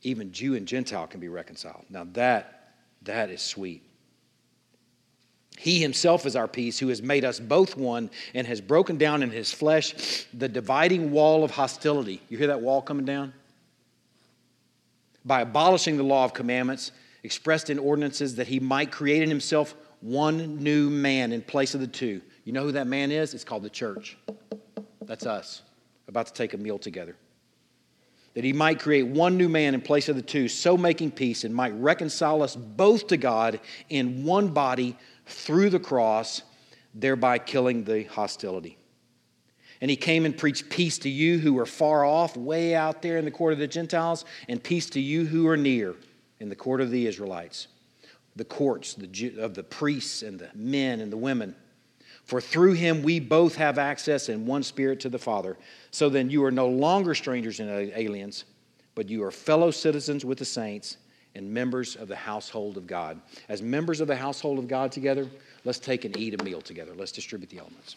even 0.01 0.33
Jew 0.33 0.55
and 0.55 0.67
Gentile 0.67 1.07
can 1.07 1.21
be 1.21 1.29
reconciled. 1.29 1.85
Now 1.89 2.05
that 2.11 2.73
that 3.03 3.29
is 3.29 3.41
sweet. 3.41 3.85
He 5.61 5.81
himself 5.81 6.25
is 6.25 6.37
our 6.37 6.47
peace, 6.47 6.79
who 6.79 6.87
has 6.87 7.01
made 7.01 7.25
us 7.25 7.37
both 7.37 7.75
one 7.75 8.09
and 8.33 8.47
has 8.47 8.61
broken 8.61 8.97
down 8.97 9.21
in 9.21 9.29
his 9.29 9.51
flesh 9.51 10.25
the 10.33 10.47
dividing 10.47 11.11
wall 11.11 11.43
of 11.43 11.51
hostility. 11.51 12.21
You 12.29 12.37
hear 12.37 12.47
that 12.47 12.61
wall 12.61 12.81
coming 12.81 13.03
down? 13.03 13.33
By 15.25 15.41
abolishing 15.41 15.97
the 15.97 16.03
law 16.03 16.23
of 16.23 16.33
commandments 16.33 16.93
expressed 17.23 17.69
in 17.69 17.77
ordinances, 17.77 18.35
that 18.35 18.47
he 18.47 18.61
might 18.61 18.89
create 18.89 19.21
in 19.21 19.27
himself 19.27 19.75
one 19.99 20.63
new 20.63 20.89
man 20.89 21.33
in 21.33 21.41
place 21.41 21.75
of 21.75 21.81
the 21.81 21.87
two. 21.87 22.21
You 22.45 22.53
know 22.53 22.63
who 22.63 22.71
that 22.71 22.87
man 22.87 23.11
is? 23.11 23.33
It's 23.33 23.43
called 23.43 23.63
the 23.63 23.69
church. 23.69 24.17
That's 25.01 25.25
us, 25.25 25.61
about 26.07 26.27
to 26.27 26.33
take 26.33 26.53
a 26.53 26.57
meal 26.57 26.79
together. 26.79 27.17
That 28.35 28.45
he 28.45 28.53
might 28.53 28.79
create 28.79 29.07
one 29.07 29.35
new 29.35 29.49
man 29.49 29.73
in 29.73 29.81
place 29.81 30.07
of 30.07 30.15
the 30.15 30.21
two, 30.21 30.47
so 30.47 30.77
making 30.77 31.11
peace, 31.11 31.43
and 31.43 31.53
might 31.53 31.73
reconcile 31.73 32.41
us 32.41 32.55
both 32.55 33.07
to 33.07 33.17
God 33.17 33.59
in 33.89 34.23
one 34.23 34.47
body 34.49 34.95
through 35.29 35.69
the 35.69 35.79
cross, 35.79 36.41
thereby 36.93 37.37
killing 37.37 37.83
the 37.83 38.03
hostility. 38.03 38.77
And 39.81 39.89
he 39.89 39.95
came 39.95 40.25
and 40.25 40.37
preached 40.37 40.69
peace 40.69 40.97
to 40.99 41.09
you 41.09 41.39
who 41.39 41.57
are 41.57 41.65
far 41.65 42.03
off, 42.03 42.35
way 42.35 42.75
out 42.75 43.01
there 43.01 43.17
in 43.17 43.25
the 43.25 43.31
court 43.31 43.53
of 43.53 43.59
the 43.59 43.67
Gentiles, 43.67 44.25
and 44.49 44.61
peace 44.61 44.89
to 44.91 44.99
you 44.99 45.25
who 45.25 45.47
are 45.47 45.57
near 45.57 45.95
in 46.39 46.49
the 46.49 46.55
court 46.55 46.81
of 46.81 46.91
the 46.91 47.07
Israelites, 47.07 47.67
the 48.35 48.45
courts 48.45 48.97
of 49.37 49.53
the 49.53 49.63
priests 49.63 50.21
and 50.21 50.39
the 50.39 50.49
men 50.53 50.99
and 50.99 51.11
the 51.11 51.17
women. 51.17 51.55
For 52.25 52.41
through 52.41 52.73
him 52.73 53.01
we 53.01 53.19
both 53.19 53.55
have 53.55 53.77
access 53.77 54.29
in 54.29 54.45
one 54.45 54.63
spirit 54.63 54.99
to 55.01 55.09
the 55.09 55.17
Father. 55.17 55.57
So 55.91 56.09
then 56.09 56.29
you 56.29 56.43
are 56.43 56.51
no 56.51 56.67
longer 56.67 57.15
strangers 57.15 57.59
and 57.59 57.69
aliens, 57.69 58.45
but 58.95 59.09
you 59.09 59.23
are 59.23 59.31
fellow 59.31 59.71
citizens 59.71 60.25
with 60.25 60.39
the 60.39 60.45
saints 60.45 60.97
and 61.39 61.49
members 61.49 61.95
of 61.95 62.09
the 62.09 62.15
household 62.17 62.75
of 62.75 62.85
God. 62.85 63.17
As 63.47 63.61
members 63.61 64.01
of 64.01 64.09
the 64.09 64.15
household 64.15 64.59
of 64.59 64.67
God 64.67 64.91
together, 64.91 65.25
let's 65.63 65.79
take 65.79 66.03
and 66.03 66.15
eat 66.17 66.39
a 66.39 66.43
meal 66.43 66.59
together. 66.59 66.91
Let's 66.93 67.13
distribute 67.13 67.49
the 67.49 67.59
elements. 67.59 67.95